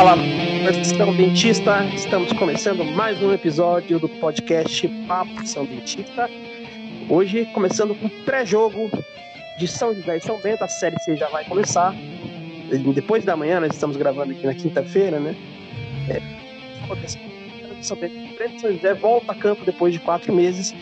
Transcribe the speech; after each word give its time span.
Fala, 0.00 0.16
São 0.82 1.14
Dentista, 1.14 1.84
estamos 1.94 2.32
começando 2.32 2.82
mais 2.86 3.22
um 3.22 3.34
episódio 3.34 3.98
do 3.98 4.08
podcast 4.08 4.88
Papo 5.06 5.46
São 5.46 5.66
Dentista. 5.66 6.26
Hoje, 7.06 7.44
começando 7.52 7.94
com 7.94 8.08
pré-jogo 8.24 8.90
de 9.58 9.68
São 9.68 9.94
José 9.94 10.16
e 10.16 10.20
São 10.22 10.40
Bento, 10.40 10.64
a 10.64 10.68
Série 10.68 10.98
C 11.00 11.16
já 11.16 11.28
vai 11.28 11.44
começar. 11.44 11.94
Depois 12.94 13.26
da 13.26 13.36
manhã, 13.36 13.60
nós 13.60 13.74
estamos 13.74 13.98
gravando 13.98 14.32
aqui 14.32 14.46
na 14.46 14.54
quinta-feira, 14.54 15.20
né? 15.20 15.36
É, 16.08 16.22
São 17.82 17.98
Bento, 17.98 18.58
São 18.58 18.72
José 18.72 18.94
volta 18.94 19.32
a 19.32 19.34
campo 19.34 19.66
depois 19.66 19.92
de 19.92 20.00
quatro 20.00 20.32
meses. 20.32 20.74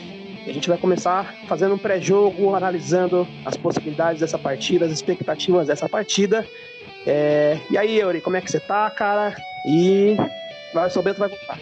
A 0.46 0.52
gente 0.52 0.68
vai 0.68 0.78
começar 0.78 1.34
fazendo 1.48 1.74
um 1.74 1.78
pré-jogo, 1.78 2.54
analisando 2.54 3.26
as 3.44 3.56
possibilidades 3.56 4.20
dessa 4.20 4.38
partida, 4.38 4.86
as 4.86 4.92
expectativas 4.92 5.66
dessa 5.66 5.88
partida. 5.88 6.46
É, 7.10 7.58
e 7.70 7.78
aí, 7.78 8.00
Yuri, 8.00 8.20
como 8.20 8.36
é 8.36 8.40
que 8.42 8.50
você 8.50 8.60
tá, 8.60 8.90
cara? 8.90 9.34
E 9.64 10.14
nós, 10.74 10.92
São 10.92 11.02
Bento 11.02 11.18
vai 11.18 11.30
voltar. 11.30 11.58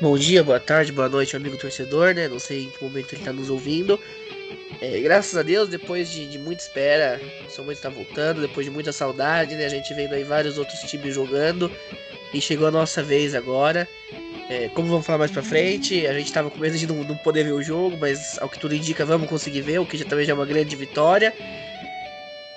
Bom 0.00 0.16
dia, 0.16 0.44
boa 0.44 0.60
tarde, 0.60 0.92
boa 0.92 1.08
noite, 1.08 1.34
amigo 1.34 1.58
torcedor, 1.58 2.14
né? 2.14 2.28
Não 2.28 2.38
sei 2.38 2.64
em 2.64 2.70
que 2.70 2.84
momento 2.84 3.12
ele 3.16 3.24
tá 3.24 3.32
nos 3.32 3.50
ouvindo. 3.50 3.98
É, 4.80 5.00
graças 5.00 5.36
a 5.36 5.42
Deus, 5.42 5.68
depois 5.68 6.08
de, 6.08 6.24
de 6.24 6.38
muita 6.38 6.62
espera, 6.62 7.20
o 7.44 7.50
São 7.50 7.66
tá 7.74 7.88
voltando, 7.88 8.42
depois 8.42 8.64
de 8.64 8.70
muita 8.70 8.92
saudade, 8.92 9.56
né? 9.56 9.66
A 9.66 9.70
gente 9.70 9.92
vendo 9.92 10.14
aí 10.14 10.22
vários 10.22 10.56
outros 10.56 10.78
times 10.82 11.12
jogando. 11.12 11.68
E 12.32 12.40
chegou 12.40 12.68
a 12.68 12.70
nossa 12.70 13.02
vez 13.02 13.34
agora. 13.34 13.88
É, 14.48 14.68
como 14.68 14.88
vamos 14.88 15.04
falar 15.04 15.18
mais 15.18 15.32
pra 15.32 15.42
frente, 15.42 16.06
a 16.06 16.12
gente 16.12 16.32
tava 16.32 16.48
com 16.48 16.60
medo 16.60 16.78
de 16.78 16.86
não, 16.86 17.02
não, 17.02 17.16
poder 17.16 17.42
ver 17.42 17.52
o 17.52 17.62
jogo, 17.62 17.96
mas 17.96 18.38
ao 18.40 18.48
que 18.48 18.58
tudo 18.58 18.76
indica, 18.76 19.04
vamos 19.04 19.28
conseguir 19.28 19.62
ver, 19.62 19.80
o 19.80 19.86
que 19.86 19.96
já, 19.96 20.04
também 20.04 20.24
já 20.24 20.30
é 20.30 20.34
uma 20.34 20.46
grande 20.46 20.76
vitória. 20.76 21.34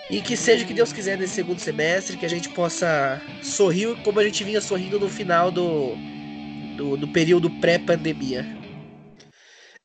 E 0.09 0.21
que 0.21 0.35
seja 0.35 0.63
o 0.63 0.67
que 0.67 0.73
Deus 0.73 0.91
quiser 0.91 1.17
nesse 1.17 1.35
segundo 1.35 1.59
semestre, 1.59 2.17
que 2.17 2.25
a 2.25 2.29
gente 2.29 2.49
possa 2.49 3.21
sorrir 3.43 4.01
como 4.03 4.19
a 4.19 4.23
gente 4.23 4.43
vinha 4.43 4.59
sorrindo 4.59 4.99
no 4.99 5.07
final 5.07 5.51
do, 5.51 5.93
do, 6.75 6.97
do 6.97 7.07
período 7.09 7.49
pré-pandemia. 7.59 8.43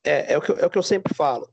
É, 0.02 0.33
é, 0.33 0.39
o 0.39 0.41
que 0.41 0.50
eu, 0.50 0.58
é 0.58 0.67
o 0.67 0.70
que 0.70 0.78
eu 0.78 0.83
sempre 0.83 1.14
falo. 1.14 1.48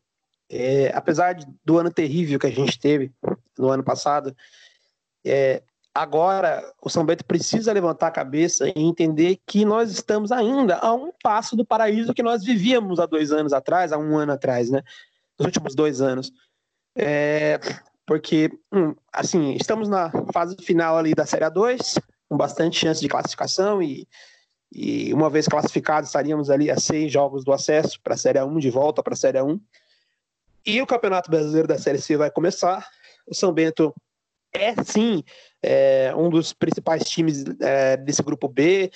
É, 0.49 0.91
apesar 0.93 1.35
do 1.65 1.77
ano 1.77 1.91
terrível 1.91 2.39
que 2.39 2.47
a 2.47 2.51
gente 2.51 2.79
teve 2.79 3.11
no 3.57 3.69
ano 3.69 3.83
passado, 3.83 4.35
é, 5.25 5.63
agora 5.93 6.63
o 6.81 6.89
São 6.89 7.05
Bento 7.05 7.25
precisa 7.25 7.73
levantar 7.73 8.07
a 8.07 8.11
cabeça 8.11 8.67
e 8.67 8.73
entender 8.75 9.37
que 9.45 9.65
nós 9.65 9.91
estamos 9.91 10.31
ainda 10.31 10.77
a 10.77 10.93
um 10.93 11.11
passo 11.21 11.55
do 11.55 11.65
paraíso 11.65 12.13
que 12.13 12.23
nós 12.23 12.43
vivíamos 12.43 12.99
há 12.99 13.05
dois 13.05 13.31
anos 13.31 13.51
atrás, 13.51 13.91
há 13.91 13.97
um 13.97 14.17
ano 14.17 14.31
atrás, 14.31 14.69
né? 14.69 14.81
Nos 15.37 15.45
últimos 15.45 15.75
dois 15.75 16.01
anos. 16.01 16.31
É, 16.95 17.59
porque, 18.05 18.51
hum, 18.71 18.95
assim, 19.11 19.53
estamos 19.53 19.87
na 19.87 20.11
fase 20.33 20.55
final 20.61 20.97
ali 20.97 21.13
da 21.13 21.25
Série 21.25 21.45
A2, 21.45 22.01
com 22.29 22.37
bastante 22.37 22.79
chance 22.79 23.01
de 23.01 23.07
classificação 23.07 23.81
e, 23.81 24.07
e 24.71 25.13
uma 25.13 25.29
vez 25.29 25.47
classificados 25.47 26.09
estaríamos 26.09 26.49
ali 26.49 26.71
a 26.71 26.79
seis 26.79 27.11
jogos 27.11 27.43
do 27.43 27.53
acesso 27.53 27.99
para 28.01 28.13
a 28.13 28.17
Série 28.17 28.39
A1, 28.39 28.59
de 28.59 28.69
volta 28.69 29.03
para 29.03 29.13
a 29.13 29.17
Série 29.17 29.37
A1. 29.37 29.59
E 30.65 30.81
o 30.81 30.87
Campeonato 30.87 31.29
Brasileiro 31.29 31.67
da 31.67 31.77
Série 31.77 31.99
C 31.99 32.15
vai 32.15 32.29
começar. 32.29 32.87
O 33.27 33.35
São 33.35 33.51
Bento 33.51 33.93
é, 34.53 34.75
sim, 34.83 35.23
é, 35.61 36.13
um 36.15 36.29
dos 36.29 36.53
principais 36.53 37.03
times 37.03 37.43
é, 37.61 37.97
desse 37.97 38.21
grupo 38.21 38.47
B, 38.47 38.91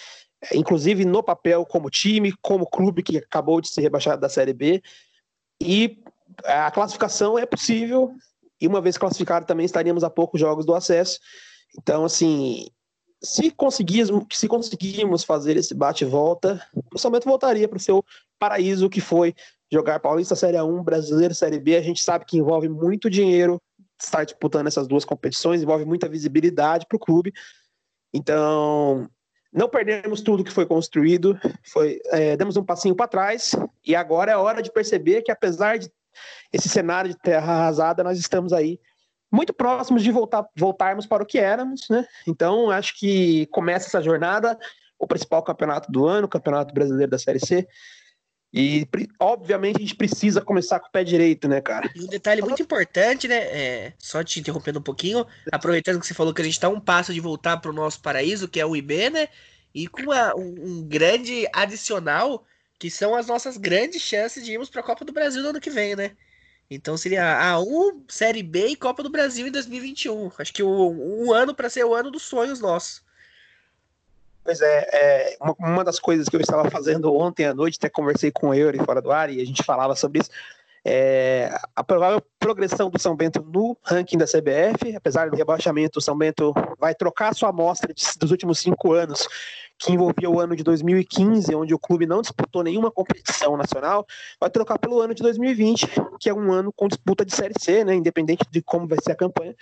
inclusive 0.53 1.05
no 1.05 1.23
papel 1.23 1.65
como 1.65 1.89
time, 1.89 2.33
como 2.41 2.67
clube 2.69 3.01
que 3.01 3.17
acabou 3.17 3.61
de 3.61 3.69
ser 3.69 3.81
rebaixado 3.81 4.21
da 4.21 4.29
Série 4.29 4.53
B. 4.53 4.81
E 5.61 6.03
a 6.43 6.69
classificação 6.71 7.39
é 7.39 7.45
possível, 7.45 8.13
e 8.65 8.67
uma 8.67 8.81
vez 8.81 8.97
classificado 8.97 9.45
também 9.45 9.65
estaríamos 9.65 10.03
a 10.03 10.09
poucos 10.09 10.39
jogos 10.39 10.65
do 10.65 10.73
acesso. 10.73 11.19
Então, 11.77 12.03
assim, 12.03 12.67
se 13.23 13.51
conseguirmos, 13.51 14.25
se 14.31 14.47
conseguirmos 14.47 15.23
fazer 15.23 15.55
esse 15.55 15.73
bate-volta, 15.73 16.61
o 16.93 16.97
São 16.97 17.11
Bento 17.11 17.29
voltaria 17.29 17.67
para 17.67 17.77
o 17.77 17.81
seu 17.81 18.03
paraíso 18.39 18.89
que 18.89 18.99
foi 18.99 19.33
jogar 19.71 19.99
Paulista 19.99 20.35
Série 20.35 20.61
1, 20.61 20.83
Brasileiro 20.83 21.33
Série 21.33 21.59
B. 21.59 21.75
A 21.75 21.81
gente 21.81 22.03
sabe 22.03 22.25
que 22.25 22.37
envolve 22.37 22.67
muito 22.67 23.09
dinheiro 23.09 23.61
estar 24.01 24.23
disputando 24.23 24.67
essas 24.67 24.87
duas 24.87 25.05
competições, 25.05 25.61
envolve 25.61 25.85
muita 25.85 26.09
visibilidade 26.09 26.85
para 26.87 26.97
o 26.97 26.99
clube. 26.99 27.33
Então, 28.13 29.09
não 29.53 29.69
perdemos 29.69 30.21
tudo 30.21 30.43
que 30.43 30.51
foi 30.51 30.65
construído, 30.65 31.39
foi, 31.63 31.99
é, 32.07 32.35
demos 32.35 32.57
um 32.57 32.63
passinho 32.63 32.95
para 32.95 33.07
trás 33.07 33.55
e 33.85 33.95
agora 33.95 34.31
é 34.31 34.37
hora 34.37 34.61
de 34.61 34.71
perceber 34.71 35.21
que 35.21 35.31
apesar 35.31 35.77
de 35.77 35.89
esse 36.51 36.69
cenário 36.69 37.09
de 37.09 37.17
terra 37.17 37.53
arrasada, 37.53 38.03
nós 38.03 38.17
estamos 38.17 38.53
aí 38.53 38.79
muito 39.31 39.53
próximos 39.53 40.03
de 40.03 40.11
voltar, 40.11 40.45
voltarmos 40.55 41.05
para 41.05 41.23
o 41.23 41.25
que 41.25 41.37
éramos, 41.37 41.87
né? 41.89 42.05
Então, 42.27 42.71
acho 42.71 42.97
que 42.97 43.45
começa 43.47 43.87
essa 43.87 44.01
jornada, 44.01 44.57
o 44.97 45.05
principal 45.05 45.43
campeonato 45.43 45.91
do 45.91 46.07
ano, 46.07 46.25
o 46.25 46.29
Campeonato 46.29 46.73
Brasileiro 46.73 47.11
da 47.11 47.19
Série 47.19 47.39
C. 47.39 47.67
E, 48.53 48.87
obviamente, 49.19 49.77
a 49.77 49.81
gente 49.81 49.95
precisa 49.95 50.39
começar 50.39 50.79
com 50.79 50.87
o 50.87 50.91
pé 50.91 51.03
direito, 51.03 51.45
né, 51.45 51.59
cara? 51.59 51.91
E 51.93 52.01
um 52.01 52.07
detalhe 52.07 52.41
muito 52.41 52.61
importante, 52.61 53.27
né? 53.27 53.35
É, 53.35 53.93
só 53.97 54.23
te 54.23 54.39
interrompendo 54.39 54.79
um 54.79 54.83
pouquinho, 54.83 55.27
aproveitando 55.51 55.99
que 55.99 56.07
você 56.07 56.13
falou 56.13 56.33
que 56.33 56.41
a 56.41 56.45
gente 56.45 56.53
está 56.53 56.69
um 56.69 56.79
passo 56.79 57.13
de 57.13 57.19
voltar 57.19 57.57
para 57.57 57.69
o 57.69 57.73
nosso 57.73 58.01
paraíso, 58.01 58.47
que 58.47 58.59
é 58.59 58.65
o 58.65 58.73
IB, 58.73 59.09
né? 59.09 59.27
E 59.73 59.87
com 59.87 60.03
uma, 60.03 60.33
um, 60.37 60.55
um 60.63 60.87
grande 60.87 61.45
adicional 61.53 62.45
que 62.77 62.89
são 62.89 63.15
as 63.15 63.27
nossas 63.27 63.57
grandes 63.57 64.01
chances 64.01 64.43
de 64.43 64.51
irmos 64.51 64.69
para 64.69 64.81
a 64.81 64.83
Copa 64.83 65.05
do 65.05 65.13
Brasil 65.13 65.41
no 65.41 65.49
ano 65.49 65.61
que 65.61 65.69
vem, 65.69 65.95
né? 65.95 66.11
Então 66.69 66.97
seria 66.97 67.39
A1, 67.53 68.03
Série 68.07 68.41
B 68.41 68.67
e 68.67 68.75
Copa 68.75 69.03
do 69.03 69.09
Brasil 69.09 69.47
em 69.47 69.51
2021. 69.51 70.31
Acho 70.37 70.53
que 70.53 70.63
um, 70.63 71.27
um 71.27 71.33
ano 71.33 71.53
para 71.53 71.69
ser 71.69 71.85
o 71.85 71.93
ano 71.93 72.09
dos 72.09 72.23
sonhos 72.23 72.59
nossos. 72.59 73.03
Pois 74.43 74.61
é, 74.61 74.89
é 74.93 75.37
uma, 75.41 75.55
uma, 75.59 75.83
das 75.83 75.99
coisas 75.99 76.29
que 76.29 76.35
eu 76.35 76.41
estava 76.41 76.69
fazendo 76.69 77.13
ontem 77.13 77.45
à 77.45 77.53
noite, 77.53 77.77
até 77.77 77.89
conversei 77.89 78.31
com 78.31 78.49
o 78.49 78.53
Eury 78.53 78.77
fora 78.79 79.01
do 79.01 79.11
ar 79.11 79.29
e 79.29 79.41
a 79.41 79.45
gente 79.45 79.63
falava 79.63 79.95
sobre 79.95 80.19
isso. 80.19 80.29
É, 80.87 81.49
a 81.75 81.83
provável 81.83 82.21
progressão 82.37 82.91
do 82.91 83.01
São 83.01 83.15
Bento 83.15 83.41
no 83.41 83.75
ranking 83.83 84.19
da 84.19 84.25
CBF, 84.25 84.95
apesar 84.95 85.31
do 85.31 85.35
rebaixamento, 85.35 85.97
o 85.97 86.01
São 86.01 86.15
Bento 86.15 86.53
vai 86.79 86.93
trocar 86.93 87.33
sua 87.33 87.49
amostra 87.49 87.91
de, 87.91 88.03
dos 88.19 88.29
últimos 88.29 88.59
cinco 88.59 88.93
anos 88.93 89.27
que 89.77 89.91
envolvia 89.91 90.29
o 90.29 90.39
ano 90.39 90.55
de 90.55 90.63
2015, 90.63 91.53
onde 91.55 91.73
o 91.73 91.79
clube 91.79 92.05
não 92.05 92.21
disputou 92.21 92.63
nenhuma 92.63 92.91
competição 92.91 93.57
nacional, 93.57 94.05
vai 94.39 94.49
trocar 94.49 94.79
pelo 94.79 95.01
ano 95.01 95.13
de 95.13 95.21
2020, 95.21 95.87
que 96.19 96.29
é 96.29 96.33
um 96.33 96.51
ano 96.51 96.71
com 96.73 96.87
disputa 96.87 97.25
de 97.25 97.35
Série 97.35 97.55
C, 97.59 97.83
né, 97.83 97.93
independente 97.93 98.45
de 98.49 98.61
como 98.61 98.87
vai 98.87 98.97
ser 99.03 99.11
a 99.11 99.15
campanha. 99.15 99.55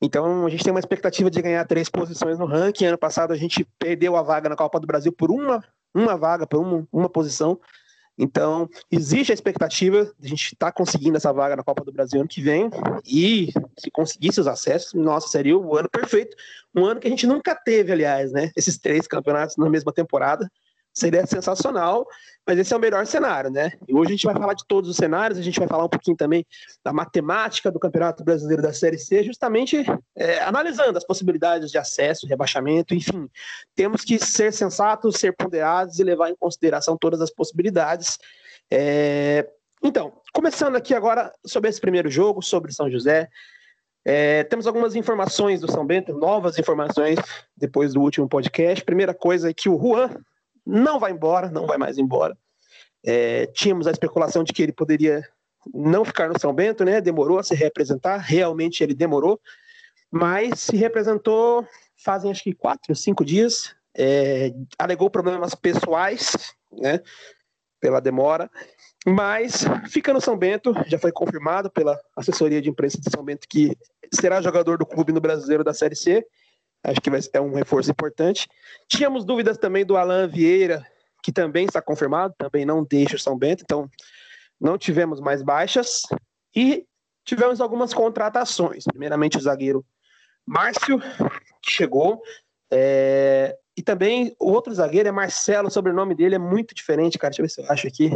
Então, 0.00 0.46
a 0.46 0.48
gente 0.48 0.64
tem 0.64 0.72
uma 0.72 0.80
expectativa 0.80 1.30
de 1.30 1.42
ganhar 1.42 1.66
três 1.66 1.88
posições 1.88 2.38
no 2.38 2.46
ranking. 2.46 2.86
Ano 2.86 2.98
passado, 2.98 3.32
a 3.32 3.36
gente 3.36 3.64
perdeu 3.78 4.16
a 4.16 4.22
vaga 4.22 4.48
na 4.48 4.56
Copa 4.56 4.80
do 4.80 4.86
Brasil 4.86 5.12
por 5.12 5.30
uma, 5.30 5.62
uma 5.94 6.16
vaga, 6.16 6.46
por 6.46 6.60
uma, 6.60 6.86
uma 6.90 7.08
posição. 7.08 7.60
Então, 8.18 8.68
existe 8.90 9.32
a 9.32 9.34
expectativa 9.34 10.04
de 10.18 10.26
a 10.26 10.28
gente 10.28 10.52
estar 10.52 10.66
tá 10.66 10.72
conseguindo 10.72 11.16
essa 11.16 11.32
vaga 11.32 11.56
na 11.56 11.62
Copa 11.62 11.84
do 11.84 11.92
Brasil 11.92 12.20
ano 12.20 12.28
que 12.28 12.42
vem. 12.42 12.70
E 13.06 13.52
se 13.78 13.90
conseguisse 13.90 14.40
os 14.40 14.46
acessos, 14.46 14.92
nossa, 14.94 15.28
seria 15.28 15.56
o 15.56 15.76
ano 15.76 15.88
perfeito. 15.88 16.36
Um 16.74 16.84
ano 16.84 17.00
que 17.00 17.06
a 17.06 17.10
gente 17.10 17.26
nunca 17.26 17.54
teve, 17.54 17.92
aliás, 17.92 18.32
né? 18.32 18.50
Esses 18.56 18.78
três 18.78 19.06
campeonatos 19.06 19.56
na 19.56 19.68
mesma 19.68 19.92
temporada 19.92 20.50
seria 20.92 21.26
sensacional, 21.26 22.06
mas 22.46 22.58
esse 22.58 22.72
é 22.72 22.76
o 22.76 22.80
melhor 22.80 23.06
cenário, 23.06 23.50
né? 23.50 23.72
E 23.88 23.94
hoje 23.94 24.08
a 24.08 24.12
gente 24.12 24.26
vai 24.26 24.34
falar 24.34 24.54
de 24.54 24.66
todos 24.66 24.90
os 24.90 24.96
cenários, 24.96 25.38
a 25.38 25.42
gente 25.42 25.58
vai 25.58 25.68
falar 25.68 25.84
um 25.84 25.88
pouquinho 25.88 26.16
também 26.16 26.44
da 26.84 26.92
matemática 26.92 27.70
do 27.70 27.78
Campeonato 27.78 28.24
Brasileiro 28.24 28.62
da 28.62 28.72
Série 28.72 28.98
C, 28.98 29.22
justamente 29.22 29.84
é, 30.16 30.40
analisando 30.42 30.98
as 30.98 31.04
possibilidades 31.04 31.70
de 31.70 31.78
acesso, 31.78 32.26
rebaixamento, 32.26 32.94
enfim. 32.94 33.28
Temos 33.74 34.02
que 34.02 34.18
ser 34.18 34.52
sensatos, 34.52 35.16
ser 35.16 35.34
ponderados 35.36 35.98
e 35.98 36.04
levar 36.04 36.30
em 36.30 36.36
consideração 36.36 36.96
todas 36.96 37.20
as 37.20 37.30
possibilidades. 37.30 38.18
É... 38.70 39.48
Então, 39.82 40.12
começando 40.32 40.76
aqui 40.76 40.94
agora 40.94 41.32
sobre 41.44 41.68
esse 41.68 41.80
primeiro 41.80 42.10
jogo, 42.10 42.42
sobre 42.42 42.72
São 42.72 42.90
José. 42.90 43.28
É, 44.04 44.42
temos 44.44 44.66
algumas 44.66 44.96
informações 44.96 45.60
do 45.60 45.70
São 45.70 45.86
Bento, 45.86 46.12
novas 46.12 46.58
informações 46.58 47.18
depois 47.56 47.92
do 47.94 48.00
último 48.00 48.28
podcast. 48.28 48.84
Primeira 48.84 49.14
coisa 49.14 49.50
é 49.50 49.54
que 49.54 49.68
o 49.68 49.78
Juan, 49.78 50.10
não 50.64 50.98
vai 50.98 51.12
embora, 51.12 51.50
não 51.50 51.66
vai 51.66 51.78
mais 51.78 51.98
embora. 51.98 52.36
É, 53.04 53.46
tínhamos 53.46 53.86
a 53.86 53.90
especulação 53.90 54.44
de 54.44 54.52
que 54.52 54.62
ele 54.62 54.72
poderia 54.72 55.26
não 55.74 56.04
ficar 56.04 56.28
no 56.28 56.38
São 56.38 56.54
Bento, 56.54 56.84
né? 56.84 57.00
Demorou 57.00 57.38
a 57.38 57.42
se 57.42 57.54
representar, 57.54 58.18
realmente 58.18 58.82
ele 58.82 58.94
demorou, 58.94 59.40
mas 60.10 60.60
se 60.60 60.76
representou 60.76 61.66
fazem 62.02 62.30
acho 62.30 62.42
que 62.42 62.52
quatro, 62.52 62.94
cinco 62.94 63.24
dias. 63.24 63.74
É, 63.94 64.52
alegou 64.78 65.10
problemas 65.10 65.54
pessoais, 65.54 66.54
né? 66.72 67.00
Pela 67.80 68.00
demora, 68.00 68.50
mas 69.04 69.64
fica 69.88 70.12
no 70.12 70.20
São 70.20 70.36
Bento, 70.36 70.72
já 70.86 70.98
foi 70.98 71.10
confirmado 71.12 71.70
pela 71.70 71.98
assessoria 72.16 72.62
de 72.62 72.70
imprensa 72.70 73.00
de 73.00 73.10
São 73.10 73.24
Bento 73.24 73.46
que 73.48 73.76
será 74.14 74.40
jogador 74.40 74.78
do 74.78 74.86
clube 74.86 75.12
no 75.12 75.20
Brasileiro 75.20 75.64
da 75.64 75.74
Série 75.74 75.96
C 75.96 76.24
Acho 76.84 77.00
que 77.00 77.10
é 77.32 77.40
um 77.40 77.54
reforço 77.54 77.90
importante. 77.90 78.48
Tínhamos 78.88 79.24
dúvidas 79.24 79.56
também 79.56 79.84
do 79.84 79.96
Alan 79.96 80.26
Vieira, 80.26 80.84
que 81.22 81.30
também 81.30 81.66
está 81.66 81.80
confirmado, 81.80 82.34
também 82.36 82.64
não 82.64 82.84
deixa 82.84 83.14
o 83.14 83.18
São 83.18 83.38
Bento, 83.38 83.62
então 83.62 83.88
não 84.60 84.76
tivemos 84.76 85.20
mais 85.20 85.42
baixas. 85.42 86.02
E 86.54 86.84
tivemos 87.24 87.60
algumas 87.60 87.94
contratações. 87.94 88.84
Primeiramente 88.84 89.38
o 89.38 89.40
zagueiro 89.40 89.84
Márcio, 90.44 90.98
que 91.62 91.70
chegou. 91.70 92.20
É, 92.70 93.56
e 93.76 93.82
também 93.82 94.34
o 94.40 94.50
outro 94.50 94.74
zagueiro 94.74 95.08
é 95.08 95.12
Marcelo, 95.12 95.68
o 95.68 95.70
sobrenome 95.70 96.14
dele 96.14 96.34
é 96.34 96.38
muito 96.38 96.74
diferente, 96.74 97.18
cara. 97.18 97.30
Deixa 97.30 97.42
eu 97.42 97.46
ver 97.46 97.50
se 97.50 97.60
eu 97.62 97.72
acho 97.72 97.86
aqui. 97.86 98.10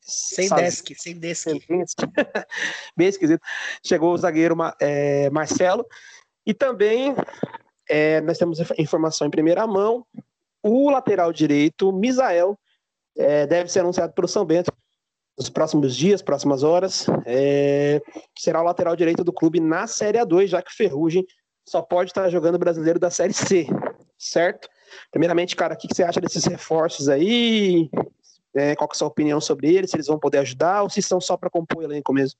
Sem 0.00 0.48
desk, 0.48 0.94
sem 0.94 1.18
desk. 1.18 1.48
Bem 2.96 3.08
esquisito. 3.08 3.42
Chegou 3.84 4.14
o 4.14 4.18
zagueiro 4.18 4.56
é, 4.80 5.28
Marcelo. 5.30 5.84
E 6.46 6.54
também 6.54 7.14
é, 7.88 8.20
nós 8.20 8.38
temos 8.38 8.58
informação 8.78 9.26
em 9.26 9.30
primeira 9.30 9.66
mão. 9.66 10.04
O 10.62 10.90
lateral 10.90 11.32
direito, 11.32 11.92
Misael, 11.92 12.58
é, 13.16 13.46
deve 13.46 13.70
ser 13.70 13.80
anunciado 13.80 14.12
pelo 14.12 14.28
São 14.28 14.44
Bento 14.44 14.72
nos 15.38 15.48
próximos 15.48 15.94
dias, 15.94 16.22
próximas 16.22 16.62
horas. 16.62 17.06
É, 17.24 18.00
será 18.36 18.60
o 18.60 18.64
lateral 18.64 18.96
direito 18.96 19.22
do 19.22 19.32
clube 19.32 19.60
na 19.60 19.86
Série 19.86 20.18
A2, 20.18 20.48
já 20.48 20.62
que 20.62 20.70
o 20.70 20.74
Ferrugem 20.74 21.24
só 21.68 21.82
pode 21.82 22.10
estar 22.10 22.28
jogando 22.30 22.58
brasileiro 22.58 22.98
da 22.98 23.10
Série 23.10 23.32
C, 23.32 23.66
certo? 24.18 24.68
Primeiramente, 25.10 25.56
cara, 25.56 25.74
o 25.74 25.76
que 25.76 25.88
você 25.92 26.02
acha 26.02 26.20
desses 26.20 26.44
reforços 26.44 27.08
aí? 27.08 27.90
É, 28.54 28.74
qual 28.74 28.88
é 28.88 28.92
a 28.92 28.96
sua 28.96 29.08
opinião 29.08 29.40
sobre 29.40 29.74
eles? 29.74 29.90
Se 29.90 29.96
eles 29.96 30.06
vão 30.06 30.18
poder 30.18 30.38
ajudar 30.38 30.82
ou 30.82 30.88
se 30.88 31.02
são 31.02 31.20
só 31.20 31.36
para 31.36 31.50
compor 31.50 31.82
elenco 31.82 32.12
mesmo? 32.12 32.38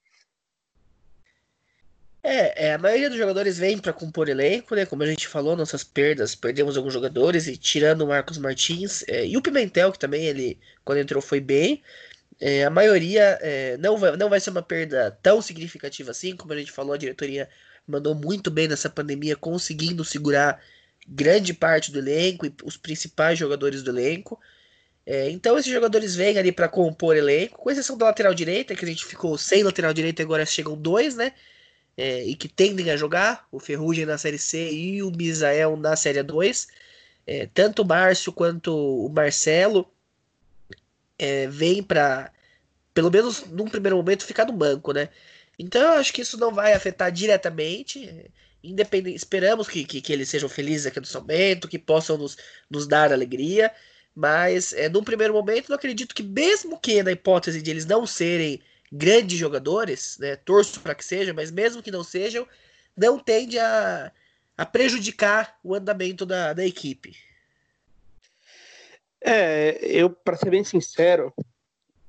É, 2.28 2.66
é, 2.70 2.74
a 2.74 2.78
maioria 2.78 3.08
dos 3.08 3.16
jogadores 3.16 3.56
vem 3.56 3.78
para 3.78 3.92
compor 3.92 4.28
elenco, 4.28 4.74
né? 4.74 4.84
Como 4.84 5.00
a 5.00 5.06
gente 5.06 5.28
falou, 5.28 5.54
nossas 5.54 5.84
perdas, 5.84 6.34
perdemos 6.34 6.76
alguns 6.76 6.92
jogadores, 6.92 7.46
e 7.46 7.56
tirando 7.56 8.00
o 8.00 8.08
Marcos 8.08 8.36
Martins 8.36 9.04
é, 9.06 9.24
e 9.24 9.36
o 9.36 9.40
Pimentel, 9.40 9.92
que 9.92 9.98
também 10.00 10.24
ele, 10.26 10.58
quando 10.84 10.98
entrou, 10.98 11.22
foi 11.22 11.38
bem. 11.38 11.84
É, 12.40 12.64
a 12.64 12.70
maioria 12.70 13.38
é, 13.40 13.76
não, 13.76 13.96
vai, 13.96 14.16
não 14.16 14.28
vai 14.28 14.40
ser 14.40 14.50
uma 14.50 14.60
perda 14.60 15.16
tão 15.22 15.40
significativa 15.40 16.10
assim, 16.10 16.34
como 16.34 16.52
a 16.52 16.56
gente 16.56 16.72
falou, 16.72 16.94
a 16.94 16.98
diretoria 16.98 17.48
mandou 17.86 18.12
muito 18.12 18.50
bem 18.50 18.66
nessa 18.66 18.90
pandemia, 18.90 19.36
conseguindo 19.36 20.04
segurar 20.04 20.60
grande 21.06 21.54
parte 21.54 21.92
do 21.92 22.00
elenco 22.00 22.44
e 22.44 22.52
os 22.64 22.76
principais 22.76 23.38
jogadores 23.38 23.84
do 23.84 23.90
elenco. 23.92 24.40
É, 25.06 25.30
então 25.30 25.56
esses 25.56 25.72
jogadores 25.72 26.16
vêm 26.16 26.36
ali 26.36 26.50
para 26.50 26.68
compor 26.68 27.16
elenco, 27.16 27.58
com 27.58 27.70
exceção 27.70 27.96
da 27.96 28.06
lateral 28.06 28.34
direita, 28.34 28.74
que 28.74 28.84
a 28.84 28.88
gente 28.88 29.04
ficou 29.04 29.38
sem 29.38 29.62
lateral 29.62 29.94
direita, 29.94 30.24
agora 30.24 30.44
chegam 30.44 30.76
dois, 30.76 31.14
né? 31.14 31.32
É, 31.96 32.24
e 32.24 32.34
que 32.36 32.48
tendem 32.48 32.90
a 32.90 32.96
jogar, 32.96 33.46
o 33.50 33.58
Ferrugem 33.58 34.04
na 34.04 34.18
Série 34.18 34.38
C 34.38 34.70
e 34.70 35.02
o 35.02 35.10
Misael 35.10 35.76
na 35.76 35.96
Série 35.96 36.22
2. 36.22 36.68
É, 37.26 37.46
tanto 37.52 37.82
o 37.82 37.84
Márcio 37.84 38.32
quanto 38.32 38.74
o 38.76 39.08
Marcelo 39.08 39.90
é, 41.18 41.46
vêm 41.48 41.82
para, 41.82 42.30
pelo 42.94 43.10
menos 43.10 43.44
num 43.46 43.66
primeiro 43.66 43.96
momento, 43.96 44.24
ficar 44.24 44.44
no 44.46 44.52
banco, 44.52 44.92
né? 44.92 45.08
Então 45.58 45.80
eu 45.80 45.98
acho 45.98 46.12
que 46.12 46.22
isso 46.22 46.38
não 46.38 46.52
vai 46.52 46.74
afetar 46.74 47.10
diretamente. 47.10 48.30
Independente, 48.62 49.16
esperamos 49.16 49.68
que, 49.68 49.84
que, 49.84 50.00
que 50.00 50.12
eles 50.12 50.28
sejam 50.28 50.48
felizes 50.48 50.86
aqui 50.86 51.00
no 51.00 51.06
São 51.06 51.22
Bento, 51.22 51.68
que 51.68 51.78
possam 51.78 52.18
nos, 52.18 52.36
nos 52.70 52.86
dar 52.86 53.12
alegria. 53.12 53.72
Mas 54.14 54.72
é, 54.72 54.88
num 54.88 55.04
primeiro 55.04 55.34
momento, 55.34 55.70
eu 55.70 55.76
acredito 55.76 56.14
que, 56.14 56.22
mesmo 56.22 56.78
que 56.78 57.02
na 57.02 57.12
hipótese 57.12 57.62
de 57.62 57.70
eles 57.70 57.86
não 57.86 58.06
serem 58.06 58.60
grandes 58.96 59.38
jogadores, 59.38 60.18
né, 60.18 60.36
torço 60.36 60.80
para 60.80 60.94
que 60.94 61.04
sejam, 61.04 61.34
mas 61.34 61.50
mesmo 61.50 61.82
que 61.82 61.90
não 61.90 62.02
sejam, 62.02 62.46
não 62.96 63.18
tende 63.18 63.58
a, 63.58 64.10
a 64.56 64.66
prejudicar 64.66 65.58
o 65.62 65.74
andamento 65.74 66.24
da, 66.24 66.52
da 66.52 66.64
equipe. 66.64 67.16
É, 69.20 69.78
eu, 69.82 70.10
para 70.10 70.36
ser 70.36 70.50
bem 70.50 70.64
sincero, 70.64 71.32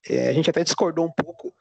é, 0.10 0.30
a 0.30 0.34
gente 0.34 0.50
até 0.50 0.64
discordou 0.64 1.06
um 1.06 1.12
pouco 1.12 1.54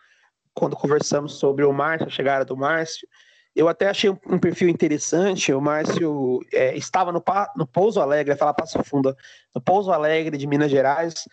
quando 0.54 0.76
conversamos 0.76 1.34
sobre 1.34 1.64
o 1.64 1.72
Márcio, 1.72 2.06
a 2.06 2.10
chegada 2.10 2.44
do 2.44 2.56
Márcio. 2.56 3.08
Eu 3.54 3.68
até 3.68 3.88
achei 3.88 4.10
um, 4.10 4.18
um 4.26 4.38
perfil 4.38 4.68
interessante. 4.68 5.52
O 5.52 5.60
Márcio 5.60 6.40
é, 6.52 6.76
estava 6.76 7.10
no, 7.10 7.22
no 7.56 7.66
Pouso 7.66 8.00
Alegre, 8.00 8.36
falar 8.36 8.54
Passo 8.54 8.82
Fundo, 8.84 9.16
no 9.54 9.60
Pouso 9.60 9.90
Alegre 9.90 10.36
de 10.36 10.46
Minas 10.46 10.70
Gerais, 10.70 11.26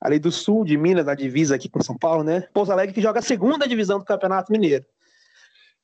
ali 0.00 0.18
do 0.18 0.32
sul 0.32 0.64
de 0.64 0.76
Minas, 0.76 1.06
na 1.06 1.14
divisa 1.14 1.54
aqui 1.54 1.68
com 1.68 1.82
São 1.82 1.96
Paulo, 1.96 2.24
né? 2.24 2.46
Pouso 2.52 2.72
Alegre 2.72 2.94
que 2.94 3.02
joga 3.02 3.18
a 3.18 3.22
segunda 3.22 3.68
divisão 3.68 3.98
do 3.98 4.04
Campeonato 4.04 4.50
Mineiro. 4.50 4.84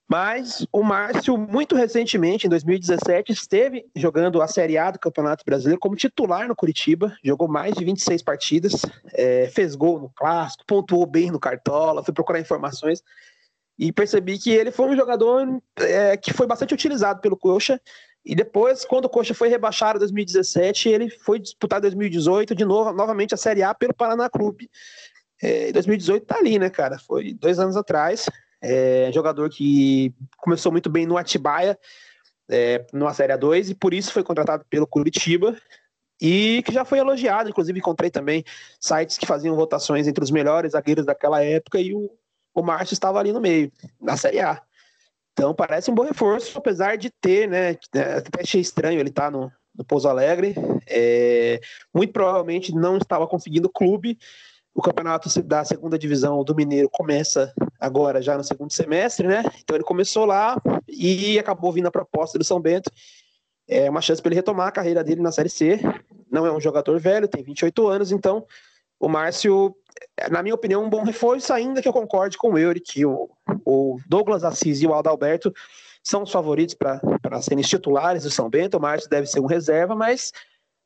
Mas 0.08 0.64
o 0.72 0.84
Márcio, 0.84 1.36
muito 1.36 1.74
recentemente, 1.74 2.46
em 2.46 2.50
2017, 2.50 3.32
esteve 3.32 3.84
jogando 3.94 4.40
a 4.40 4.46
Série 4.46 4.78
A 4.78 4.92
do 4.92 5.00
Campeonato 5.00 5.44
Brasileiro 5.44 5.80
como 5.80 5.96
titular 5.96 6.46
no 6.46 6.54
Curitiba, 6.54 7.16
jogou 7.24 7.48
mais 7.48 7.74
de 7.74 7.84
26 7.84 8.22
partidas, 8.22 8.82
é, 9.12 9.48
fez 9.48 9.74
gol 9.74 9.98
no 9.98 10.08
Clássico, 10.10 10.64
pontuou 10.64 11.06
bem 11.06 11.32
no 11.32 11.40
Cartola, 11.40 12.04
fui 12.04 12.14
procurar 12.14 12.38
informações 12.38 13.02
e 13.76 13.92
percebi 13.92 14.38
que 14.38 14.50
ele 14.50 14.70
foi 14.70 14.88
um 14.88 14.96
jogador 14.96 15.60
é, 15.80 16.16
que 16.16 16.32
foi 16.32 16.46
bastante 16.46 16.72
utilizado 16.72 17.20
pelo 17.20 17.36
Coxa. 17.36 17.80
E 18.26 18.34
depois, 18.34 18.84
quando 18.84 19.04
o 19.04 19.08
Coxa 19.08 19.32
foi 19.32 19.48
rebaixado 19.48 19.98
em 19.98 20.00
2017, 20.00 20.88
ele 20.88 21.08
foi 21.08 21.38
disputar 21.38 21.80
2018 21.80 22.56
de 22.56 22.64
novo, 22.64 22.92
novamente 22.92 23.32
a 23.32 23.36
Série 23.36 23.62
A 23.62 23.72
pelo 23.72 23.94
Paraná 23.94 24.28
Clube. 24.28 24.68
É, 25.40 25.70
2018 25.70 26.26
tá 26.26 26.36
ali, 26.36 26.58
né, 26.58 26.68
cara? 26.68 26.98
Foi 26.98 27.32
dois 27.34 27.60
anos 27.60 27.76
atrás. 27.76 28.28
É, 28.60 29.10
jogador 29.12 29.48
que 29.48 30.12
começou 30.38 30.72
muito 30.72 30.90
bem 30.90 31.06
no 31.06 31.16
Atibaia, 31.16 31.78
é, 32.50 32.84
numa 32.92 33.14
Série 33.14 33.32
A2, 33.32 33.70
e 33.70 33.74
por 33.74 33.94
isso 33.94 34.12
foi 34.12 34.24
contratado 34.24 34.64
pelo 34.68 34.88
Curitiba. 34.88 35.56
E 36.20 36.62
que 36.66 36.72
já 36.72 36.84
foi 36.84 36.98
elogiado, 36.98 37.48
inclusive 37.48 37.78
encontrei 37.78 38.10
também 38.10 38.42
sites 38.80 39.18
que 39.18 39.26
faziam 39.26 39.54
votações 39.54 40.08
entre 40.08 40.24
os 40.24 40.30
melhores 40.30 40.72
zagueiros 40.72 41.06
daquela 41.06 41.44
época, 41.44 41.78
e 41.78 41.94
o 41.94 42.10
o 42.56 42.62
Márcio 42.62 42.94
estava 42.94 43.20
ali 43.20 43.34
no 43.34 43.40
meio, 43.40 43.70
na 44.00 44.16
Série 44.16 44.40
A. 44.40 44.62
Então 45.36 45.54
parece 45.54 45.90
um 45.90 45.94
bom 45.94 46.02
reforço, 46.02 46.56
apesar 46.56 46.96
de 46.96 47.10
ter, 47.10 47.46
né? 47.46 47.76
Até 47.92 48.40
achei 48.40 48.58
estranho 48.58 48.98
ele 48.98 49.10
estar 49.10 49.24
tá 49.24 49.30
no, 49.30 49.52
no 49.76 49.84
Pouso 49.84 50.08
Alegre. 50.08 50.54
É, 50.88 51.60
muito 51.94 52.10
provavelmente 52.10 52.74
não 52.74 52.96
estava 52.96 53.26
conseguindo 53.26 53.68
clube. 53.68 54.16
O 54.74 54.80
campeonato 54.80 55.28
da 55.42 55.62
segunda 55.62 55.98
divisão 55.98 56.42
do 56.42 56.54
Mineiro 56.54 56.88
começa 56.90 57.52
agora, 57.78 58.22
já 58.22 58.34
no 58.38 58.44
segundo 58.44 58.72
semestre, 58.72 59.28
né? 59.28 59.42
Então 59.62 59.76
ele 59.76 59.84
começou 59.84 60.24
lá 60.24 60.56
e 60.88 61.38
acabou 61.38 61.70
vindo 61.70 61.86
a 61.86 61.90
proposta 61.90 62.38
do 62.38 62.44
São 62.44 62.58
Bento. 62.58 62.90
É 63.68 63.90
uma 63.90 64.00
chance 64.00 64.22
para 64.22 64.30
ele 64.30 64.36
retomar 64.36 64.68
a 64.68 64.72
carreira 64.72 65.04
dele 65.04 65.20
na 65.20 65.32
Série 65.32 65.50
C. 65.50 65.80
Não 66.32 66.46
é 66.46 66.52
um 66.52 66.60
jogador 66.60 66.98
velho, 66.98 67.28
tem 67.28 67.42
28 67.42 67.86
anos, 67.86 68.10
então 68.10 68.46
o 68.98 69.06
Márcio 69.06 69.76
na 70.30 70.42
minha 70.42 70.54
opinião, 70.54 70.84
um 70.84 70.90
bom 70.90 71.02
reforço, 71.02 71.52
ainda 71.52 71.82
que 71.82 71.88
eu 71.88 71.92
concorde 71.92 72.36
com 72.36 72.50
o 72.50 72.74
que 72.80 73.04
o, 73.04 73.30
o 73.66 73.98
Douglas 74.06 74.44
Assis 74.44 74.80
e 74.80 74.86
o 74.86 74.94
Adalberto 74.94 75.52
são 76.02 76.22
os 76.22 76.30
favoritos 76.30 76.74
para 76.74 77.42
serem 77.42 77.64
titulares 77.64 78.22
do 78.22 78.30
São 78.30 78.48
Bento. 78.48 78.76
O 78.76 78.80
Márcio 78.80 79.10
deve 79.10 79.26
ser 79.26 79.40
um 79.40 79.46
reserva, 79.46 79.96
mas 79.96 80.32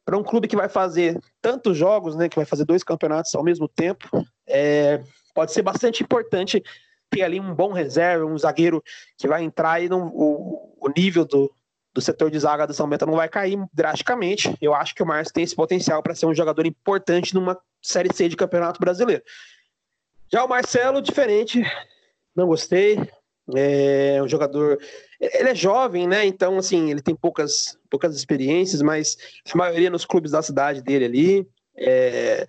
para 0.03 0.17
um 0.17 0.25
clube 0.25 0.49
que 0.49 0.57
vai 0.57 0.69
fazer 0.69 1.21
tantos 1.43 1.77
jogos, 1.77 2.17
né, 2.17 2.29
que 2.29 2.37
vai 2.37 2.47
fazer 2.47 2.65
dois 2.65 2.83
campeonatos 2.83 3.35
ao 3.35 3.45
mesmo 3.45 3.69
tempo, 3.69 4.09
é, 4.47 5.03
pode 5.35 5.53
ser 5.53 5.61
bastante 5.61 6.03
importante 6.03 6.63
ter 7.11 7.23
ali 7.23 7.39
um 7.39 7.55
bom 7.55 7.73
reserva, 7.73 8.25
um 8.25 8.39
zagueiro 8.39 8.83
que 9.19 9.29
vai 9.29 9.43
entrar 9.43 9.83
e 9.83 9.89
não, 9.89 10.09
o, 10.09 10.75
o 10.81 10.89
nível 10.97 11.27
do, 11.27 11.53
do 11.93 12.01
setor 12.01 12.31
de 12.31 12.39
zaga 12.39 12.67
do 12.67 12.73
São 12.73 12.89
Bento 12.89 13.05
não 13.05 13.17
vai 13.17 13.29
cair 13.29 13.59
drasticamente. 13.75 14.57
Eu 14.61 14.75
acho 14.75 14.95
que 14.95 15.03
o 15.03 15.07
Márcio 15.07 15.35
tem 15.35 15.45
esse 15.45 15.55
potencial 15.55 16.03
para 16.03 16.15
ser 16.15 16.25
um 16.25 16.35
jogador 16.35 16.65
importante 16.65 17.35
numa 17.35 17.59
Série 17.83 18.15
C 18.15 18.27
de 18.27 18.37
Campeonato 18.37 18.81
Brasileiro. 18.81 19.23
Já 20.33 20.45
o 20.45 20.49
Marcelo, 20.49 21.03
diferente, 21.03 21.63
não 22.35 22.47
gostei. 22.47 22.99
É 23.55 24.21
um 24.23 24.29
jogador. 24.29 24.79
Ele 25.21 25.49
é 25.49 25.55
jovem, 25.55 26.07
né? 26.07 26.25
Então, 26.25 26.59
assim, 26.59 26.91
ele 26.91 27.03
tem 27.03 27.15
poucas, 27.15 27.77
poucas 27.91 28.15
experiências, 28.15 28.81
mas 28.81 29.17
a 29.53 29.57
maioria 29.57 29.91
nos 29.91 30.05
clubes 30.05 30.31
da 30.31 30.43
cidade 30.43 30.83
dele 30.83 31.05
ali. 31.05 31.49
É, 31.77 32.47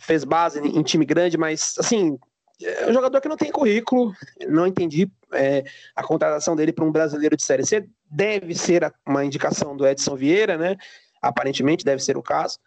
fez 0.00 0.24
base 0.24 0.58
em 0.58 0.82
time 0.82 1.04
grande, 1.04 1.36
mas, 1.36 1.74
assim, 1.78 2.18
é 2.62 2.88
um 2.88 2.92
jogador 2.92 3.20
que 3.20 3.28
não 3.28 3.36
tem 3.36 3.52
currículo. 3.52 4.12
Não 4.48 4.66
entendi 4.66 5.10
é, 5.32 5.64
a 5.94 6.02
contratação 6.02 6.56
dele 6.56 6.72
para 6.72 6.84
um 6.84 6.92
brasileiro 6.92 7.36
de 7.36 7.42
Série 7.42 7.66
C. 7.66 7.86
Deve 8.10 8.54
ser 8.54 8.92
uma 9.06 9.24
indicação 9.24 9.76
do 9.76 9.86
Edson 9.86 10.16
Vieira, 10.16 10.56
né? 10.56 10.76
Aparentemente 11.20 11.84
deve 11.84 12.02
ser 12.02 12.16
o 12.16 12.22
caso. 12.22 12.58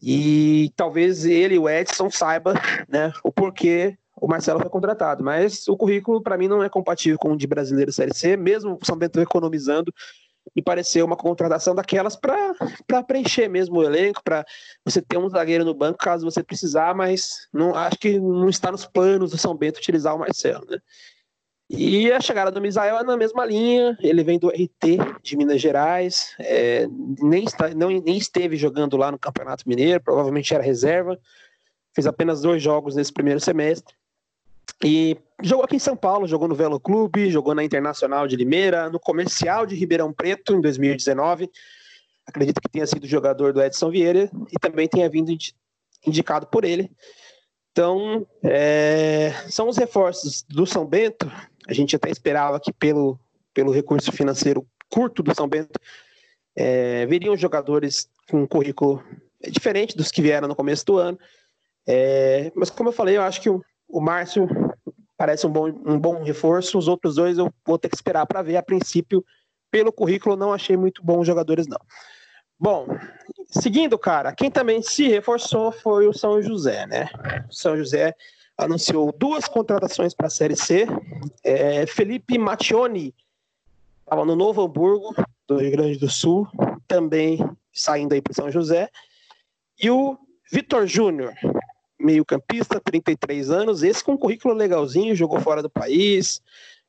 E 0.00 0.72
talvez 0.76 1.24
ele, 1.24 1.58
o 1.58 1.68
Edson, 1.68 2.10
saiba 2.10 2.54
né, 2.88 3.12
o 3.22 3.30
porquê 3.30 3.96
o 4.22 4.28
Marcelo 4.28 4.60
foi 4.60 4.70
contratado. 4.70 5.24
Mas 5.24 5.66
o 5.66 5.76
currículo, 5.76 6.22
para 6.22 6.38
mim, 6.38 6.46
não 6.46 6.62
é 6.62 6.68
compatível 6.68 7.18
com 7.18 7.32
o 7.32 7.36
de 7.36 7.46
brasileiro 7.46 7.92
Série 7.92 8.14
C, 8.14 8.36
mesmo 8.36 8.78
o 8.80 8.86
São 8.86 8.96
Bento 8.96 9.20
economizando. 9.20 9.92
Me 10.54 10.62
pareceu 10.62 11.04
uma 11.04 11.16
contratação 11.16 11.74
daquelas 11.74 12.14
para 12.14 13.02
preencher 13.06 13.48
mesmo 13.48 13.78
o 13.78 13.84
elenco, 13.84 14.22
para 14.22 14.44
você 14.84 15.02
ter 15.02 15.18
um 15.18 15.28
zagueiro 15.28 15.64
no 15.64 15.74
banco 15.74 15.98
caso 15.98 16.24
você 16.24 16.42
precisar, 16.42 16.94
mas 16.94 17.48
não 17.52 17.74
acho 17.74 17.98
que 17.98 18.18
não 18.18 18.48
está 18.48 18.70
nos 18.70 18.86
planos 18.86 19.32
do 19.32 19.38
São 19.38 19.56
Bento 19.56 19.78
utilizar 19.78 20.14
o 20.14 20.18
Marcelo. 20.18 20.64
Né? 20.68 20.78
E 21.70 22.12
a 22.12 22.20
chegada 22.20 22.50
do 22.50 22.60
Misael 22.60 22.98
é 22.98 23.04
na 23.04 23.16
mesma 23.16 23.44
linha, 23.44 23.96
ele 24.00 24.22
vem 24.22 24.38
do 24.38 24.48
RT 24.48 24.98
de 25.22 25.36
Minas 25.36 25.60
Gerais, 25.60 26.34
é, 26.38 26.86
nem, 27.20 27.44
está, 27.44 27.70
não, 27.70 27.88
nem 27.88 28.16
esteve 28.16 28.56
jogando 28.56 28.96
lá 28.96 29.10
no 29.10 29.18
Campeonato 29.18 29.68
Mineiro, 29.68 30.02
provavelmente 30.02 30.52
era 30.52 30.62
reserva, 30.62 31.18
fez 31.94 32.06
apenas 32.06 32.42
dois 32.42 32.62
jogos 32.62 32.96
nesse 32.96 33.12
primeiro 33.12 33.40
semestre. 33.40 33.94
E 34.84 35.16
jogou 35.42 35.64
aqui 35.64 35.76
em 35.76 35.80
São 35.80 35.96
Paulo, 35.96 36.26
jogou 36.26 36.48
no 36.48 36.54
Velo 36.54 36.80
Clube, 36.80 37.30
jogou 37.30 37.54
na 37.54 37.64
Internacional 37.64 38.26
de 38.26 38.36
Limeira, 38.36 38.90
no 38.90 38.98
Comercial 38.98 39.66
de 39.66 39.74
Ribeirão 39.74 40.12
Preto 40.12 40.54
em 40.54 40.60
2019. 40.60 41.50
acredito 42.26 42.60
que 42.60 42.68
tenha 42.68 42.86
sido 42.86 43.06
jogador 43.06 43.52
do 43.52 43.62
Edson 43.62 43.90
Vieira 43.90 44.30
e 44.50 44.58
também 44.60 44.88
tenha 44.88 45.08
vindo 45.08 45.32
indicado 46.06 46.46
por 46.46 46.64
ele. 46.64 46.90
Então, 47.72 48.26
é, 48.42 49.32
são 49.48 49.68
os 49.68 49.78
reforços 49.78 50.44
do 50.48 50.66
São 50.66 50.84
Bento. 50.84 51.30
A 51.66 51.72
gente 51.72 51.96
até 51.96 52.10
esperava 52.10 52.60
que, 52.60 52.72
pelo, 52.72 53.18
pelo 53.54 53.72
recurso 53.72 54.12
financeiro 54.12 54.66
curto 54.90 55.22
do 55.22 55.34
São 55.34 55.48
Bento, 55.48 55.80
é, 56.54 57.06
viriam 57.06 57.34
jogadores 57.34 58.10
com 58.30 58.42
um 58.42 58.46
currículo 58.46 59.02
diferente 59.48 59.96
dos 59.96 60.10
que 60.10 60.20
vieram 60.20 60.46
no 60.46 60.54
começo 60.54 60.84
do 60.84 60.98
ano. 60.98 61.18
É, 61.86 62.52
mas, 62.54 62.68
como 62.68 62.90
eu 62.90 62.92
falei, 62.92 63.16
eu 63.16 63.22
acho 63.22 63.40
que 63.40 63.48
o, 63.48 63.64
o 63.88 64.00
Márcio 64.00 64.46
parece 65.22 65.46
um 65.46 65.50
bom, 65.50 65.68
um 65.86 66.00
bom 66.00 66.20
reforço. 66.24 66.76
Os 66.76 66.88
outros 66.88 67.14
dois 67.14 67.38
eu 67.38 67.48
vou 67.64 67.78
ter 67.78 67.88
que 67.88 67.94
esperar 67.94 68.26
para 68.26 68.42
ver. 68.42 68.56
A 68.56 68.62
princípio, 68.62 69.24
pelo 69.70 69.92
currículo, 69.92 70.34
não 70.34 70.52
achei 70.52 70.76
muito 70.76 71.00
bons 71.04 71.24
jogadores, 71.24 71.68
não. 71.68 71.78
Bom, 72.58 72.88
seguindo, 73.46 73.96
cara, 73.96 74.34
quem 74.34 74.50
também 74.50 74.82
se 74.82 75.06
reforçou 75.06 75.70
foi 75.70 76.08
o 76.08 76.12
São 76.12 76.42
José, 76.42 76.88
né? 76.88 77.08
O 77.48 77.54
São 77.54 77.76
José 77.76 78.16
anunciou 78.58 79.14
duas 79.16 79.46
contratações 79.46 80.12
para 80.12 80.26
a 80.26 80.30
Série 80.30 80.56
C. 80.56 80.88
É, 81.44 81.86
Felipe 81.86 82.36
Mattioni 82.36 83.14
estava 84.00 84.24
no 84.24 84.34
Novo 84.34 84.60
Hamburgo, 84.60 85.14
do 85.46 85.58
Rio 85.58 85.70
Grande 85.70 86.00
do 86.00 86.10
Sul, 86.10 86.48
também 86.88 87.38
saindo 87.72 88.12
aí 88.12 88.20
para 88.20 88.34
São 88.34 88.50
José. 88.50 88.90
E 89.80 89.88
o 89.88 90.18
Vitor 90.50 90.84
Júnior, 90.84 91.32
meio-campista, 92.02 92.80
33 92.80 93.50
anos, 93.50 93.82
esse 93.82 94.02
com 94.02 94.12
um 94.12 94.18
currículo 94.18 94.54
legalzinho, 94.54 95.14
jogou 95.14 95.40
fora 95.40 95.62
do 95.62 95.70
país, 95.70 96.42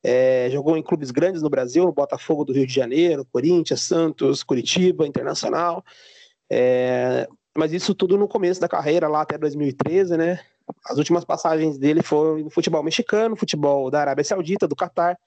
é, 0.03 0.50
jogou 0.51 0.75
em 0.75 0.84
clubes 0.84 1.12
grandes 1.12 1.41
no 1.41 1.50
Brasil, 1.50 1.86
no 1.86 1.93
Botafogo 1.93 2.43
do 2.43 2.53
Rio 2.53 2.67
de 2.67 2.74
Janeiro, 2.74 3.25
Corinthians, 3.32 3.82
Santos, 3.82 4.43
Curitiba, 4.43 5.08
Internacional. 5.08 5.84
É, 6.51 7.27
mas 7.58 7.72
isso 7.72 7.96
tudo 7.96 8.17
no 8.17 8.27
começo 8.27 8.60
da 8.60 8.67
carreira, 8.67 9.08
lá 9.08 9.22
até 9.22 9.38
2013, 9.38 10.17
né? 10.17 10.39
As 10.86 10.98
últimas 10.98 11.24
passagens 11.24 11.77
dele 11.77 12.01
foram 12.01 12.39
no 12.39 12.50
futebol 12.50 12.84
mexicano, 12.84 13.36
futebol 13.36 13.89
da 13.89 14.01
Arábia 14.01 14.24
Saudita, 14.24 14.67
do 14.67 14.75
Catar. 14.75 15.17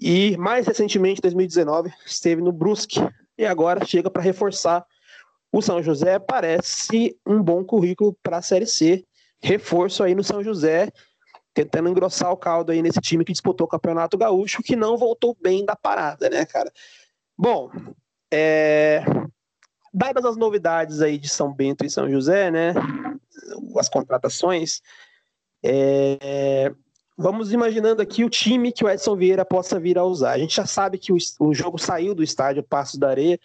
E 0.00 0.36
mais 0.36 0.66
recentemente, 0.66 1.20
2019, 1.20 1.92
esteve 2.06 2.40
no 2.40 2.52
Brusque. 2.52 3.00
E 3.36 3.46
agora 3.46 3.84
chega 3.84 4.10
para 4.10 4.22
reforçar 4.22 4.84
o 5.52 5.60
São 5.60 5.82
José. 5.82 6.18
Parece 6.18 7.18
um 7.26 7.42
bom 7.42 7.64
currículo 7.64 8.16
para 8.22 8.38
a 8.38 8.42
Série 8.42 8.66
C. 8.66 9.04
Reforço 9.42 10.02
aí 10.02 10.14
no 10.14 10.24
São 10.24 10.42
José 10.42 10.92
tentando 11.52 11.88
engrossar 11.88 12.32
o 12.32 12.36
caldo 12.36 12.72
aí 12.72 12.82
nesse 12.82 13.00
time 13.00 13.24
que 13.24 13.32
disputou 13.32 13.66
o 13.66 13.70
Campeonato 13.70 14.16
Gaúcho, 14.16 14.62
que 14.62 14.76
não 14.76 14.96
voltou 14.96 15.36
bem 15.40 15.64
da 15.64 15.74
parada, 15.74 16.28
né, 16.28 16.44
cara? 16.44 16.72
Bom, 17.36 17.70
é... 18.32 19.02
dadas 19.92 20.24
as 20.24 20.36
novidades 20.36 21.00
aí 21.00 21.18
de 21.18 21.28
São 21.28 21.52
Bento 21.52 21.84
e 21.84 21.90
São 21.90 22.08
José, 22.08 22.50
né, 22.50 22.72
as 23.76 23.88
contratações, 23.88 24.80
é... 25.62 26.72
vamos 27.16 27.52
imaginando 27.52 28.00
aqui 28.00 28.24
o 28.24 28.30
time 28.30 28.72
que 28.72 28.84
o 28.84 28.88
Edson 28.88 29.16
Vieira 29.16 29.44
possa 29.44 29.80
vir 29.80 29.98
a 29.98 30.04
usar. 30.04 30.32
A 30.32 30.38
gente 30.38 30.54
já 30.54 30.66
sabe 30.66 30.98
que 30.98 31.12
o, 31.12 31.54
jogo 31.54 31.78
saiu 31.78 32.14
do 32.14 32.22
estádio 32.22 32.62
Passos 32.62 32.98
da 32.98 33.08
Areia, 33.08 33.38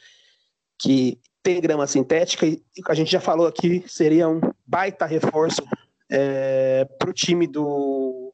que 0.78 1.20
tem 1.46 1.62
grama 1.62 1.86
sintética, 1.86 2.48
e 2.48 2.60
a 2.88 2.96
gente 2.96 3.12
já 3.12 3.22
falou 3.22 3.46
aqui, 3.46 3.84
seria 3.88 4.28
um 4.28 4.42
baita 4.66 5.06
reforço 5.06 5.62
é, 6.10 6.86
para 6.98 7.08
o 7.08 7.14
time 7.14 7.46
do, 7.46 8.34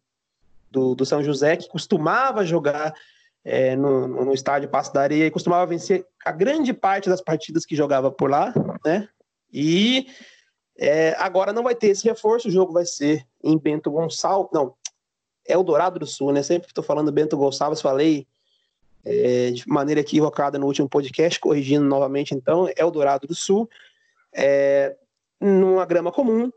do, 0.71 0.95
do, 0.95 1.05
São 1.05 1.21
José, 1.21 1.57
que 1.57 1.67
costumava 1.67 2.45
jogar 2.45 2.93
é, 3.43 3.75
no, 3.75 4.07
no, 4.07 4.33
estádio 4.33 4.69
Passo 4.69 4.93
da 4.93 5.01
Areia 5.01 5.25
e 5.25 5.31
costumava 5.31 5.65
vencer 5.65 6.07
a 6.25 6.31
grande 6.31 6.71
parte 6.71 7.09
das 7.09 7.19
partidas 7.19 7.65
que 7.65 7.75
jogava 7.75 8.09
por 8.09 8.29
lá, 8.29 8.53
né? 8.85 9.09
E 9.51 10.07
é, 10.79 11.13
agora 11.19 11.51
não 11.51 11.63
vai 11.63 11.75
ter 11.75 11.87
esse 11.87 12.07
reforço, 12.07 12.47
o 12.47 12.51
jogo 12.51 12.71
vai 12.71 12.85
ser 12.85 13.27
em 13.43 13.57
Bento 13.57 13.91
Gonçalves, 13.91 14.51
não, 14.53 14.73
é 15.45 15.57
o 15.57 15.63
Dourado 15.63 15.99
do 15.99 16.07
Sul, 16.07 16.31
né? 16.31 16.41
Sempre 16.43 16.69
estou 16.69 16.83
falando 16.83 17.11
Bento 17.11 17.35
Gonçalves, 17.35 17.81
falei 17.81 18.25
é, 19.05 19.51
de 19.51 19.67
maneira 19.67 20.01
equivocada 20.01 20.57
no 20.59 20.65
último 20.65 20.89
podcast, 20.89 21.39
corrigindo 21.39 21.85
novamente, 21.85 22.33
então, 22.33 22.69
é 22.75 22.85
o 22.85 22.91
Dourado 22.91 23.27
do 23.27 23.35
Sul, 23.35 23.69
é, 24.33 24.95
numa 25.39 25.85
grama 25.85 26.11
comum, 26.11 26.51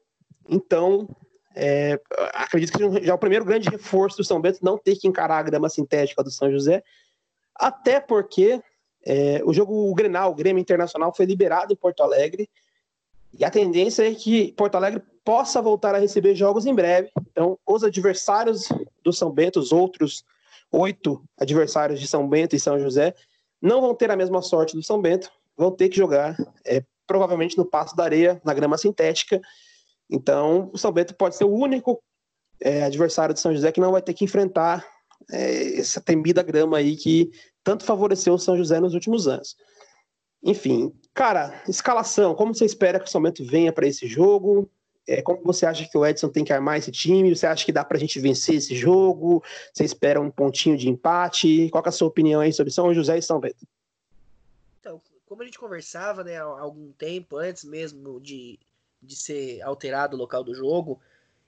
então, 0.48 1.08
é, 1.54 2.00
acredito 2.34 2.76
que 2.76 3.04
já 3.06 3.14
o 3.14 3.18
primeiro 3.18 3.44
grande 3.44 3.68
reforço 3.68 4.16
do 4.16 4.24
São 4.24 4.40
Bento 4.40 4.58
não 4.62 4.76
ter 4.76 4.96
que 4.96 5.08
encarar 5.08 5.38
a 5.38 5.42
grama 5.42 5.68
sintética 5.68 6.22
do 6.22 6.30
São 6.30 6.50
José, 6.50 6.82
até 7.54 8.00
porque 8.00 8.60
é, 9.06 9.42
o 9.44 9.52
jogo 9.52 9.90
o 9.90 9.94
Grenal, 9.94 10.32
o 10.32 10.34
Grêmio 10.34 10.60
Internacional, 10.60 11.14
foi 11.14 11.26
liberado 11.26 11.72
em 11.72 11.76
Porto 11.76 12.02
Alegre 12.02 12.48
e 13.38 13.44
a 13.44 13.50
tendência 13.50 14.08
é 14.08 14.14
que 14.14 14.52
Porto 14.52 14.76
Alegre 14.76 15.02
possa 15.24 15.60
voltar 15.60 15.94
a 15.94 15.98
receber 15.98 16.34
jogos 16.34 16.66
em 16.66 16.74
breve. 16.74 17.10
Então, 17.30 17.58
os 17.66 17.82
adversários 17.82 18.68
do 19.02 19.12
São 19.12 19.30
Bento, 19.30 19.58
os 19.58 19.72
outros 19.72 20.24
oito 20.72 21.22
adversários 21.38 22.00
de 22.00 22.06
São 22.06 22.28
Bento 22.28 22.56
e 22.56 22.60
São 22.60 22.78
José, 22.78 23.14
não 23.60 23.80
vão 23.80 23.94
ter 23.94 24.10
a 24.10 24.16
mesma 24.16 24.42
sorte 24.42 24.76
do 24.76 24.82
São 24.82 25.00
Bento, 25.00 25.30
vão 25.56 25.70
ter 25.70 25.88
que 25.88 25.96
jogar 25.96 26.36
é, 26.64 26.82
provavelmente 27.06 27.56
no 27.56 27.64
Passo 27.64 27.96
da 27.96 28.04
Areia, 28.04 28.40
na 28.44 28.52
grama 28.52 28.76
sintética, 28.76 29.40
então, 30.10 30.70
o 30.72 30.78
São 30.78 30.92
Bento 30.92 31.14
pode 31.14 31.36
ser 31.36 31.44
o 31.44 31.52
único 31.52 32.02
é, 32.60 32.84
adversário 32.84 33.34
de 33.34 33.40
São 33.40 33.52
José 33.52 33.72
que 33.72 33.80
não 33.80 33.92
vai 33.92 34.02
ter 34.02 34.14
que 34.14 34.24
enfrentar 34.24 34.86
é, 35.30 35.78
essa 35.78 36.00
temida 36.00 36.42
grama 36.42 36.78
aí 36.78 36.96
que 36.96 37.30
tanto 37.62 37.84
favoreceu 37.84 38.34
o 38.34 38.38
São 38.38 38.56
José 38.56 38.80
nos 38.80 38.94
últimos 38.94 39.26
anos. 39.26 39.56
Enfim, 40.42 40.92
cara, 41.14 41.62
escalação, 41.66 42.34
como 42.34 42.54
você 42.54 42.64
espera 42.64 43.00
que 43.00 43.06
o 43.06 43.10
São 43.10 43.22
Bento 43.22 43.44
venha 43.44 43.72
para 43.72 43.86
esse 43.86 44.06
jogo? 44.06 44.70
É, 45.06 45.20
como 45.20 45.42
você 45.44 45.66
acha 45.66 45.86
que 45.86 45.98
o 45.98 46.06
Edson 46.06 46.28
tem 46.28 46.44
que 46.44 46.52
armar 46.52 46.78
esse 46.78 46.90
time? 46.90 47.34
Você 47.34 47.46
acha 47.46 47.64
que 47.64 47.72
dá 47.72 47.84
para 47.84 47.96
a 47.96 48.00
gente 48.00 48.18
vencer 48.18 48.56
esse 48.56 48.74
jogo? 48.74 49.42
Você 49.72 49.84
espera 49.84 50.20
um 50.20 50.30
pontinho 50.30 50.76
de 50.76 50.88
empate? 50.88 51.68
Qual 51.70 51.84
é 51.84 51.88
a 51.88 51.92
sua 51.92 52.08
opinião 52.08 52.40
aí 52.40 52.52
sobre 52.52 52.72
São 52.72 52.92
José 52.94 53.18
e 53.18 53.22
São 53.22 53.38
Bento? 53.38 53.66
Então, 54.80 55.00
como 55.26 55.42
a 55.42 55.44
gente 55.44 55.58
conversava 55.58 56.24
né, 56.24 56.38
há 56.38 56.44
algum 56.44 56.90
tempo 56.92 57.36
antes 57.36 57.64
mesmo 57.64 58.18
de 58.20 58.58
de 59.04 59.16
ser 59.16 59.62
alterado 59.62 60.16
o 60.16 60.18
local 60.18 60.42
do 60.42 60.54
jogo. 60.54 61.00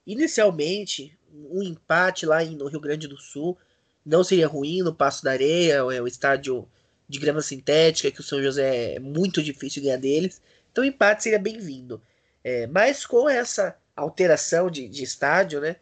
Inicialmente, 0.06 1.16
um 1.32 1.62
empate 1.62 2.26
lá 2.26 2.44
no 2.44 2.68
Rio 2.68 2.80
Grande 2.80 3.08
do 3.08 3.16
Sul 3.16 3.56
não 4.04 4.22
seria 4.22 4.46
ruim 4.46 4.82
no 4.82 4.94
Passo 4.94 5.24
da 5.24 5.32
Areia, 5.32 5.74
é 5.74 6.00
o 6.00 6.06
estádio 6.06 6.68
de 7.08 7.18
grama 7.18 7.40
sintética, 7.40 8.10
que 8.10 8.20
o 8.20 8.24
São 8.24 8.42
José 8.42 8.94
é 8.94 9.00
muito 9.00 9.42
difícil 9.42 9.82
ganhar 9.82 9.96
deles. 9.96 10.40
Então 10.70 10.84
o 10.84 10.86
empate 10.86 11.24
seria 11.24 11.38
bem-vindo. 11.38 12.00
É, 12.48 12.66
mas 12.68 13.04
com 13.04 13.28
essa 13.28 13.76
alteração 13.96 14.70
de, 14.70 14.86
de 14.86 15.02
estádio, 15.02 15.60
né? 15.60 15.76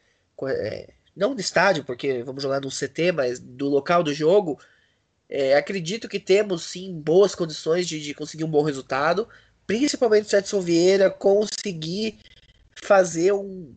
É, 0.48 0.94
não 1.14 1.34
de 1.34 1.42
estádio, 1.42 1.84
porque 1.84 2.22
vamos 2.22 2.42
jogar 2.42 2.60
no 2.60 2.70
CT, 2.70 3.12
mas 3.12 3.38
do 3.38 3.68
local 3.68 4.02
do 4.02 4.14
jogo, 4.14 4.58
é, 5.28 5.56
acredito 5.56 6.08
que 6.08 6.18
temos 6.18 6.62
sim 6.62 6.98
boas 6.98 7.34
condições 7.34 7.86
de, 7.86 8.00
de 8.00 8.14
conseguir 8.14 8.44
um 8.44 8.50
bom 8.50 8.62
resultado 8.62 9.28
principalmente 9.66 10.28
se 10.28 10.36
o 10.36 10.38
Edson 10.38 10.60
Vieira 10.60 11.10
conseguir 11.10 12.18
fazer 12.82 13.32
um, 13.32 13.74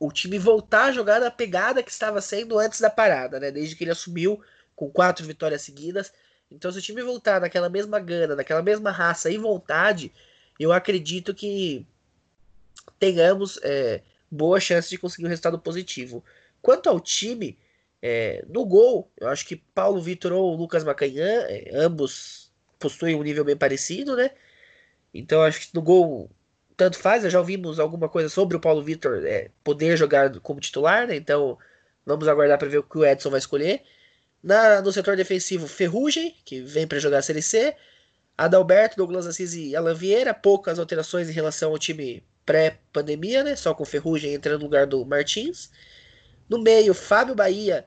o 0.00 0.10
time 0.10 0.38
voltar 0.38 0.84
a 0.84 0.92
jogar 0.92 1.20
na 1.20 1.30
pegada 1.30 1.82
que 1.82 1.90
estava 1.90 2.20
sendo 2.20 2.58
antes 2.58 2.80
da 2.80 2.90
parada, 2.90 3.38
né? 3.40 3.50
Desde 3.50 3.76
que 3.76 3.84
ele 3.84 3.90
assumiu 3.90 4.40
com 4.74 4.90
quatro 4.90 5.26
vitórias 5.26 5.62
seguidas. 5.62 6.12
Então, 6.50 6.70
se 6.70 6.78
o 6.78 6.82
time 6.82 7.02
voltar 7.02 7.40
naquela 7.40 7.68
mesma 7.68 7.98
gana, 7.98 8.36
naquela 8.36 8.62
mesma 8.62 8.90
raça 8.90 9.30
e 9.30 9.36
vontade, 9.36 10.12
eu 10.58 10.72
acredito 10.72 11.34
que 11.34 11.86
tenhamos 12.98 13.58
é, 13.62 14.02
boa 14.30 14.60
chance 14.60 14.88
de 14.90 14.98
conseguir 14.98 15.26
um 15.26 15.28
resultado 15.28 15.58
positivo. 15.58 16.24
Quanto 16.60 16.88
ao 16.88 17.00
time, 17.00 17.58
é, 18.02 18.44
no 18.48 18.64
gol, 18.64 19.10
eu 19.16 19.28
acho 19.28 19.46
que 19.46 19.56
Paulo 19.56 20.00
Vitor 20.00 20.32
ou 20.32 20.54
Lucas 20.56 20.84
Macanhã, 20.84 21.42
é, 21.48 21.70
ambos 21.74 22.52
possuem 22.78 23.14
um 23.14 23.22
nível 23.22 23.44
bem 23.44 23.56
parecido, 23.56 24.16
né? 24.16 24.30
Então 25.12 25.42
acho 25.42 25.60
que 25.60 25.74
no 25.74 25.82
gol 25.82 26.30
tanto 26.76 26.96
faz, 26.98 27.24
já 27.24 27.38
ouvimos 27.40 27.80
alguma 27.80 28.08
coisa 28.08 28.28
sobre 28.28 28.56
o 28.56 28.60
Paulo 28.60 28.82
Vitor 28.82 29.24
é, 29.26 29.50
poder 29.64 29.96
jogar 29.96 30.38
como 30.40 30.60
titular, 30.60 31.08
né? 31.08 31.16
Então 31.16 31.58
vamos 32.06 32.28
aguardar 32.28 32.58
para 32.58 32.68
ver 32.68 32.78
o 32.78 32.82
que 32.84 32.98
o 32.98 33.04
Edson 33.04 33.30
vai 33.30 33.40
escolher. 33.40 33.82
Na, 34.42 34.80
no 34.80 34.92
setor 34.92 35.16
defensivo, 35.16 35.66
Ferrugem, 35.66 36.36
que 36.44 36.60
vem 36.60 36.86
para 36.86 37.00
jogar 37.00 37.18
a 37.18 37.22
Série 37.22 37.42
C. 37.42 37.74
Adalberto, 38.38 38.96
Douglas 38.96 39.26
Assis 39.26 39.54
e 39.54 39.74
Alan 39.74 39.94
Vieira. 39.94 40.32
Poucas 40.32 40.78
alterações 40.78 41.28
em 41.28 41.32
relação 41.32 41.72
ao 41.72 41.78
time 41.78 42.22
pré-pandemia, 42.46 43.42
né? 43.42 43.56
Só 43.56 43.74
com 43.74 43.84
Ferrugem 43.84 44.32
entrando 44.32 44.60
no 44.60 44.66
lugar 44.66 44.86
do 44.86 45.04
Martins. 45.04 45.70
No 46.48 46.58
meio, 46.58 46.94
Fábio 46.94 47.34
Bahia, 47.34 47.84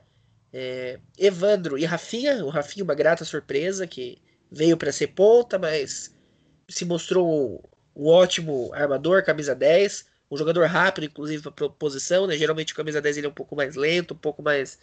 é, 0.52 1.00
Evandro 1.18 1.78
e 1.78 1.86
Rafinha. 1.86 2.44
O 2.44 2.50
Rafinha, 2.50 2.84
uma 2.84 2.94
grata 2.94 3.24
surpresa, 3.24 3.86
que 3.86 4.18
veio 4.50 4.76
para 4.76 4.92
ser 4.92 5.08
ponta, 5.08 5.58
mas 5.58 6.14
se 6.68 6.84
mostrou 6.84 7.68
um 7.96 8.06
ótimo 8.06 8.70
armador, 8.74 9.24
camisa 9.24 9.54
10, 9.54 10.04
um 10.30 10.36
jogador 10.36 10.66
rápido, 10.66 11.04
inclusive, 11.04 11.50
para 11.50 11.68
posição, 11.70 12.26
né? 12.26 12.36
Geralmente 12.36 12.74
o 12.74 12.76
camisa 12.76 13.00
10 13.00 13.16
ele 13.16 13.26
é 13.26 13.30
um 13.30 13.34
pouco 13.34 13.56
mais 13.56 13.74
lento, 13.74 14.12
um 14.12 14.18
pouco 14.18 14.42
mais 14.42 14.78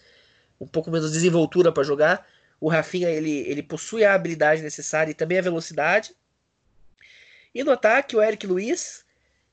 um 0.60 0.68
pouco 0.68 0.92
menos 0.92 1.12
desenvoltura 1.12 1.72
para 1.72 1.84
jogar. 1.84 2.28
O 2.60 2.70
Rafinha 2.70 3.10
ele, 3.10 3.40
ele 3.48 3.64
possui 3.64 4.04
a 4.04 4.14
habilidade 4.14 4.62
necessária 4.62 5.12
e 5.12 5.16
também 5.16 5.40
a 5.40 5.44
velocidade. 5.44 6.14
E 7.54 7.64
no 7.64 7.72
ataque, 7.72 8.16
o 8.16 8.22
Eric 8.22 8.46
Luiz, 8.46 9.04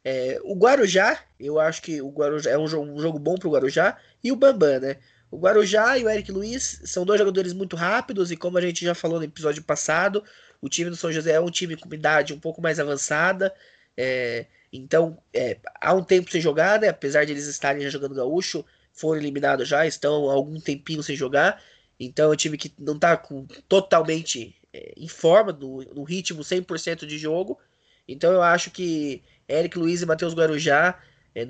é, 0.05 0.39
o 0.45 0.55
Guarujá, 0.55 1.21
eu 1.39 1.59
acho 1.59 1.83
que 1.83 2.01
o 2.01 2.11
Guarujá 2.11 2.51
é 2.51 2.59
um 2.59 2.69
jogo, 2.69 2.91
um 2.91 3.01
jogo 3.01 3.19
bom 3.19 3.37
pro 3.37 3.51
Guarujá, 3.51 3.97
e 4.23 4.31
o 4.31 4.37
Bambam, 4.37 4.81
né? 4.81 4.97
O 5.31 5.39
Guarujá 5.39 5.99
e 5.99 6.05
o 6.05 6.11
Eric 6.11 6.31
Luiz 6.31 6.81
são 6.85 7.05
dois 7.05 7.19
jogadores 7.19 7.53
muito 7.53 7.75
rápidos, 7.77 8.31
e 8.31 8.37
como 8.37 8.59
a 8.59 8.61
gente 8.61 8.85
já 8.85 8.95
falou 8.95 9.19
no 9.19 9.25
episódio 9.25 9.63
passado, 9.63 10.23
o 10.61 10.69
time 10.69 10.91
do 10.91 10.97
São 10.97 11.13
José 11.13 11.33
é 11.33 11.41
um 11.41 11.51
time 11.51 11.77
com 11.77 11.93
idade 11.93 12.33
um 12.33 12.39
pouco 12.39 12.61
mais 12.61 12.79
avançada, 12.79 13.55
é, 13.97 14.47
então 14.73 15.19
é, 15.33 15.59
há 15.81 15.95
um 15.95 16.05
tempo 16.05 16.31
sem 16.31 16.41
jogar, 16.41 16.81
né? 16.81 16.89
Apesar 16.89 17.25
de 17.25 17.33
eles 17.33 17.47
estarem 17.47 17.83
já 17.83 17.89
jogando 17.89 18.15
gaúcho, 18.15 18.65
foram 18.93 19.21
eliminados 19.21 19.69
já, 19.69 19.87
estão 19.87 20.31
há 20.31 20.33
algum 20.33 20.61
tempinho 20.61 21.03
sem 21.03 21.17
jogar. 21.17 21.63
Então 21.99 22.31
é 22.31 22.35
um 22.35 22.37
time 22.37 22.59
que 22.59 22.73
não 22.79 22.95
está 22.95 23.17
com, 23.17 23.47
totalmente 23.69 24.55
é, 24.73 24.93
em 24.97 25.09
forma, 25.09 25.53
no, 25.53 25.83
no 25.95 26.03
ritmo 26.05 26.43
100% 26.43 27.07
de 27.07 27.19
jogo. 27.19 27.59
Então 28.07 28.33
eu 28.33 28.43
acho 28.43 28.71
que 28.71 29.23
Eric 29.49 29.79
Luiz 29.79 30.03
e 30.03 30.07
Matheus 30.07 30.35
Guarujá, 30.35 30.99
é, 31.35 31.47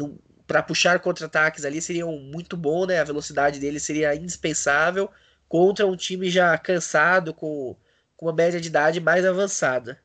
para 0.47 0.63
puxar 0.63 1.01
contra-ataques 1.01 1.65
ali, 1.65 1.83
seriam 1.83 2.17
muito 2.19 2.57
bom, 2.57 2.87
né? 2.87 3.01
A 3.01 3.05
velocidade 3.05 3.59
deles 3.59 3.83
seria 3.83 4.15
indispensável 4.15 5.11
contra 5.49 5.87
um 5.87 5.97
time 5.97 6.31
já 6.31 6.57
cansado, 6.57 7.35
com, 7.35 7.77
com 8.17 8.27
uma 8.27 8.33
média 8.33 8.61
de 8.61 8.69
idade 8.69 9.01
mais 9.01 9.25
avançada. 9.25 10.01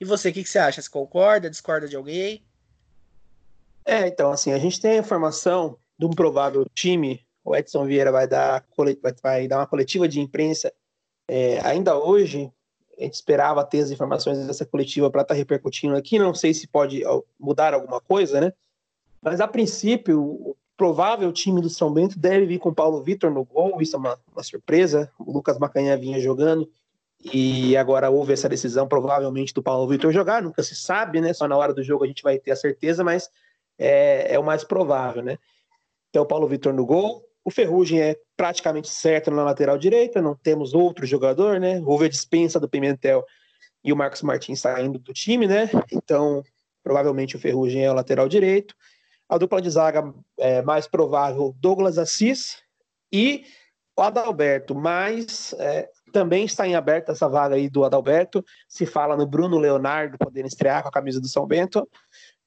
E 0.00 0.04
você, 0.04 0.30
o 0.30 0.32
que, 0.32 0.42
que, 0.42 0.48
você 0.48 0.58
acha? 0.58 0.80
Você 0.80 0.90
concorda, 0.90 1.50
discorda 1.50 1.88
de 1.88 1.96
alguém? 1.96 2.44
É, 3.84 4.06
então, 4.06 4.30
assim, 4.30 4.52
a 4.52 4.58
gente 4.58 4.80
tem 4.80 4.92
a 4.92 5.00
informação 5.00 5.78
de 5.98 6.06
um 6.06 6.10
provável 6.10 6.66
time. 6.74 7.26
O 7.48 7.56
Edson 7.56 7.86
Vieira 7.86 8.12
vai 8.12 8.28
dar, 8.28 8.62
vai 9.22 9.48
dar 9.48 9.56
uma 9.56 9.66
coletiva 9.66 10.06
de 10.06 10.20
imprensa 10.20 10.70
é, 11.26 11.58
ainda 11.64 11.98
hoje. 11.98 12.52
A 12.98 13.04
gente 13.04 13.14
esperava 13.14 13.64
ter 13.64 13.80
as 13.80 13.90
informações 13.90 14.46
dessa 14.46 14.66
coletiva 14.66 15.10
para 15.10 15.22
estar 15.22 15.32
tá 15.32 15.38
repercutindo 15.38 15.96
aqui. 15.96 16.18
Não 16.18 16.34
sei 16.34 16.52
se 16.52 16.68
pode 16.68 17.02
mudar 17.40 17.72
alguma 17.72 18.02
coisa, 18.02 18.38
né? 18.38 18.52
Mas 19.22 19.40
a 19.40 19.48
princípio, 19.48 20.20
o 20.20 20.56
provável 20.76 21.32
time 21.32 21.62
do 21.62 21.70
São 21.70 21.90
Bento 21.90 22.18
deve 22.18 22.44
vir 22.44 22.58
com 22.58 22.74
Paulo 22.74 23.02
Vitor 23.02 23.30
no 23.30 23.46
gol. 23.46 23.80
Isso 23.80 23.96
é 23.96 23.98
uma, 23.98 24.18
uma 24.30 24.42
surpresa. 24.42 25.10
O 25.18 25.32
Lucas 25.32 25.58
Macanhã 25.58 25.96
vinha 25.96 26.20
jogando 26.20 26.70
e 27.32 27.78
agora 27.78 28.10
houve 28.10 28.34
essa 28.34 28.48
decisão, 28.48 28.86
provavelmente, 28.86 29.54
do 29.54 29.62
Paulo 29.62 29.88
Vitor 29.88 30.12
jogar, 30.12 30.42
nunca 30.42 30.62
se 30.62 30.76
sabe, 30.76 31.18
né? 31.20 31.32
Só 31.32 31.48
na 31.48 31.56
hora 31.56 31.72
do 31.72 31.82
jogo 31.82 32.04
a 32.04 32.06
gente 32.06 32.22
vai 32.22 32.38
ter 32.38 32.50
a 32.50 32.56
certeza, 32.56 33.02
mas 33.02 33.30
é, 33.78 34.34
é 34.34 34.38
o 34.38 34.44
mais 34.44 34.64
provável, 34.64 35.22
né? 35.22 35.38
Então, 36.10 36.24
o 36.24 36.26
Paulo 36.26 36.46
Vitor 36.46 36.74
no 36.74 36.84
gol. 36.84 37.27
O 37.48 37.50
Ferrugem 37.50 37.98
é 37.98 38.14
praticamente 38.36 38.90
certo 38.90 39.30
na 39.30 39.42
lateral 39.42 39.78
direita, 39.78 40.20
não 40.20 40.34
temos 40.34 40.74
outro 40.74 41.06
jogador, 41.06 41.58
né? 41.58 41.80
Houve 41.82 42.04
a 42.04 42.08
dispensa 42.10 42.60
do 42.60 42.68
Pimentel 42.68 43.24
e 43.82 43.90
o 43.90 43.96
Marcos 43.96 44.20
Martins 44.20 44.60
saindo 44.60 44.98
do 44.98 45.14
time, 45.14 45.46
né? 45.46 45.70
Então, 45.90 46.42
provavelmente 46.84 47.36
o 47.36 47.38
Ferrugem 47.38 47.82
é 47.82 47.90
o 47.90 47.94
lateral 47.94 48.28
direito. 48.28 48.74
A 49.26 49.38
dupla 49.38 49.62
de 49.62 49.70
zaga 49.70 50.12
é 50.38 50.60
mais 50.60 50.86
provável 50.86 51.56
Douglas 51.58 51.96
Assis 51.96 52.58
e 53.10 53.46
o 53.96 54.02
Adalberto, 54.02 54.74
mas 54.74 55.54
é, 55.54 55.88
também 56.12 56.44
está 56.44 56.68
em 56.68 56.74
aberto 56.74 57.12
essa 57.12 57.30
vaga 57.30 57.54
aí 57.54 57.70
do 57.70 57.82
Adalberto. 57.82 58.44
Se 58.68 58.84
fala 58.84 59.16
no 59.16 59.26
Bruno 59.26 59.56
Leonardo 59.56 60.18
poder 60.18 60.44
estrear 60.44 60.82
com 60.82 60.90
a 60.90 60.92
camisa 60.92 61.18
do 61.18 61.28
São 61.28 61.46
Bento. 61.46 61.88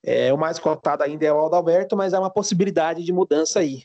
É, 0.03 0.31
o 0.31 0.37
mais 0.37 0.59
cotado 0.59 1.01
ainda 1.01 1.25
é 1.25 1.33
o 1.33 1.43
Adalberto, 1.43 1.97
mas 1.97 2.13
é 2.13 2.19
uma 2.19 2.29
possibilidade 2.29 3.03
de 3.03 3.11
mudança 3.11 3.61
aí. 3.61 3.83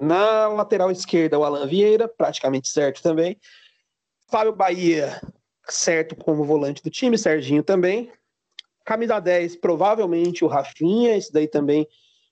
Na 0.00 0.48
lateral 0.48 0.90
esquerda, 0.90 1.38
o 1.38 1.44
Alan 1.44 1.66
Vieira, 1.66 2.08
praticamente 2.08 2.68
certo 2.68 3.02
também. 3.02 3.36
Fábio 4.30 4.54
Bahia, 4.54 5.20
certo 5.68 6.14
como 6.14 6.44
volante 6.44 6.82
do 6.82 6.90
time, 6.90 7.18
Serginho 7.18 7.62
também. 7.62 8.12
Camisa 8.84 9.18
10, 9.18 9.56
provavelmente 9.56 10.44
o 10.44 10.48
Rafinha, 10.48 11.16
esse 11.16 11.32
daí 11.32 11.48
também, 11.48 11.86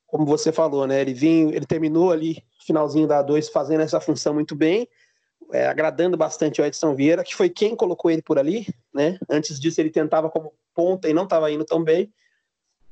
como 0.07 0.25
você 0.25 0.53
falou, 0.53 0.87
né? 0.87 1.01
Ele 1.01 1.13
vinha, 1.13 1.55
ele 1.55 1.67
terminou 1.67 2.13
ali, 2.13 2.43
finalzinho 2.65 3.07
da 3.07 3.21
2, 3.21 3.49
fazendo 3.49 3.83
essa 3.83 4.01
função 4.01 4.33
muito 4.33 4.55
bem 4.55 4.89
é, 5.53 5.67
agradando 5.67 6.17
bastante 6.17 6.61
o 6.61 6.65
Edson 6.65 6.95
Vieira, 6.95 7.25
que 7.25 7.35
foi 7.35 7.49
quem 7.49 7.77
colocou 7.77 8.11
ele 8.11 8.23
por 8.23 8.39
ali, 8.39 8.67
né? 8.93 9.19
Antes 9.29 9.61
disso 9.61 9.81
ele 9.81 9.91
tentava 9.91 10.29
como 10.31 10.53
ponta 10.75 11.09
e 11.09 11.15
não 11.15 11.25
estava 11.25 11.51
indo 11.51 11.65
tão 11.65 11.83
bem. 11.83 12.13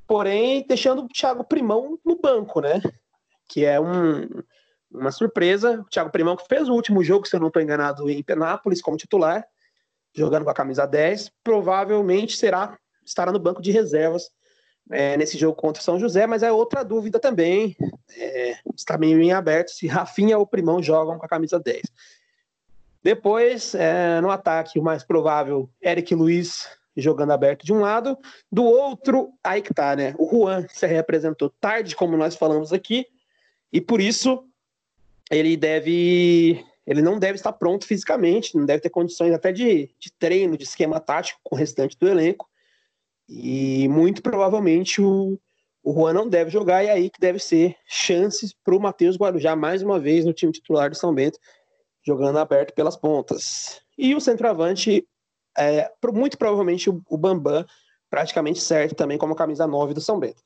Porém, 0.07 0.65
deixando 0.67 1.03
o 1.03 1.09
Thiago 1.09 1.45
Primão 1.45 1.99
no 2.05 2.17
banco, 2.17 2.61
né? 2.61 2.81
Que 3.49 3.65
é 3.65 3.81
um, 3.81 4.29
uma 4.95 5.11
surpresa. 5.11 5.81
O 5.81 5.85
Thiago 5.85 6.11
Primão 6.11 6.37
que 6.37 6.47
fez 6.49 6.69
o 6.69 6.73
último 6.73 7.03
jogo, 7.03 7.27
se 7.27 7.35
eu 7.37 7.41
não 7.41 7.49
estou 7.49 7.61
enganado, 7.61 8.09
em 8.09 8.23
Penápolis 8.23 8.81
como 8.81 8.97
titular, 8.97 9.45
jogando 10.15 10.45
com 10.45 10.51
a 10.51 10.55
camisa 10.55 10.87
10, 10.87 11.33
provavelmente 11.43 12.37
será 12.37 12.79
estará 13.05 13.31
no 13.31 13.39
banco 13.39 13.61
de 13.61 13.71
reservas 13.71 14.31
é, 14.91 15.17
nesse 15.17 15.37
jogo 15.37 15.57
contra 15.57 15.83
São 15.83 15.99
José, 15.99 16.27
mas 16.27 16.43
é 16.43 16.51
outra 16.51 16.83
dúvida 16.83 17.19
também. 17.19 17.77
É, 18.17 18.57
está 18.75 18.97
meio 18.97 19.21
em 19.21 19.33
aberto 19.33 19.71
se 19.71 19.87
Rafinha 19.87 20.39
ou 20.39 20.47
Primão 20.47 20.83
jogam 20.83 21.19
com 21.19 21.27
a 21.27 21.29
camisa 21.29 21.59
10. 21.59 21.83
Depois, 23.03 23.75
é, 23.75 24.21
no 24.23 24.31
ataque, 24.31 24.79
o 24.79 24.83
mais 24.83 25.03
provável, 25.03 25.69
Eric 25.83 26.15
Luiz 26.15 26.67
jogando 26.97 27.33
aberto 27.33 27.65
de 27.67 27.73
um 27.73 27.81
lado, 27.81 28.17
do 28.51 28.65
outro, 28.65 29.33
aí 29.43 29.61
que 29.61 29.75
tá, 29.75 29.97
né? 29.97 30.15
O 30.17 30.29
Juan 30.31 30.65
se 30.69 30.87
representou 30.87 31.51
tarde, 31.61 31.97
como 31.97 32.17
nós 32.17 32.37
falamos 32.37 32.73
aqui, 32.73 33.05
e 33.73 33.81
por 33.81 34.01
isso 34.01 34.45
ele 35.31 35.57
deve. 35.57 36.65
Ele 36.87 37.01
não 37.01 37.19
deve 37.19 37.37
estar 37.37 37.53
pronto 37.53 37.87
fisicamente, 37.87 38.55
não 38.55 38.67
deve 38.67 38.83
ter 38.83 38.91
condições 38.91 39.33
até 39.33 39.51
de, 39.51 39.91
de 39.99 40.13
treino, 40.19 40.57
de 40.57 40.65
esquema 40.65 41.01
tático 41.01 41.41
com 41.43 41.55
o 41.55 41.59
restante 41.59 41.97
do 41.99 42.07
elenco. 42.07 42.47
E 43.27 43.89
muito 43.89 44.23
provavelmente 44.23 45.01
o, 45.01 45.39
o 45.83 45.93
Juan 45.95 46.13
não 46.13 46.29
deve 46.29 46.51
jogar, 46.51 46.85
e 46.85 46.89
é 46.89 46.93
aí 46.93 47.09
que 47.09 47.19
deve 47.19 47.39
ser 47.39 47.75
chances 47.87 48.53
para 48.53 48.77
o 48.77 48.81
Matheus 48.81 49.17
Guarujá 49.17 49.57
mais 49.57 49.83
uma 49.83 49.99
vez 49.99 50.27
no 50.27 50.35
time 50.35 50.53
titular 50.53 50.91
do 50.91 50.97
São 50.97 51.15
Bento 51.15 51.39
jogando 52.07 52.39
aberto 52.39 52.75
pelas 52.75 52.97
pontas. 52.97 53.81
E 53.97 54.15
o 54.15 54.21
centroavante, 54.21 55.07
é, 55.57 55.91
muito 56.13 56.37
provavelmente 56.37 56.91
o 56.91 57.17
Bambam, 57.17 57.65
praticamente 58.11 58.61
certo 58.61 58.95
também 58.95 59.17
como 59.17 59.35
camisa 59.35 59.67
9 59.67 59.95
do 59.95 60.01
São 60.01 60.21
Bento. 60.21 60.43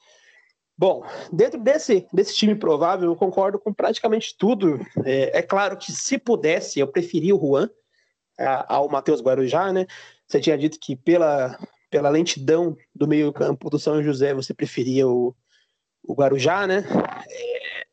Bom, 0.79 1.05
dentro 1.33 1.61
desse, 1.61 2.07
desse 2.13 2.37
time 2.37 2.55
provável, 2.55 3.11
eu 3.11 3.17
concordo 3.17 3.59
com 3.59 3.75
praticamente 3.75 4.37
tudo. 4.39 4.79
É, 5.05 5.39
é 5.39 5.43
claro 5.43 5.77
que 5.77 5.91
se 5.91 6.17
pudesse, 6.17 6.79
eu 6.79 6.87
preferia 6.87 7.35
o 7.35 7.41
Juan 7.41 7.69
ao 8.69 8.89
Matheus 8.89 9.21
Guarujá, 9.21 9.73
né? 9.73 9.87
Você 10.25 10.39
tinha 10.39 10.57
dito 10.57 10.79
que 10.81 10.95
pela, 10.95 11.59
pela 11.91 12.09
lentidão 12.09 12.77
do 12.95 13.09
meio-campo 13.09 13.69
do 13.69 13.79
São 13.79 14.01
José, 14.01 14.33
você 14.33 14.55
preferia 14.55 15.09
o, 15.09 15.35
o 16.05 16.15
Guarujá, 16.15 16.65
né? 16.65 16.85
É, 17.29 17.85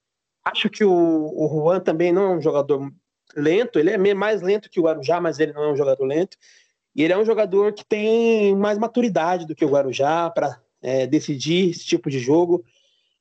acho 0.46 0.70
que 0.70 0.84
o, 0.84 0.94
o 0.94 1.50
Juan 1.50 1.80
também 1.80 2.14
não 2.14 2.34
é 2.34 2.38
um 2.38 2.42
jogador 2.42 2.92
lento, 3.36 3.80
ele 3.80 3.90
é 3.90 4.14
mais 4.14 4.44
lento 4.44 4.70
que 4.70 4.80
o 4.80 4.84
Guarujá, 4.84 5.20
mas 5.20 5.40
ele 5.40 5.54
não 5.54 5.64
é 5.64 5.72
um 5.72 5.76
jogador 5.76 6.06
lento. 6.06 6.38
E 6.96 7.04
ele 7.04 7.14
é 7.14 7.18
um 7.18 7.26
jogador 7.26 7.74
que 7.74 7.84
tem 7.84 8.56
mais 8.56 8.78
maturidade 8.78 9.48
do 9.48 9.56
que 9.56 9.66
o 9.66 9.70
Guarujá 9.70 10.30
para 10.30 10.62
é, 10.84 11.08
decidir 11.08 11.72
esse 11.72 11.84
tipo 11.84 12.12
de 12.12 12.20
jogo. 12.20 12.64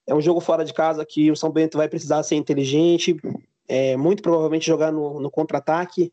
É 0.07 0.15
um 0.15 0.21
jogo 0.21 0.41
fora 0.41 0.65
de 0.65 0.73
casa 0.73 1.05
que 1.05 1.31
o 1.31 1.37
São 1.37 1.51
Bento 1.51 1.79
vai 1.79 1.89
precisar 1.89 2.23
ser 2.23 2.37
inteligente, 2.37 3.17
é, 3.67 3.97
muito 3.97 4.23
provavelmente 4.23 4.67
jogar 4.67 4.93
no, 4.93 5.21
no 5.21 5.31
contra-ataque 5.31 6.13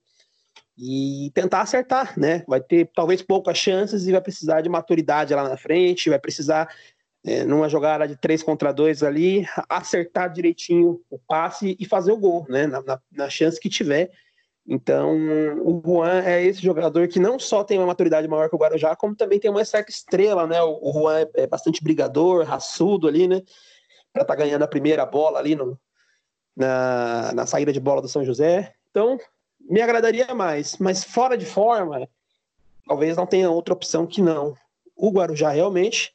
e 0.77 1.31
tentar 1.33 1.61
acertar, 1.61 2.17
né? 2.17 2.43
Vai 2.47 2.61
ter 2.61 2.89
talvez 2.95 3.21
poucas 3.21 3.57
chances 3.57 4.07
e 4.07 4.11
vai 4.11 4.21
precisar 4.21 4.61
de 4.61 4.69
maturidade 4.69 5.33
lá 5.33 5.47
na 5.47 5.57
frente, 5.57 6.09
vai 6.09 6.19
precisar 6.19 6.69
é, 7.23 7.43
numa 7.43 7.69
jogada 7.69 8.07
de 8.07 8.15
três 8.15 8.41
contra 8.41 8.71
dois 8.71 9.03
ali, 9.03 9.45
acertar 9.69 10.31
direitinho 10.31 11.01
o 11.09 11.19
passe 11.19 11.77
e 11.79 11.85
fazer 11.85 12.11
o 12.11 12.17
gol, 12.17 12.45
né? 12.49 12.65
Na, 12.65 12.81
na, 12.81 12.99
na, 13.11 13.29
chance 13.29 13.59
que 13.59 13.69
tiver. 13.69 14.09
Então, 14.67 15.17
o 15.63 15.81
Juan 15.85 16.21
é 16.23 16.43
esse 16.43 16.61
jogador 16.61 17.07
que 17.07 17.19
não 17.19 17.37
só 17.37 17.63
tem 17.63 17.77
uma 17.77 17.87
maturidade 17.87 18.27
maior 18.27 18.47
que 18.47 18.55
o 18.55 18.59
Guarujá, 18.59 18.95
como 18.95 19.15
também 19.15 19.39
tem 19.39 19.51
uma 19.51 19.65
certa 19.65 19.91
estrela, 19.91 20.47
né? 20.47 20.61
O, 20.61 20.79
o 20.81 20.93
Juan 20.93 21.19
é, 21.19 21.29
é, 21.43 21.47
bastante 21.47 21.83
brigador, 21.83 22.45
raçudo 22.45 23.07
ali, 23.07 23.27
né? 23.27 23.41
Para 24.13 24.23
estar 24.23 24.35
tá 24.35 24.43
ganhando 24.43 24.63
a 24.63 24.67
primeira 24.67 25.05
bola 25.05 25.39
ali 25.39 25.55
no, 25.55 25.79
na, 26.55 27.31
na 27.33 27.45
saída 27.45 27.71
de 27.71 27.79
bola 27.79 28.01
do 28.01 28.07
São 28.07 28.23
José. 28.23 28.73
Então, 28.89 29.17
me 29.59 29.81
agradaria 29.81 30.33
mais, 30.33 30.77
mas 30.77 31.03
fora 31.03 31.37
de 31.37 31.45
forma, 31.45 32.07
talvez 32.87 33.15
não 33.15 33.25
tenha 33.25 33.49
outra 33.49 33.73
opção 33.73 34.05
que 34.05 34.21
não. 34.21 34.55
O 34.95 35.11
Guarujá 35.11 35.49
realmente 35.49 36.13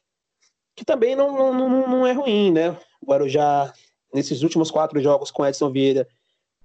que 0.77 0.85
também 0.85 1.15
não, 1.15 1.51
não, 1.51 1.87
não 1.87 2.07
é 2.07 2.13
ruim, 2.13 2.51
né? 2.51 2.69
O 3.01 3.07
Guarujá, 3.07 3.73
nesses 4.13 4.43
últimos 4.43 4.69
quatro 4.69 5.01
jogos 5.01 5.31
com 5.31 5.43
Edson 5.43 5.71
Vieira, 5.71 6.07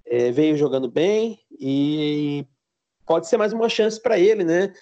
é, 0.04 0.30
veio 0.30 0.54
jogando 0.54 0.90
bem 0.90 1.40
e 1.58 2.46
pode 3.06 3.26
ser 3.26 3.38
mais 3.38 3.54
uma 3.54 3.70
chance 3.70 3.98
para 3.98 4.18
ele, 4.18 4.44
né? 4.44 4.74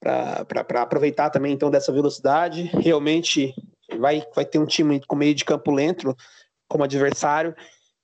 Para 0.00 0.80
aproveitar 0.80 1.28
também 1.28 1.52
então 1.52 1.70
dessa 1.70 1.92
velocidade. 1.92 2.62
Realmente 2.62 3.54
vai, 3.98 4.24
vai 4.34 4.44
ter 4.44 4.58
um 4.58 4.66
time 4.66 5.00
com 5.06 5.16
meio 5.16 5.34
de 5.34 5.44
campo 5.44 5.70
lento 5.70 6.16
como 6.68 6.84
adversário 6.84 7.54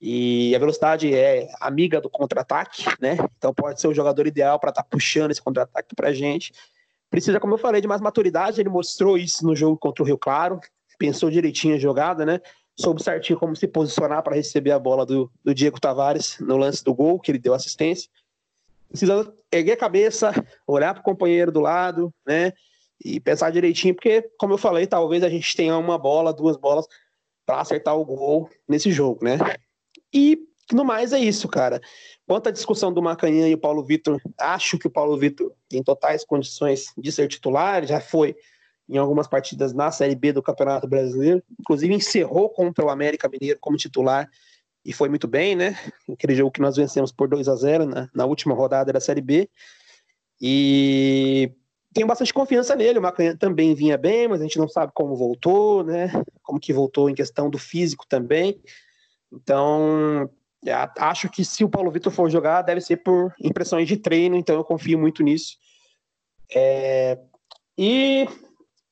e 0.01 0.55
a 0.55 0.59
velocidade 0.59 1.15
é 1.15 1.49
amiga 1.61 2.01
do 2.01 2.11
contra-ataque, 2.11 2.85
né? 3.01 3.17
Então 3.39 3.55
pode 3.55 3.81
ser 3.81 3.89
o 3.89 3.95
jogador 3.95 4.27
ideal 4.27 4.59
para 4.61 4.71
estar 4.71 4.83
tá 4.83 4.89
puxando 4.91 5.31
esse 5.31 5.41
contra-ataque 5.41 5.95
para 5.95 6.09
a 6.09 6.13
gente. 6.13 6.53
precisa, 7.11 7.41
como 7.41 7.55
eu 7.55 7.59
falei, 7.59 7.81
de 7.81 7.89
mais 7.89 8.01
maturidade. 8.01 8.61
Ele 8.61 8.69
mostrou 8.69 9.17
isso 9.17 9.47
no 9.47 9.57
jogo 9.57 9.77
contra 9.79 10.03
o 10.03 10.07
Rio 10.07 10.19
Claro, 10.19 10.61
pensou 10.99 11.31
direitinho 11.31 11.77
a 11.77 11.79
jogada, 11.79 12.27
né? 12.27 12.41
Soube 12.79 13.03
certinho 13.03 13.39
como 13.39 13.57
se 13.57 13.67
posicionar 13.67 14.23
para 14.23 14.37
receber 14.37 14.73
a 14.73 14.79
bola 14.79 15.07
do, 15.07 15.31
do 15.43 15.55
Diego 15.55 15.81
Tavares 15.81 16.37
no 16.41 16.59
lance 16.59 16.85
do 16.85 16.95
gol, 16.95 17.19
que 17.19 17.31
ele 17.31 17.39
deu 17.39 17.55
assistência. 17.55 18.11
Precisa 18.89 19.33
erguer 19.51 19.73
a 19.73 19.77
cabeça, 19.79 20.31
olhar 20.67 20.93
para 20.93 21.01
o 21.01 21.05
companheiro 21.05 21.51
do 21.51 21.61
lado, 21.61 22.13
né? 22.27 22.53
E 23.05 23.21
pensar 23.21 23.51
direitinho, 23.51 23.95
porque, 23.95 24.23
como 24.39 24.55
eu 24.55 24.59
falei, 24.59 24.87
talvez 24.87 25.23
a 25.23 25.29
gente 25.29 25.55
tenha 25.55 25.77
uma 25.77 25.99
bola, 25.99 26.33
duas 26.33 26.57
bolas 26.57 26.87
para 27.45 27.61
acertar 27.61 27.97
o 27.97 28.05
gol 28.05 28.51
nesse 28.69 28.91
jogo, 28.91 29.25
né? 29.25 29.39
E 30.13 30.39
no 30.73 30.85
mais 30.85 31.13
é 31.13 31.19
isso, 31.19 31.49
cara. 31.49 31.81
Quanto 32.27 32.49
à 32.49 32.51
discussão 32.51 32.93
do 32.93 33.03
Macanhã 33.03 33.49
e 33.49 33.55
o 33.55 33.59
Paulo 33.59 33.85
Vitor, 33.85 34.21
acho 34.39 34.79
que 34.79 34.87
o 34.87 34.91
Paulo 34.91 35.17
Vitor 35.17 35.53
tem 35.69 35.83
totais 35.83 36.25
condições 36.25 36.87
de 36.99 37.13
ser 37.13 37.29
titular, 37.29 37.87
já 37.87 38.01
foi 38.01 38.35
em 38.89 38.97
algumas 38.99 39.27
partidas 39.27 39.73
na 39.73 39.91
Série 39.91 40.15
B 40.15 40.33
do 40.33 40.43
Campeonato 40.43 40.89
Brasileiro, 40.89 41.43
inclusive 41.61 41.95
encerrou 41.95 42.49
contra 42.49 42.85
o 42.85 42.91
América 42.91 43.29
Mineiro 43.29 43.59
como 43.61 43.77
titular 43.77 44.29
e 44.85 44.93
foi 44.93 45.09
muito 45.09 45.27
bem, 45.27 45.57
né? 45.57 45.77
Aquele 46.09 46.37
jogo 46.37 46.53
que 46.53 46.61
nós 46.61 46.77
vencemos 46.77 47.11
por 47.11 47.29
2 47.29 47.49
a 47.49 47.57
0 47.57 47.87
na, 47.87 48.09
na 48.15 48.25
última 48.25 48.55
rodada 48.55 48.93
da 48.93 49.01
Série 49.01 49.21
B. 49.21 49.51
E 50.41 51.53
tenho 51.97 52.07
bastante 52.07 52.35
confiança 52.35 52.77
nele. 52.77 52.99
O 52.99 53.03
Macanhã 53.03 53.35
também 53.35 53.75
vinha 53.75 53.97
bem, 53.97 54.29
mas 54.29 54.41
a 54.41 54.45
gente 54.45 54.59
não 54.59 54.69
sabe 54.69 54.93
como 54.95 55.17
voltou, 55.17 55.83
né? 55.83 56.13
Como 56.43 56.61
que 56.61 56.71
voltou 56.71 57.09
em 57.09 57.15
questão 57.15 57.49
do 57.49 57.59
físico 57.59 58.05
também. 58.07 58.61
Então, 59.33 60.29
é, 60.67 60.73
acho 60.99 61.31
que 61.31 61.43
se 61.43 61.65
o 61.65 61.71
Paulo 61.71 61.91
Vitor 61.91 62.13
for 62.13 62.31
jogar, 62.31 62.61
deve 62.61 62.83
ser 62.83 62.99
por 62.99 63.35
impressões 63.41 63.89
de 63.89 63.97
treino, 63.97 64.37
então 64.37 64.57
eu 64.57 64.65
confio 64.65 64.99
muito 64.99 65.23
nisso. 65.23 65.57
É... 66.55 67.19
E 67.79 68.29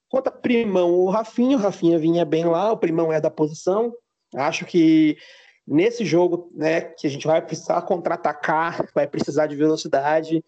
quanto 0.09 0.29
a 0.29 0.33
Primão, 0.33 0.91
o 0.91 1.11
Rafinha, 1.11 1.59
o 1.59 1.61
Rafinha 1.61 1.99
vinha 1.99 2.25
bem 2.25 2.47
lá, 2.47 2.73
o 2.73 2.79
Primão 2.79 3.13
é 3.13 3.21
da 3.21 3.31
posição. 3.31 3.93
Acho 4.35 4.65
que 4.65 5.19
nesse 5.67 6.07
jogo, 6.07 6.51
né, 6.55 6.81
que 6.81 7.07
a 7.07 7.11
gente 7.11 7.27
vai 7.27 7.43
precisar 7.43 7.83
contra-atacar, 7.83 8.89
vai 8.95 9.07
precisar 9.07 9.47
de 9.47 9.57
velocidade. 9.57 10.43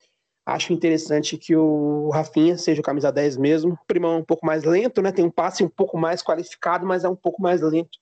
Acho 0.46 0.72
interessante 0.72 1.36
que 1.36 1.56
o 1.56 2.08
Rafinha 2.10 2.56
seja 2.56 2.80
o 2.80 2.84
camisa 2.84 3.10
10 3.10 3.36
mesmo. 3.36 3.72
O 3.72 3.86
Primão 3.86 4.14
é 4.14 4.18
um 4.18 4.24
pouco 4.24 4.46
mais 4.46 4.62
lento, 4.62 5.02
né? 5.02 5.10
Tem 5.10 5.24
um 5.24 5.30
passe 5.30 5.64
um 5.64 5.68
pouco 5.68 5.98
mais 5.98 6.22
qualificado, 6.22 6.86
mas 6.86 7.02
é 7.02 7.08
um 7.08 7.16
pouco 7.16 7.42
mais 7.42 7.60
lento. 7.60 7.98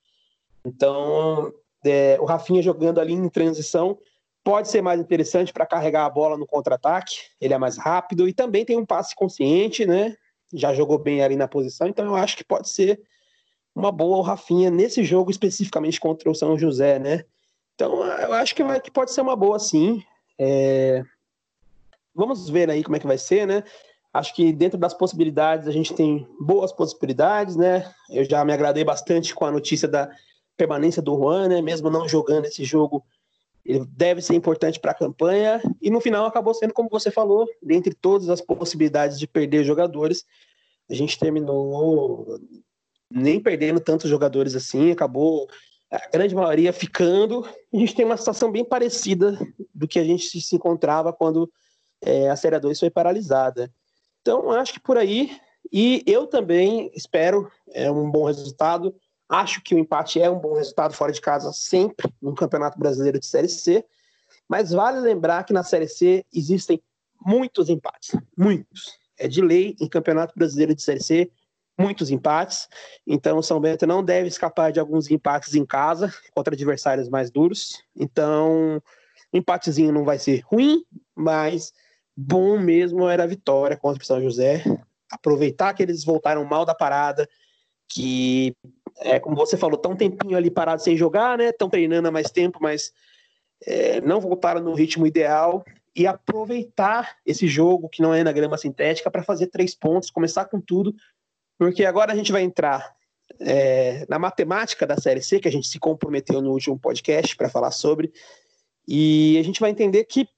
Então, 0.63 1.51
é, 1.83 2.19
o 2.21 2.27
Rafinha 2.27 2.63
jogando 2.63 3.01
ali 3.01 3.15
em 3.15 3.29
transição 3.31 3.99
pode 4.45 4.69
ser 4.69 4.83
mais 4.83 5.01
interessante 5.01 5.55
para 5.55 5.65
carregar 5.65 6.05
a 6.05 6.11
bola 6.11 6.37
no 6.37 6.47
contra-ataque. 6.47 7.15
Ele 7.41 7.55
é 7.55 7.59
mais 7.59 7.79
rápido 7.79 8.29
e 8.29 8.35
também 8.35 8.63
tem 8.63 8.77
um 8.77 8.85
passe 8.85 9.17
consciente, 9.17 9.87
né? 9.87 10.15
Já 10.53 10.75
jogou 10.75 10.99
bem 10.99 11.23
ali 11.23 11.37
na 11.37 11.49
posição, 11.49 11.89
então 11.89 12.05
eu 12.05 12.15
acho 12.15 12.37
que 12.37 12.45
pode 12.45 12.69
ser 12.69 13.01
uma 13.75 13.91
boa 13.91 14.19
o 14.19 14.23
Rafinha 14.23 14.71
nesse 14.71 15.03
jogo 15.03 15.31
especificamente 15.31 15.99
contra 15.99 16.31
o 16.31 16.35
São 16.35 16.59
José, 16.59 16.99
né? 16.99 17.25
Então 17.75 18.05
eu 18.05 18.35
acho 18.35 18.55
que, 18.55 18.63
vai, 18.63 18.81
que 18.81 18.91
pode 18.91 19.13
ser 19.13 19.23
uma 19.23 19.35
boa 19.35 19.59
sim. 19.59 20.03
É... 20.39 21.03
Vamos 22.15 22.49
ver 22.49 22.71
aí 22.71 22.83
como 22.85 22.97
é 22.97 23.01
que 23.01 23.07
vai 23.07 23.19
ser, 23.19 23.47
né? 23.47 23.65
Acho 24.13 24.33
que 24.35 24.53
dentro 24.53 24.79
das 24.79 24.95
possibilidades 24.95 25.67
a 25.67 25.73
gente 25.73 25.93
tem 25.93 26.27
boas 26.39 26.73
possibilidades, 26.73 27.57
né? 27.57 27.93
Eu 28.09 28.25
já 28.25 28.45
me 28.45 28.53
agradei 28.53 28.85
bastante 28.85 29.35
com 29.35 29.45
a 29.45 29.51
notícia 29.51 29.89
da 29.89 30.09
permanência 30.57 31.03
do 31.03 31.17
Juan, 31.17 31.49
né? 31.49 31.61
Mesmo 31.61 31.91
não 31.91 32.09
jogando 32.09 32.45
esse 32.45 32.63
jogo, 32.65 33.05
ele 33.65 33.85
deve 33.87 34.23
ser 34.23 34.35
importante 34.35 34.79
para 34.79 34.93
a 34.93 34.95
campanha. 34.95 35.61
E 35.83 35.91
no 35.91 36.01
final 36.01 36.27
acabou 36.27 36.55
sendo, 36.55 36.73
como 36.73 36.89
você 36.89 37.11
falou, 37.11 37.47
dentre 37.61 37.93
todas 37.93 38.29
as 38.29 38.41
possibilidades 38.41 39.19
de 39.19 39.27
perder 39.27 39.65
jogadores, 39.65 40.25
a 40.89 40.95
gente 40.95 41.19
terminou 41.19 42.39
nem 43.11 43.41
perdendo 43.41 43.81
tantos 43.81 44.09
jogadores 44.09 44.55
assim, 44.55 44.91
acabou 44.91 45.49
a 45.91 46.09
grande 46.13 46.35
maioria 46.35 46.73
ficando. 46.73 47.45
A 47.73 47.77
gente 47.77 47.95
tem 47.95 48.05
uma 48.05 48.17
situação 48.17 48.53
bem 48.53 48.65
parecida 48.65 49.39
do 49.75 49.89
que 49.89 49.99
a 49.99 50.05
gente 50.05 50.41
se 50.41 50.55
encontrava 50.55 51.13
quando 51.13 51.51
é, 52.05 52.29
a 52.29 52.37
Série 52.37 52.59
2 52.59 52.79
foi 52.79 52.91
paralisada. 52.91 53.73
Então, 54.21 54.51
acho 54.51 54.75
que 54.75 54.81
por 54.81 54.99
aí. 54.99 55.37
E 55.73 56.03
eu 56.07 56.27
também 56.27 56.91
espero 56.95 57.51
é, 57.73 57.91
um 57.91 58.11
bom 58.11 58.25
resultado. 58.25 58.95
Acho 59.29 59.63
que 59.63 59.75
o 59.75 59.79
empate 59.79 60.21
é 60.21 60.31
um 60.31 60.39
bom 60.39 60.55
resultado 60.55 60.95
fora 60.95 61.11
de 61.11 61.21
casa 61.21 61.53
sempre 61.53 62.13
no 62.21 62.35
Campeonato 62.35 62.79
Brasileiro 62.79 63.19
de 63.19 63.27
Série 63.27 63.49
C, 63.49 63.85
mas 64.49 64.71
vale 64.71 65.01
lembrar 65.01 65.45
que 65.45 65.53
na 65.53 65.63
Série 65.63 65.89
C 65.89 66.25
existem 66.33 66.83
muitos 67.25 67.71
empates, 67.71 68.15
muitos. 68.37 68.99
É 69.19 69.27
de 69.27 69.41
lei 69.41 69.75
em 69.81 69.89
Campeonato 69.89 70.35
Brasileiro 70.37 70.75
de 70.75 70.83
Série 70.83 71.03
C, 71.03 71.31
muitos 71.79 72.11
empates. 72.11 72.69
Então 73.07 73.39
o 73.39 73.43
São 73.43 73.59
Bento 73.59 73.87
não 73.87 74.05
deve 74.05 74.29
escapar 74.29 74.71
de 74.71 74.79
alguns 74.79 75.11
empates 75.11 75.55
em 75.55 75.65
casa 75.65 76.13
contra 76.35 76.55
adversários 76.55 77.09
mais 77.09 77.31
duros. 77.31 77.83
Então, 77.97 78.83
empatezinho 79.33 79.93
não 79.93 80.05
vai 80.05 80.19
ser 80.19 80.43
ruim, 80.45 80.85
mas 81.15 81.73
bom 82.17 82.59
mesmo 82.59 83.09
era 83.09 83.25
a 83.25 83.27
vitória 83.27 83.77
contra 83.77 84.03
o 84.03 84.07
São 84.07 84.21
José. 84.21 84.63
Aproveitar 85.11 85.75
que 85.75 85.83
eles 85.83 86.05
voltaram 86.05 86.45
mal 86.45 86.65
da 86.65 86.75
parada, 86.75 87.29
que 87.89 88.55
é, 88.99 89.19
como 89.19 89.37
você 89.37 89.57
falou, 89.57 89.77
tão 89.77 89.97
tempinho 89.97 90.37
ali 90.37 90.51
parado 90.51 90.83
sem 90.83 90.97
jogar, 90.97 91.39
né? 91.39 91.49
Estão 91.49 91.69
treinando 91.69 92.09
há 92.09 92.11
mais 92.11 92.31
tempo, 92.31 92.59
mas 92.61 92.93
é, 93.67 94.01
não 94.01 94.21
voltaram 94.21 94.61
no 94.61 94.75
ritmo 94.75 95.07
ideal 95.07 95.65
e 95.97 96.07
aproveitar 96.07 97.17
esse 97.25 97.47
jogo 97.47 97.89
que 97.89 98.03
não 98.03 98.13
é 98.13 98.25
na 98.25 98.33
grama 98.33 98.59
sintética 98.59 99.11
para 99.11 99.23
fazer 99.23 99.47
três 99.47 99.75
pontos, 99.75 100.11
começar 100.11 100.45
com 100.47 100.61
tudo, 100.61 100.95
porque 101.59 101.85
agora 101.85 102.13
a 102.13 102.17
gente 102.17 102.33
vai 102.33 102.43
entrar 102.43 102.95
é, 103.41 104.05
na 104.09 104.19
matemática 104.19 104.87
da 104.87 104.97
Série 104.97 105.23
C, 105.23 105.39
que 105.39 105.49
a 105.49 105.53
gente 105.53 105.69
se 105.69 105.79
comprometeu 105.79 106.41
no 106.41 106.51
último 106.51 106.79
podcast 106.79 107.37
para 107.37 107.49
falar 107.49 107.71
sobre, 107.71 108.13
e 108.87 109.39
a 109.39 109.45
gente 109.45 109.61
vai 109.61 109.71
entender 109.71 110.05
que 110.05 110.29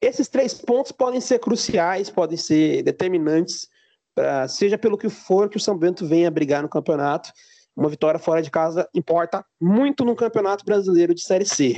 esses 0.00 0.28
três 0.28 0.54
pontos 0.54 0.92
podem 0.92 1.20
ser 1.20 1.38
cruciais, 1.38 2.10
podem 2.10 2.36
ser 2.36 2.82
determinantes, 2.82 3.68
pra, 4.14 4.48
seja 4.48 4.78
pelo 4.78 4.96
que 4.96 5.08
for 5.08 5.48
que 5.48 5.56
o 5.56 5.60
São 5.60 5.76
Bento 5.76 6.06
venha 6.06 6.30
brigar 6.30 6.62
no 6.62 6.68
campeonato 6.68 7.32
uma 7.76 7.88
vitória 7.88 8.18
fora 8.18 8.42
de 8.42 8.50
casa 8.50 8.88
importa 8.94 9.44
muito 9.60 10.04
no 10.04 10.14
Campeonato 10.16 10.64
Brasileiro 10.64 11.14
de 11.14 11.22
Série 11.22 11.46
C. 11.46 11.74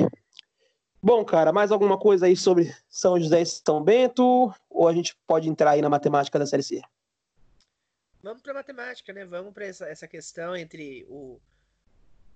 Bom, 1.00 1.24
cara, 1.24 1.52
mais 1.52 1.70
alguma 1.70 1.98
coisa 1.98 2.26
aí 2.26 2.37
sobre 2.37 2.74
São 2.88 3.18
José 3.20 3.42
e 3.42 3.46
São 3.46 3.82
Bento? 3.82 4.52
Ou 4.70 4.88
a 4.88 4.92
gente 4.92 5.16
pode 5.26 5.48
entrar 5.48 5.72
aí 5.72 5.82
na 5.82 5.88
matemática 5.88 6.38
da 6.38 6.46
Série 6.46 6.62
C? 6.62 6.82
Vamos 8.22 8.42
para 8.42 8.54
matemática, 8.54 9.12
né? 9.12 9.24
Vamos 9.24 9.52
para 9.52 9.66
essa, 9.66 9.87
essa 9.87 10.06
questão 10.06 10.56
entre 10.56 11.04
o 11.08 11.40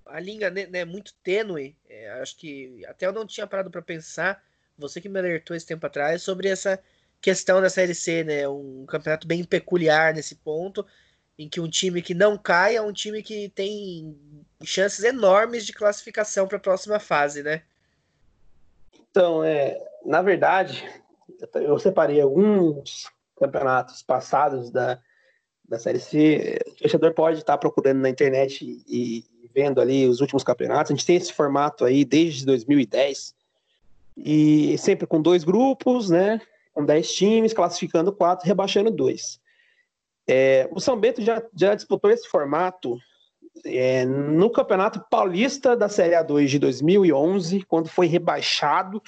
a 0.05 0.21
linha 0.21 0.51
né, 0.51 0.67
né 0.67 0.85
muito 0.85 1.15
tênue. 1.23 1.77
É, 1.89 2.11
acho 2.21 2.37
que 2.37 2.85
até 2.87 3.07
eu 3.07 3.13
não 3.13 3.27
tinha 3.27 3.47
parado 3.47 3.71
para 3.71 3.83
pensar. 3.83 4.43
Você 4.79 5.01
que 5.01 5.09
me 5.09 5.19
alertou 5.19 5.57
esse 5.57 5.67
tempo 5.67 5.87
atrás 5.87 6.23
sobre 6.23 6.49
essa 6.49 6.79
questão 7.21 7.61
da 7.61 7.71
Série 7.71 7.95
C, 7.95 8.25
né? 8.25 8.49
Um 8.49 8.85
campeonato 8.87 9.27
bem 9.27 9.43
peculiar 9.45 10.15
nesse 10.15 10.35
ponto 10.35 10.85
em 11.39 11.49
que 11.49 11.61
um 11.61 11.69
time 11.69 12.01
que 12.01 12.15
não 12.15 12.39
cai 12.39 12.77
é 12.77 12.83
um 12.83 12.93
time 12.93 13.23
que 13.23 13.49
tem 13.51 14.17
chances 14.65 15.05
enormes 15.05 15.67
de 15.67 15.73
classificação 15.73 16.47
para 16.49 16.57
a 16.57 16.61
próxima 16.61 16.99
fase, 16.99 17.43
né? 17.43 17.63
Então, 19.11 19.45
é, 19.45 19.79
na 20.05 20.23
verdade, 20.23 20.85
eu 21.55 21.79
separei 21.79 22.21
alguns 22.21 23.07
campeonatos 23.39 24.03
passados 24.03 24.71
da, 24.71 24.99
da 25.69 25.79
Série 25.79 26.01
C. 26.01 26.59
O 26.69 26.75
torcedor 26.77 27.13
pode 27.13 27.39
estar 27.39 27.59
procurando 27.59 28.01
na 28.01 28.09
internet 28.09 28.65
e 28.89 29.25
vendo 29.55 29.81
ali 29.81 30.07
os 30.07 30.21
últimos 30.21 30.43
campeonatos. 30.43 30.91
A 30.91 30.95
gente 30.95 31.07
tem 31.07 31.17
esse 31.17 31.33
formato 31.33 31.85
aí 31.85 32.05
desde 32.05 32.47
2010 32.47 33.36
e 34.17 34.77
sempre 34.79 35.07
com 35.07 35.21
dois 35.21 35.45
grupos, 35.45 36.11
né? 36.11 36.41
Com 36.73 36.85
dez 36.85 37.13
times, 37.13 37.53
classificando 37.53 38.13
quatro, 38.13 38.47
rebaixando 38.47 38.91
dois. 38.91 39.39
É, 40.29 40.69
o 40.73 40.81
São 40.81 40.99
Bento 40.99 41.23
já, 41.23 41.43
já 41.55 41.75
disputou 41.75 42.11
esse 42.11 42.29
formato 42.29 42.99
é, 43.65 44.05
no 44.05 44.51
Campeonato 44.51 45.05
Paulista 45.09 45.77
da 45.77 45.89
Série 45.89 46.15
A2 46.15 46.47
de 46.47 46.59
2011, 46.59 47.63
quando 47.65 47.89
foi 47.89 48.07
rebaixado. 48.07 49.03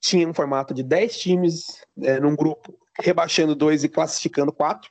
Tinha 0.00 0.28
um 0.28 0.34
formato 0.34 0.72
de 0.72 0.82
10 0.82 1.18
times 1.18 1.64
é, 2.02 2.20
num 2.20 2.36
grupo, 2.36 2.78
rebaixando 3.00 3.54
dois 3.54 3.84
e 3.84 3.88
classificando 3.88 4.52
quatro. 4.52 4.90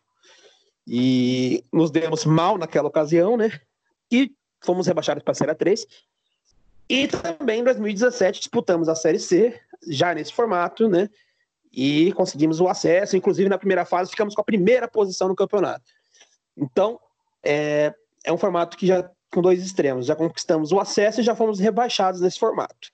E 0.87 1.63
nos 1.73 1.89
demos 1.89 2.25
mal 2.25 2.57
naquela 2.57 2.87
ocasião, 2.87 3.37
né? 3.37 3.59
E 4.11 4.31
fomos 4.63 4.87
rebaixados 4.87 5.23
para 5.23 5.31
a 5.31 5.35
Série 5.35 5.51
A3. 5.51 5.85
E 6.87 7.07
também 7.07 7.61
em 7.61 7.63
2017 7.63 8.39
disputamos 8.39 8.87
a 8.87 8.95
Série 8.95 9.19
C, 9.19 9.59
já 9.87 10.13
nesse 10.13 10.33
formato, 10.33 10.87
né? 10.87 11.09
e 11.75 12.13
conseguimos 12.13 12.61
o 12.61 12.67
acesso. 12.67 13.17
Inclusive, 13.17 13.49
na 13.49 13.57
primeira 13.57 13.83
fase, 13.83 14.09
ficamos 14.09 14.33
com 14.33 14.41
a 14.41 14.45
primeira 14.45 14.87
posição 14.87 15.27
no 15.27 15.35
campeonato. 15.35 15.83
Então, 16.55 16.99
é, 17.43 17.93
é 18.23 18.31
um 18.31 18.37
formato 18.37 18.77
que 18.77 18.87
já 18.87 19.09
com 19.31 19.41
dois 19.41 19.61
extremos. 19.61 20.05
Já 20.05 20.15
conquistamos 20.15 20.71
o 20.71 20.79
acesso 20.79 21.19
e 21.19 21.23
já 21.23 21.35
fomos 21.35 21.59
rebaixados 21.59 22.21
nesse 22.21 22.39
formato. 22.39 22.89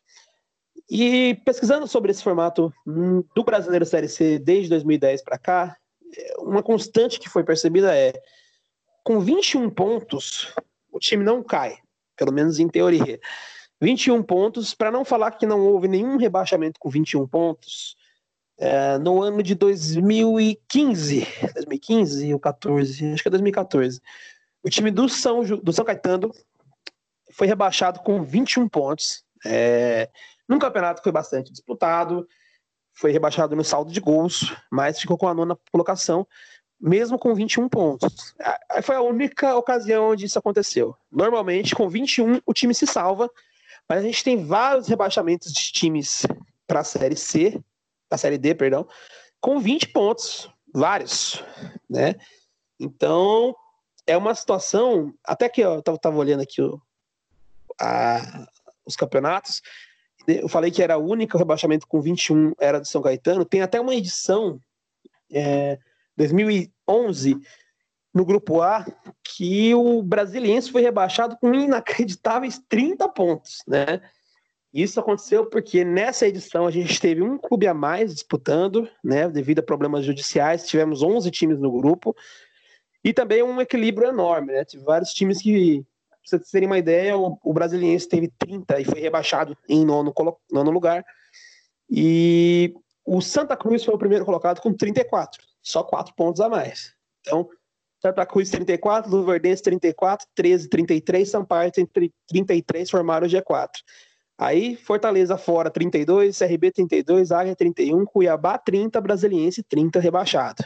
E 0.89 1.39
pesquisando 1.45 1.87
sobre 1.87 2.11
esse 2.11 2.23
formato 2.23 2.73
hum, 2.85 3.23
do 3.35 3.43
Brasileiro 3.43 3.85
Série 3.85 4.09
C 4.09 4.39
desde 4.39 4.69
2010 4.69 5.23
para 5.23 5.37
cá, 5.37 5.77
uma 6.39 6.63
constante 6.63 7.19
que 7.19 7.29
foi 7.29 7.43
percebida 7.43 7.95
é 7.95 8.11
com 9.03 9.19
21 9.19 9.69
pontos, 9.69 10.53
o 10.91 10.99
time 10.99 11.23
não 11.23 11.41
cai, 11.41 11.77
pelo 12.17 12.33
menos 12.33 12.59
em 12.59 12.67
teoria. 12.67 13.19
21 13.81 14.21
pontos, 14.21 14.75
para 14.75 14.91
não 14.91 15.03
falar 15.03 15.31
que 15.31 15.45
não 15.45 15.59
houve 15.59 15.87
nenhum 15.87 16.17
rebaixamento 16.17 16.79
com 16.79 16.89
21 16.89 17.27
pontos, 17.27 17.97
é, 18.59 18.99
no 18.99 19.23
ano 19.23 19.41
de 19.41 19.55
2015, 19.55 21.27
2015 21.55 22.33
ou 22.33 22.39
14, 22.39 23.13
acho 23.13 23.23
que 23.23 23.27
é 23.27 23.31
2014, 23.31 23.99
o 24.63 24.69
time 24.69 24.91
do 24.91 25.09
São, 25.09 25.43
do 25.43 25.73
São 25.73 25.83
Caetano 25.83 26.31
foi 27.31 27.47
rebaixado 27.47 28.01
com 28.01 28.21
21 28.21 28.69
pontos. 28.69 29.23
É, 29.43 30.09
num 30.47 30.59
campeonato 30.59 31.01
que 31.01 31.05
foi 31.05 31.11
bastante 31.11 31.51
disputado, 31.51 32.27
foi 32.93 33.11
rebaixado 33.11 33.55
no 33.55 33.63
saldo 33.63 33.91
de 33.91 33.99
gols, 33.99 34.55
mas 34.69 34.99
ficou 34.99 35.17
com 35.17 35.27
a 35.27 35.33
nona 35.33 35.57
colocação, 35.71 36.27
mesmo 36.79 37.17
com 37.17 37.33
21 37.33 37.67
pontos. 37.67 38.35
Foi 38.83 38.95
a 38.95 39.01
única 39.01 39.55
ocasião 39.55 40.11
onde 40.11 40.25
isso 40.25 40.37
aconteceu. 40.37 40.95
Normalmente, 41.11 41.73
com 41.73 41.89
21, 41.89 42.41
o 42.45 42.53
time 42.53 42.75
se 42.75 42.85
salva, 42.85 43.27
mas 43.91 43.99
a 43.99 44.03
gente 44.03 44.23
tem 44.23 44.41
vários 44.41 44.87
rebaixamentos 44.87 45.51
de 45.51 45.69
times 45.73 46.25
para 46.65 46.79
a 46.79 46.83
Série 46.83 47.17
C, 47.17 47.61
a 48.09 48.17
Série 48.17 48.37
D, 48.37 48.55
perdão, 48.55 48.87
com 49.41 49.59
20 49.59 49.89
pontos, 49.89 50.49
vários, 50.73 51.43
né? 51.89 52.15
Então, 52.79 53.53
é 54.07 54.15
uma 54.15 54.33
situação, 54.33 55.13
até 55.25 55.49
que 55.49 55.59
eu 55.59 55.79
estava 55.79 56.15
olhando 56.15 56.39
aqui 56.39 56.61
o, 56.61 56.81
a, 57.81 58.47
os 58.85 58.95
campeonatos, 58.95 59.61
eu 60.25 60.47
falei 60.47 60.71
que 60.71 60.81
era 60.81 60.97
o 60.97 61.05
único 61.05 61.37
rebaixamento 61.37 61.85
com 61.85 61.99
21 61.99 62.53
era 62.61 62.79
do 62.79 62.87
São 62.87 63.01
Caetano. 63.01 63.43
Tem 63.43 63.61
até 63.61 63.77
uma 63.81 63.93
edição, 63.93 64.57
é, 65.29 65.77
2011, 66.15 67.35
no 68.13 68.25
grupo 68.25 68.61
A, 68.61 68.85
que 69.23 69.73
o 69.73 70.03
Brasiliense 70.03 70.71
foi 70.71 70.81
rebaixado 70.81 71.37
com 71.37 71.53
inacreditáveis 71.53 72.61
30 72.67 73.07
pontos, 73.09 73.63
né? 73.67 74.01
Isso 74.73 74.99
aconteceu 74.99 75.45
porque 75.45 75.83
nessa 75.83 76.27
edição 76.27 76.65
a 76.65 76.71
gente 76.71 76.99
teve 76.99 77.21
um 77.21 77.37
clube 77.37 77.67
a 77.67 77.73
mais 77.73 78.13
disputando, 78.13 78.89
né, 79.03 79.27
devido 79.29 79.59
a 79.59 79.63
problemas 79.63 80.05
judiciais, 80.05 80.65
tivemos 80.65 81.03
11 81.03 81.29
times 81.29 81.59
no 81.59 81.71
grupo, 81.71 82.15
e 83.03 83.11
também 83.13 83.43
um 83.43 83.59
equilíbrio 83.59 84.07
enorme, 84.07 84.53
né? 84.53 84.63
Tive 84.63 84.83
vários 84.83 85.11
times 85.11 85.41
que 85.41 85.85
Pra 86.21 86.37
vocês 86.37 86.51
terem 86.51 86.67
uma 86.67 86.77
ideia, 86.77 87.17
o, 87.17 87.37
o 87.43 87.53
Brasiliense 87.53 88.07
teve 88.07 88.31
30 88.37 88.79
e 88.79 88.85
foi 88.85 88.99
rebaixado 88.99 89.57
em 89.67 89.83
nono, 89.83 90.13
nono 90.51 90.71
lugar. 90.71 91.03
E 91.89 92.73
o 93.03 93.21
Santa 93.21 93.57
Cruz 93.57 93.83
foi 93.83 93.93
o 93.95 93.97
primeiro 93.97 94.23
colocado 94.23 94.61
com 94.61 94.71
34, 94.71 95.43
só 95.61 95.83
4 95.83 96.13
pontos 96.13 96.39
a 96.39 96.47
mais. 96.47 96.93
Então, 97.21 97.49
Santa 98.01 98.25
Cruz 98.25 98.49
34, 98.49 99.11
Luverdense 99.11 99.61
34, 99.61 100.27
13, 100.33 100.67
33, 100.69 101.29
Sampaio 101.29 101.71
33 102.27 102.89
formaram 102.89 103.27
o 103.27 103.29
G4. 103.29 103.69
Aí, 104.37 104.75
Fortaleza 104.75 105.37
fora 105.37 105.69
32, 105.69 106.35
CRB 106.35 106.71
32, 106.71 107.31
Águia 107.31 107.55
31, 107.55 108.03
Cuiabá 108.05 108.57
30, 108.57 108.99
Brasiliense 108.99 109.61
30 109.61 109.99
rebaixado. 109.99 110.65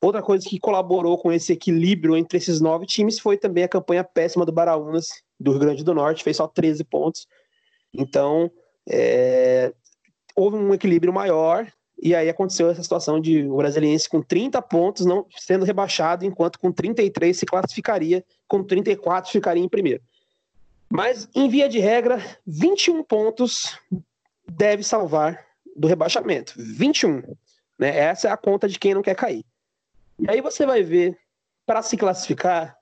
Outra 0.00 0.22
coisa 0.22 0.48
que 0.48 0.60
colaborou 0.60 1.18
com 1.18 1.32
esse 1.32 1.52
equilíbrio 1.52 2.16
entre 2.16 2.38
esses 2.38 2.60
nove 2.60 2.86
times 2.86 3.18
foi 3.18 3.36
também 3.36 3.64
a 3.64 3.68
campanha 3.68 4.04
péssima 4.04 4.46
do 4.46 4.52
Baraunas, 4.52 5.08
do 5.40 5.50
Rio 5.50 5.60
Grande 5.60 5.82
do 5.82 5.92
Norte, 5.92 6.22
fez 6.22 6.36
só 6.36 6.46
13 6.46 6.84
pontos. 6.84 7.26
Então, 7.92 8.48
é, 8.88 9.74
houve 10.36 10.56
um 10.56 10.72
equilíbrio 10.72 11.12
maior, 11.12 11.66
e 12.00 12.14
aí 12.14 12.28
aconteceu 12.28 12.70
essa 12.70 12.82
situação 12.82 13.20
de 13.20 13.42
o 13.44 13.56
Brasiliense 13.56 14.08
com 14.08 14.22
30 14.22 14.62
pontos 14.62 15.04
não 15.04 15.26
sendo 15.36 15.64
rebaixado, 15.64 16.24
enquanto 16.24 16.58
com 16.58 16.70
33 16.70 17.36
se 17.36 17.44
classificaria, 17.44 18.24
com 18.46 18.62
34 18.62 19.30
ficaria 19.30 19.62
em 19.62 19.68
primeiro. 19.68 20.02
Mas, 20.88 21.28
em 21.34 21.48
via 21.48 21.68
de 21.68 21.78
regra, 21.78 22.22
21 22.46 23.02
pontos 23.02 23.78
deve 24.48 24.82
salvar 24.82 25.44
do 25.76 25.88
rebaixamento. 25.88 26.54
21. 26.56 27.22
Né? 27.78 27.96
Essa 27.96 28.28
é 28.28 28.30
a 28.30 28.36
conta 28.36 28.68
de 28.68 28.78
quem 28.78 28.94
não 28.94 29.02
quer 29.02 29.14
cair. 29.14 29.44
E 30.18 30.30
aí 30.30 30.40
você 30.40 30.64
vai 30.64 30.82
ver, 30.82 31.18
para 31.66 31.82
se 31.82 31.96
classificar, 31.96 32.76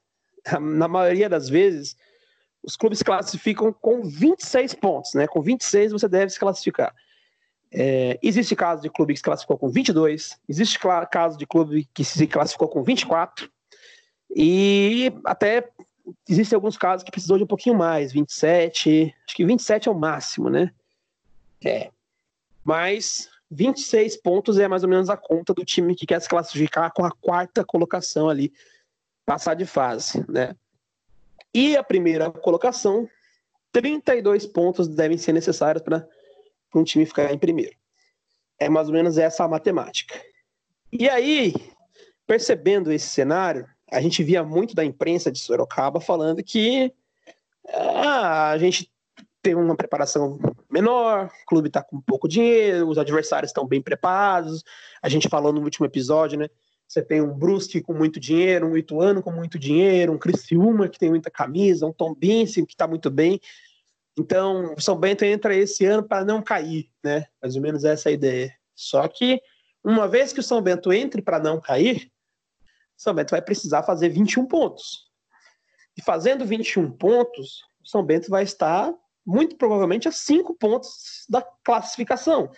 na 0.60 0.86
maioria 0.86 1.28
das 1.28 1.48
vezes, 1.48 1.96
os 2.62 2.76
clubes 2.76 3.02
classificam 3.02 3.72
com 3.72 4.02
26 4.02 4.74
pontos, 4.74 5.14
né? 5.14 5.26
Com 5.26 5.40
26 5.40 5.92
você 5.92 6.08
deve 6.08 6.30
se 6.30 6.38
classificar. 6.38 6.94
É, 7.72 8.18
existe 8.22 8.54
caso 8.54 8.82
de 8.82 8.88
clube 8.88 9.12
que 9.12 9.18
se 9.18 9.24
classificou 9.24 9.58
com 9.58 9.68
22, 9.68 10.38
existe 10.48 10.78
caso 11.10 11.36
de 11.36 11.46
clube 11.46 11.88
que 11.92 12.04
se 12.04 12.26
classificou 12.26 12.68
com 12.68 12.82
24, 12.82 13.50
e 14.34 15.12
até 15.24 15.68
existem 16.28 16.56
alguns 16.56 16.76
casos 16.76 17.04
que 17.04 17.10
precisou 17.10 17.36
de 17.36 17.44
um 17.44 17.48
pouquinho 17.48 17.76
mais, 17.76 18.12
27, 18.12 19.14
acho 19.26 19.36
que 19.36 19.44
27 19.44 19.88
é 19.88 19.90
o 19.90 19.94
máximo, 19.94 20.48
né? 20.48 20.72
É. 21.64 21.90
Mas 22.64 23.28
26 23.50 24.16
pontos 24.18 24.58
é 24.58 24.68
mais 24.68 24.82
ou 24.82 24.88
menos 24.88 25.08
a 25.08 25.16
conta 25.16 25.54
do 25.54 25.64
time 25.64 25.94
que 25.94 26.06
quer 26.06 26.20
se 26.20 26.28
classificar 26.28 26.92
com 26.92 27.04
a 27.04 27.10
quarta 27.10 27.64
colocação 27.64 28.28
ali, 28.28 28.52
passar 29.24 29.54
de 29.54 29.66
fase, 29.66 30.24
né? 30.28 30.54
E 31.54 31.76
a 31.76 31.82
primeira 31.82 32.30
colocação, 32.30 33.08
32 33.72 34.46
pontos 34.46 34.88
devem 34.88 35.16
ser 35.16 35.32
necessários 35.32 35.82
para 35.82 36.06
um 36.78 36.84
time 36.84 37.06
ficar 37.06 37.32
em 37.32 37.38
primeiro. 37.38 37.76
É 38.58 38.68
mais 38.68 38.88
ou 38.88 38.94
menos 38.94 39.18
essa 39.18 39.44
a 39.44 39.48
matemática. 39.48 40.14
E 40.92 41.08
aí, 41.08 41.54
percebendo 42.26 42.92
esse 42.92 43.08
cenário, 43.08 43.66
a 43.90 44.00
gente 44.00 44.22
via 44.22 44.42
muito 44.42 44.74
da 44.74 44.84
imprensa 44.84 45.30
de 45.30 45.38
Sorocaba 45.38 46.00
falando 46.00 46.42
que 46.42 46.92
ah, 47.68 48.50
a 48.50 48.58
gente 48.58 48.90
tem 49.42 49.54
uma 49.54 49.76
preparação 49.76 50.38
menor, 50.70 51.26
o 51.26 51.46
clube 51.46 51.68
está 51.68 51.82
com 51.82 52.00
pouco 52.00 52.28
dinheiro, 52.28 52.88
os 52.88 52.98
adversários 52.98 53.50
estão 53.50 53.66
bem 53.66 53.80
preparados. 53.80 54.64
A 55.00 55.08
gente 55.08 55.28
falou 55.28 55.52
no 55.52 55.62
último 55.62 55.86
episódio, 55.86 56.38
né? 56.38 56.48
Você 56.88 57.02
tem 57.02 57.20
um 57.20 57.32
Brusque 57.32 57.80
com 57.80 57.92
muito 57.92 58.20
dinheiro, 58.20 58.66
um 58.66 58.76
Ituano 58.76 59.22
com 59.22 59.32
muito 59.32 59.58
dinheiro, 59.58 60.12
um 60.12 60.18
Criciúma 60.18 60.88
que 60.88 60.98
tem 60.98 61.10
muita 61.10 61.30
camisa, 61.30 61.86
um 61.86 61.92
Tom 61.92 62.14
Bense 62.14 62.64
que 62.64 62.74
está 62.74 62.86
muito 62.86 63.10
bem. 63.10 63.40
Então, 64.18 64.74
o 64.74 64.80
São 64.80 64.96
Bento 64.96 65.24
entra 65.24 65.54
esse 65.54 65.84
ano 65.84 66.02
para 66.02 66.24
não 66.24 66.42
cair, 66.42 66.90
né? 67.04 67.26
Mais 67.42 67.54
ou 67.54 67.62
menos 67.62 67.84
essa 67.84 68.08
é 68.08 68.10
a 68.10 68.14
ideia. 68.14 68.54
Só 68.74 69.06
que, 69.08 69.40
uma 69.84 70.08
vez 70.08 70.32
que 70.32 70.40
o 70.40 70.42
São 70.42 70.62
Bento 70.62 70.92
entre 70.92 71.20
para 71.20 71.38
não 71.38 71.60
cair, 71.60 72.10
o 72.98 73.02
São 73.02 73.14
Bento 73.14 73.30
vai 73.30 73.42
precisar 73.42 73.82
fazer 73.82 74.08
21 74.08 74.46
pontos. 74.46 75.06
E 75.96 76.02
fazendo 76.02 76.46
21 76.46 76.90
pontos, 76.92 77.62
o 77.82 77.88
São 77.88 78.02
Bento 78.02 78.30
vai 78.30 78.42
estar 78.42 78.92
muito 79.24 79.56
provavelmente 79.56 80.08
a 80.08 80.12
cinco 80.12 80.54
pontos 80.54 81.24
da 81.28 81.42
classificação. 81.64 82.50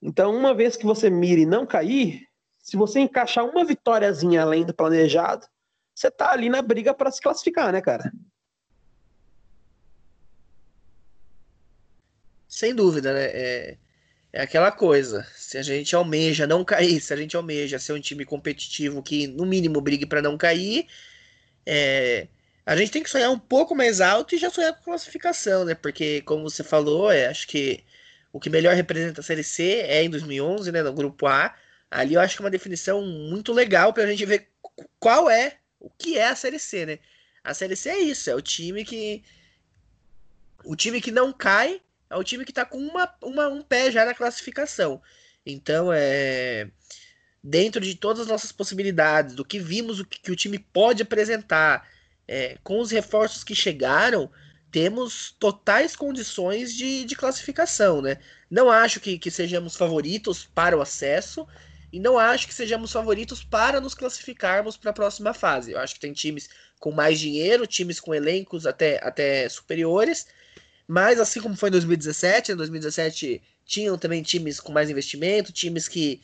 Então, 0.00 0.34
uma 0.34 0.54
vez 0.54 0.76
que 0.76 0.86
você 0.86 1.10
mire 1.10 1.42
e 1.42 1.46
não 1.46 1.66
cair, 1.66 2.26
se 2.58 2.76
você 2.76 3.00
encaixar 3.00 3.44
uma 3.44 3.64
vitóriazinha 3.64 4.42
além 4.42 4.64
do 4.64 4.74
planejado, 4.74 5.46
você 5.94 6.10
tá 6.10 6.30
ali 6.30 6.48
na 6.48 6.62
briga 6.62 6.94
para 6.94 7.10
se 7.10 7.20
classificar, 7.20 7.72
né, 7.72 7.80
cara? 7.80 8.12
Sem 12.58 12.74
dúvida, 12.74 13.14
né? 13.14 13.26
É, 13.26 13.76
é 14.32 14.42
aquela 14.42 14.72
coisa. 14.72 15.24
Se 15.36 15.56
a 15.58 15.62
gente 15.62 15.94
almeja 15.94 16.44
não 16.44 16.64
cair, 16.64 17.00
se 17.00 17.14
a 17.14 17.16
gente 17.16 17.36
almeja 17.36 17.78
ser 17.78 17.92
um 17.92 18.00
time 18.00 18.24
competitivo 18.24 19.00
que, 19.00 19.28
no 19.28 19.46
mínimo, 19.46 19.80
brigue 19.80 20.04
para 20.04 20.20
não 20.20 20.36
cair, 20.36 20.88
é, 21.64 22.26
a 22.66 22.74
gente 22.76 22.90
tem 22.90 23.00
que 23.04 23.10
sonhar 23.10 23.30
um 23.30 23.38
pouco 23.38 23.76
mais 23.76 24.00
alto 24.00 24.34
e 24.34 24.38
já 24.38 24.50
sonhar 24.50 24.74
com 24.74 24.82
classificação, 24.82 25.64
né? 25.64 25.72
Porque, 25.76 26.20
como 26.22 26.50
você 26.50 26.64
falou, 26.64 27.12
é, 27.12 27.28
acho 27.28 27.46
que 27.46 27.84
o 28.32 28.40
que 28.40 28.50
melhor 28.50 28.74
representa 28.74 29.20
a 29.20 29.24
Série 29.24 29.44
C 29.44 29.62
é 29.82 30.02
em 30.02 30.10
2011, 30.10 30.72
né? 30.72 30.82
No 30.82 30.92
grupo 30.92 31.28
A. 31.28 31.54
Ali 31.88 32.14
eu 32.14 32.20
acho 32.20 32.34
que 32.34 32.42
é 32.42 32.44
uma 32.44 32.50
definição 32.50 33.02
muito 33.02 33.52
legal 33.52 33.92
para 33.92 34.02
a 34.02 34.06
gente 34.08 34.26
ver 34.26 34.48
qual 34.98 35.30
é, 35.30 35.58
o 35.78 35.88
que 35.88 36.18
é 36.18 36.26
a 36.26 36.34
Série 36.34 36.58
C, 36.58 36.84
né? 36.84 36.98
A 37.44 37.54
Série 37.54 37.76
C 37.76 37.90
é 37.90 37.98
isso, 38.00 38.28
é 38.28 38.34
o 38.34 38.42
time 38.42 38.84
que. 38.84 39.22
O 40.64 40.74
time 40.74 41.00
que 41.00 41.12
não 41.12 41.32
cai 41.32 41.80
é 42.10 42.16
o 42.16 42.24
time 42.24 42.44
que 42.44 42.52
tá 42.52 42.64
com 42.64 42.78
uma, 42.78 43.12
uma, 43.22 43.48
um 43.48 43.62
pé 43.62 43.90
já 43.90 44.04
na 44.04 44.14
classificação. 44.14 45.00
Então, 45.44 45.90
é. 45.92 46.70
Dentro 47.42 47.80
de 47.80 47.94
todas 47.94 48.22
as 48.22 48.26
nossas 48.26 48.50
possibilidades, 48.50 49.34
do 49.34 49.44
que 49.44 49.58
vimos, 49.58 50.00
o 50.00 50.04
que, 50.04 50.20
que 50.20 50.32
o 50.32 50.36
time 50.36 50.58
pode 50.58 51.02
apresentar 51.02 51.88
é, 52.26 52.58
com 52.64 52.80
os 52.80 52.90
reforços 52.90 53.44
que 53.44 53.54
chegaram, 53.54 54.30
temos 54.70 55.34
totais 55.38 55.96
condições 55.96 56.74
de, 56.74 57.04
de 57.04 57.14
classificação, 57.14 58.02
né? 58.02 58.18
Não 58.50 58.70
acho 58.70 59.00
que, 59.00 59.18
que 59.18 59.30
sejamos 59.30 59.76
favoritos 59.76 60.44
para 60.44 60.76
o 60.76 60.82
acesso 60.82 61.46
e 61.92 61.98
não 61.98 62.18
acho 62.18 62.46
que 62.46 62.54
sejamos 62.54 62.92
favoritos 62.92 63.42
para 63.42 63.80
nos 63.80 63.94
classificarmos 63.94 64.76
para 64.76 64.90
a 64.90 64.94
próxima 64.94 65.32
fase. 65.32 65.72
Eu 65.72 65.78
acho 65.78 65.94
que 65.94 66.00
tem 66.00 66.12
times 66.12 66.50
com 66.78 66.92
mais 66.92 67.18
dinheiro, 67.18 67.66
times 67.66 67.98
com 67.98 68.14
elencos 68.14 68.66
até, 68.66 69.00
até 69.02 69.48
superiores, 69.48 70.26
mas 70.88 71.20
assim 71.20 71.40
como 71.40 71.54
foi 71.54 71.68
em 71.68 71.72
2017, 71.72 72.52
em 72.52 72.56
2017 72.56 73.42
tinham 73.66 73.98
também 73.98 74.22
times 74.22 74.58
com 74.58 74.72
mais 74.72 74.88
investimento, 74.88 75.52
times 75.52 75.86
que 75.86 76.22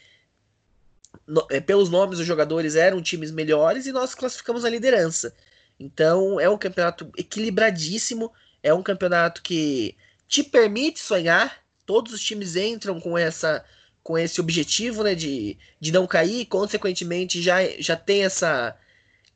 no, 1.26 1.46
é, 1.50 1.60
pelos 1.60 1.90
nomes 1.90 2.18
dos 2.18 2.26
jogadores, 2.26 2.74
eram 2.74 3.02
times 3.02 3.30
melhores 3.30 3.86
e 3.86 3.92
nós 3.92 4.14
classificamos 4.14 4.62
na 4.62 4.70
liderança. 4.70 5.34
Então 5.78 6.40
é 6.40 6.48
um 6.48 6.58
campeonato 6.58 7.10
equilibradíssimo, 7.16 8.32
é 8.62 8.72
um 8.72 8.82
campeonato 8.82 9.42
que 9.42 9.94
te 10.26 10.42
permite 10.42 11.00
sonhar. 11.00 11.62
Todos 11.84 12.14
os 12.14 12.22
times 12.22 12.56
entram 12.56 12.98
com 13.00 13.18
essa 13.18 13.64
com 14.02 14.18
esse 14.18 14.38
objetivo, 14.38 15.02
né, 15.02 15.14
de, 15.14 15.56
de 15.80 15.90
não 15.90 16.06
cair, 16.06 16.46
consequentemente 16.46 17.40
já 17.42 17.66
já 17.78 17.96
tem 17.96 18.24
essa 18.24 18.76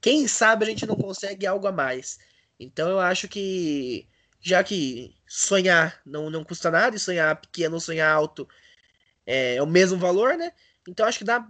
quem 0.00 0.28
sabe 0.28 0.64
a 0.64 0.68
gente 0.68 0.86
não 0.86 0.96
consegue 0.96 1.46
algo 1.46 1.66
a 1.66 1.72
mais. 1.72 2.18
Então 2.58 2.88
eu 2.88 3.00
acho 3.00 3.28
que 3.28 4.06
já 4.40 4.62
que 4.62 5.14
sonhar 5.26 6.00
não, 6.04 6.30
não 6.30 6.44
custa 6.44 6.70
nada 6.70 6.96
e 6.96 6.98
sonhar 6.98 7.40
pequeno, 7.40 7.80
sonhar 7.80 8.10
alto 8.10 8.48
é, 9.26 9.56
é 9.56 9.62
o 9.62 9.66
mesmo 9.66 9.98
valor, 9.98 10.36
né? 10.36 10.52
Então 10.86 11.06
acho 11.06 11.18
que 11.18 11.24
dá 11.24 11.46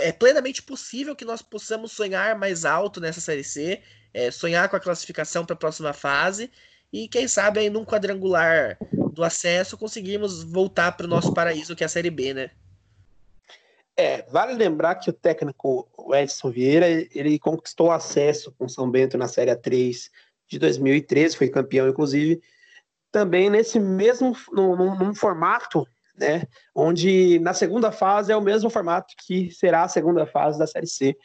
é 0.00 0.12
plenamente 0.12 0.62
possível 0.62 1.16
que 1.16 1.24
nós 1.24 1.42
possamos 1.42 1.92
sonhar 1.92 2.38
mais 2.38 2.64
alto 2.64 3.00
nessa 3.00 3.20
série 3.20 3.42
C, 3.42 3.82
é, 4.14 4.30
sonhar 4.30 4.68
com 4.68 4.76
a 4.76 4.80
classificação 4.80 5.44
para 5.44 5.54
a 5.54 5.58
próxima 5.58 5.92
fase 5.92 6.50
e 6.92 7.08
quem 7.08 7.26
sabe 7.26 7.60
aí 7.60 7.68
num 7.68 7.84
quadrangular 7.84 8.78
do 9.12 9.24
acesso 9.24 9.76
conseguimos 9.76 10.42
voltar 10.44 10.92
para 10.92 11.06
o 11.06 11.08
nosso 11.08 11.34
paraíso 11.34 11.74
que 11.74 11.82
é 11.82 11.86
a 11.86 11.88
série 11.88 12.10
B, 12.10 12.32
né? 12.32 12.50
É, 13.96 14.22
vale 14.30 14.54
lembrar 14.54 14.94
que 14.94 15.10
o 15.10 15.12
técnico 15.12 15.88
Edson 16.14 16.52
Vieira, 16.52 16.86
ele 16.88 17.36
conquistou 17.36 17.90
acesso 17.90 18.54
com 18.56 18.68
São 18.68 18.88
Bento 18.88 19.18
na 19.18 19.26
Série 19.26 19.54
3 19.56 20.08
de 20.48 20.58
2013, 20.58 21.36
foi 21.36 21.48
campeão 21.48 21.88
inclusive, 21.88 22.40
também 23.12 23.50
nesse 23.50 23.78
mesmo 23.78 24.36
num, 24.52 24.96
num 24.96 25.14
formato 25.14 25.86
né? 26.18 26.42
Onde 26.74 27.38
na 27.38 27.54
segunda 27.54 27.92
fase 27.92 28.32
é 28.32 28.36
o 28.36 28.42
mesmo 28.42 28.68
formato 28.68 29.14
que 29.16 29.50
será 29.52 29.84
a 29.84 29.88
segunda 29.88 30.26
fase 30.26 30.58
da 30.58 30.66
Série 30.66 30.86
C, 30.86 31.16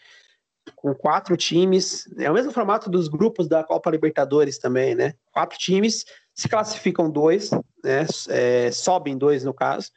com 0.75 0.93
quatro 0.93 1.36
times, 1.36 2.07
é 2.17 2.29
o 2.29 2.33
mesmo 2.33 2.51
formato 2.51 2.89
dos 2.89 3.07
grupos 3.09 3.47
da 3.47 3.63
Copa 3.63 3.89
Libertadores 3.89 4.57
também, 4.57 4.95
né? 4.95 5.13
Quatro 5.31 5.57
times, 5.57 6.05
se 6.33 6.47
classificam 6.47 7.09
dois, 7.09 7.51
né? 7.83 8.05
É, 8.29 8.71
sobem 8.71 9.17
dois 9.17 9.43
no 9.43 9.53
caso, 9.53 9.91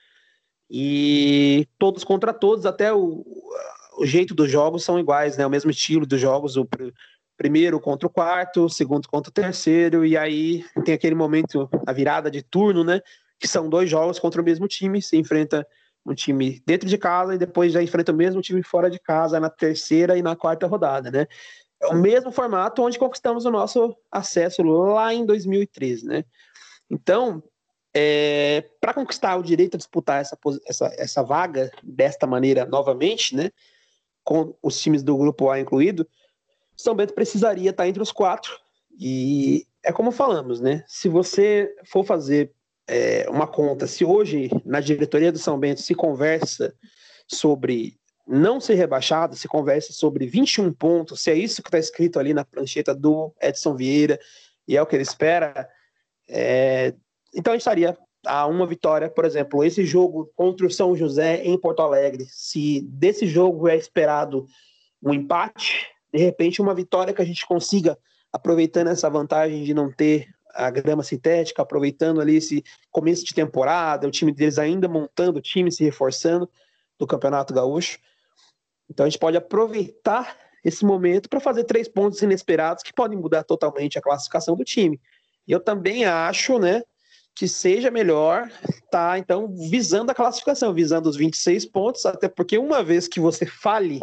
e 0.69 1.69
todos 1.79 2.03
contra 2.03 2.33
todos, 2.33 2.67
até 2.67 2.93
o, 2.93 3.25
o 3.99 4.07
jeito 4.07 4.35
dos 4.35 4.51
jogos 4.51 4.83
são 4.83 4.99
iguais, 4.99 5.37
né? 5.37 5.47
O 5.47 5.51
mesmo 5.51 5.71
estilo 5.71 6.05
dos 6.05 6.21
jogos, 6.21 6.57
o 6.57 6.67
primeiro 7.37 7.79
contra 7.79 8.07
o 8.07 8.11
quarto, 8.11 8.69
segundo 8.69 9.09
contra 9.09 9.31
o 9.31 9.33
terceiro, 9.33 10.07
e 10.07 10.17
aí 10.17 10.65
tem 10.85 10.95
aquele 10.95 11.15
momento, 11.15 11.69
a 11.87 11.93
virada 11.93 12.31
de 12.31 12.43
turno, 12.43 12.83
né? 12.83 13.01
que 13.39 13.47
são 13.47 13.69
dois 13.69 13.89
jogos 13.89 14.19
contra 14.19 14.41
o 14.41 14.45
mesmo 14.45 14.67
time, 14.67 15.03
se 15.03 15.17
enfrenta 15.17 15.67
um 16.05 16.15
time 16.15 16.63
dentro 16.65 16.89
de 16.89 16.97
casa 16.97 17.35
e 17.35 17.39
depois 17.39 17.73
já 17.73 17.83
enfrenta 17.83 18.13
o 18.13 18.17
mesmo 18.17 18.41
time 18.41 18.63
fora 18.63 18.89
de 18.89 18.99
casa 18.99 19.41
na 19.41 19.51
terceira 19.51 20.17
e 20.17 20.23
na 20.23 20.37
quarta 20.37 20.67
rodada, 20.67 21.11
né? 21.11 21.27
É 21.83 21.89
o 21.89 21.95
mesmo 21.95 22.33
formato 22.33 22.83
onde 22.83 22.99
conquistamos 22.99 23.45
o 23.45 23.51
nosso 23.51 23.95
acesso 24.11 24.63
lá 24.63 25.13
em 25.13 25.27
2013, 25.27 26.07
né? 26.07 26.25
Então, 26.89 27.43
é, 27.93 28.65
para 28.81 28.95
conquistar 28.95 29.37
o 29.37 29.43
direito 29.43 29.75
a 29.75 29.79
disputar 29.79 30.21
essa, 30.21 30.39
essa, 30.67 30.95
essa 30.97 31.23
vaga 31.23 31.71
desta 31.83 32.27
maneira 32.27 32.65
novamente, 32.65 33.35
né? 33.35 33.51
Com 34.25 34.57
os 34.63 34.81
times 34.81 35.03
do 35.03 35.17
grupo 35.17 35.51
A 35.51 35.61
incluído, 35.61 36.09
São 36.77 36.95
Bento 36.95 37.15
precisaria 37.15 37.71
estar 37.71 37.89
entre 37.89 38.03
os 38.03 38.13
quatro. 38.13 38.53
E 38.99 39.67
é 39.83 39.93
como 39.93 40.11
falamos, 40.11 40.61
né? 40.61 40.85
Se 40.87 41.09
você 41.09 41.75
for 41.85 42.05
fazer 42.05 42.53
é, 42.87 43.27
uma 43.29 43.47
conta. 43.47 43.87
Se 43.87 44.05
hoje, 44.05 44.51
na 44.65 44.81
diretoria 44.81 45.33
do 45.33 45.39
São 45.39 45.59
Bento, 45.59 45.81
se 45.81 45.95
conversa 45.95 46.75
sobre 47.27 47.99
não 48.27 48.61
ser 48.61 48.75
rebaixado, 48.75 49.37
se 49.37 49.47
conversa 49.47 49.93
sobre 49.93 50.27
21 50.27 50.73
pontos, 50.73 51.23
se 51.23 51.31
é 51.31 51.35
isso 51.35 51.63
que 51.63 51.69
está 51.69 51.79
escrito 51.79 52.19
ali 52.19 52.35
na 52.35 52.45
prancheta 52.45 52.95
do 52.95 53.33
Edson 53.41 53.77
Vieira 53.77 54.19
e 54.67 54.77
é 54.77 54.83
o 54.83 54.87
que 54.87 54.97
ele 54.97 55.05
espera, 55.05 55.69
é, 56.29 56.93
então 57.33 57.53
a 57.53 57.55
gente 57.55 57.61
estaria 57.61 57.97
a 58.27 58.47
uma 58.47 58.67
vitória, 58.67 59.09
por 59.09 59.25
exemplo, 59.25 59.63
esse 59.63 59.85
jogo 59.85 60.33
contra 60.35 60.67
o 60.67 60.71
São 60.71 60.97
José 60.97 61.45
em 61.45 61.59
Porto 61.59 61.83
Alegre, 61.83 62.27
se 62.29 62.81
desse 62.89 63.29
jogo 63.29 63.69
é 63.69 63.77
esperado 63.77 64.47
um 65.01 65.15
empate, 65.15 65.87
de 66.17 66.23
repente 66.23 66.63
uma 66.63 66.75
vitória 66.75 67.13
que 67.13 67.21
a 67.21 67.25
gente 67.25 67.47
consiga, 67.47 67.99
aproveitando 68.33 68.89
essa 68.89 69.09
vantagem 69.11 69.63
de 69.65 69.75
não 69.75 69.93
ter 69.93 70.29
a 70.55 70.71
grama 70.71 71.03
sintética, 71.03 71.61
aproveitando 71.61 72.21
ali 72.21 72.37
esse 72.37 72.65
começo 72.91 73.23
de 73.25 73.35
temporada, 73.35 74.09
o 74.09 74.11
time 74.11 74.33
deles 74.33 74.59
ainda 74.59 74.89
montando 74.89 75.39
o 75.39 75.43
time, 75.43 75.71
se 75.71 75.85
reforçando 75.85 76.49
do 76.99 77.07
Campeonato 77.07 77.53
Gaúcho. 77.53 77.99
Então 78.89 79.05
a 79.05 79.09
gente 79.09 79.19
pode 79.19 79.37
aproveitar 79.37 80.35
esse 80.65 80.87
momento 80.87 81.29
para 81.29 81.39
fazer 81.39 81.65
três 81.65 81.87
pontos 81.87 82.23
inesperados 82.23 82.83
que 82.83 82.95
podem 82.95 83.19
mudar 83.19 83.45
totalmente 83.45 83.99
a 83.99 84.03
classificação 84.03 84.57
do 84.57 84.65
time. 84.65 84.99
E 85.47 85.53
eu 85.53 85.61
também 85.61 86.07
acho, 86.07 86.59
né, 86.59 86.83
que 87.35 87.47
seja 87.47 87.91
melhor 87.91 88.51
tá 88.91 89.19
então 89.19 89.49
visando 89.71 90.11
a 90.11 90.15
classificação, 90.15 90.73
visando 90.73 91.11
os 91.11 91.17
26 91.17 91.67
pontos, 91.67 92.07
até 92.07 92.27
porque 92.27 92.57
uma 92.57 92.83
vez 92.83 93.07
que 93.07 93.21
você 93.21 93.45
fale 93.45 94.01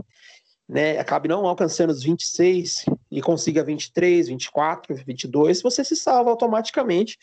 né, 0.68 0.98
acabe 0.98 1.28
não 1.28 1.46
alcançando 1.46 1.92
os 1.92 2.04
26 2.04 2.86
e 3.12 3.22
consiga 3.22 3.64
23, 3.64 4.28
24, 4.28 4.96
22, 4.96 5.62
você 5.62 5.84
se 5.84 5.96
salva 5.96 6.30
automaticamente. 6.30 7.18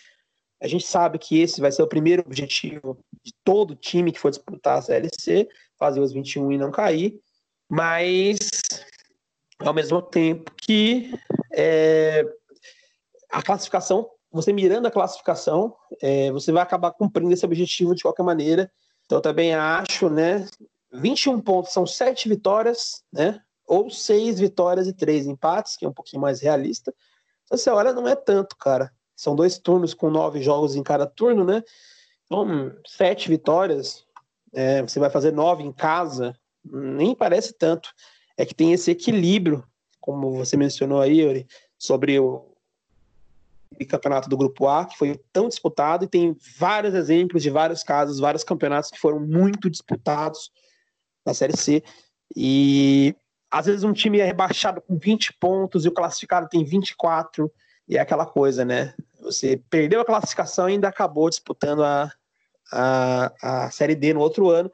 A 0.60 0.68
gente 0.68 0.86
sabe 0.86 1.18
que 1.18 1.40
esse 1.40 1.60
vai 1.60 1.72
ser 1.72 1.82
o 1.82 1.88
primeiro 1.88 2.22
objetivo 2.22 2.98
de 3.24 3.32
todo 3.42 3.74
time 3.74 4.12
que 4.12 4.20
for 4.20 4.30
disputar 4.30 4.78
a 4.78 4.82
CLC, 4.82 5.48
fazer 5.78 6.00
os 6.00 6.12
21 6.12 6.52
e 6.52 6.58
não 6.58 6.70
cair, 6.70 7.18
mas 7.68 8.38
ao 9.58 9.72
mesmo 9.72 10.02
tempo 10.02 10.52
que 10.56 11.10
é, 11.52 12.24
a 13.30 13.42
classificação, 13.42 14.08
você 14.30 14.52
mirando 14.52 14.86
a 14.86 14.90
classificação, 14.90 15.74
é, 16.02 16.30
você 16.30 16.52
vai 16.52 16.62
acabar 16.62 16.92
cumprindo 16.92 17.32
esse 17.32 17.44
objetivo 17.44 17.94
de 17.94 18.02
qualquer 18.02 18.22
maneira. 18.22 18.70
Então, 19.04 19.18
eu 19.18 19.22
também 19.22 19.54
acho, 19.54 20.08
né, 20.08 20.46
21 20.92 21.40
pontos 21.40 21.72
são 21.72 21.86
7 21.86 22.28
vitórias, 22.28 23.04
né? 23.12 23.40
Ou 23.66 23.90
6 23.90 24.40
vitórias 24.40 24.88
e 24.88 24.92
3 24.92 25.26
empates, 25.26 25.76
que 25.76 25.84
é 25.84 25.88
um 25.88 25.92
pouquinho 25.92 26.22
mais 26.22 26.40
realista. 26.40 26.92
Então, 27.44 27.56
você 27.56 27.70
olha, 27.70 27.92
não 27.92 28.06
é 28.08 28.16
tanto, 28.16 28.56
cara. 28.56 28.92
São 29.14 29.36
dois 29.36 29.58
turnos 29.58 29.92
com 29.92 30.10
nove 30.10 30.40
jogos 30.42 30.74
em 30.74 30.82
cada 30.82 31.06
turno, 31.06 31.44
né? 31.44 31.62
Então, 32.24 32.72
sete 32.86 33.28
vitórias, 33.28 34.04
é, 34.52 34.82
você 34.82 34.98
vai 34.98 35.10
fazer 35.10 35.32
nove 35.32 35.62
em 35.62 35.72
casa, 35.72 36.34
nem 36.64 37.14
parece 37.14 37.52
tanto. 37.52 37.92
É 38.36 38.46
que 38.46 38.54
tem 38.54 38.72
esse 38.72 38.90
equilíbrio, 38.90 39.64
como 40.00 40.32
você 40.32 40.56
mencionou 40.56 41.00
aí, 41.00 41.20
Yuri, 41.20 41.46
sobre 41.76 42.18
o, 42.18 42.46
campeonato 43.88 44.28
do 44.28 44.36
Grupo 44.36 44.68
A, 44.68 44.84
que 44.84 44.96
foi 44.96 45.20
tão 45.32 45.48
disputado, 45.48 46.04
e 46.04 46.08
tem 46.08 46.36
vários 46.56 46.94
exemplos 46.94 47.42
de 47.42 47.50
vários 47.50 47.82
casos, 47.82 48.18
vários 48.18 48.44
campeonatos 48.44 48.90
que 48.90 48.98
foram 48.98 49.20
muito 49.20 49.68
disputados 49.68 50.50
na 51.30 51.34
Série 51.34 51.56
C. 51.56 51.82
E 52.36 53.14
às 53.50 53.66
vezes 53.66 53.82
um 53.82 53.92
time 53.92 54.20
é 54.20 54.24
rebaixado 54.24 54.80
com 54.80 54.96
20 54.96 55.32
pontos 55.34 55.84
e 55.84 55.88
o 55.88 55.92
classificado 55.92 56.48
tem 56.48 56.64
24, 56.64 57.50
e 57.88 57.96
é 57.96 58.00
aquela 58.00 58.24
coisa, 58.24 58.64
né? 58.64 58.94
Você 59.20 59.60
perdeu 59.68 60.00
a 60.00 60.04
classificação 60.04 60.68
e 60.68 60.74
ainda 60.74 60.88
acabou 60.88 61.28
disputando 61.28 61.82
a, 61.82 62.12
a, 62.72 63.32
a 63.42 63.70
Série 63.70 63.94
D 63.94 64.14
no 64.14 64.20
outro 64.20 64.48
ano. 64.48 64.70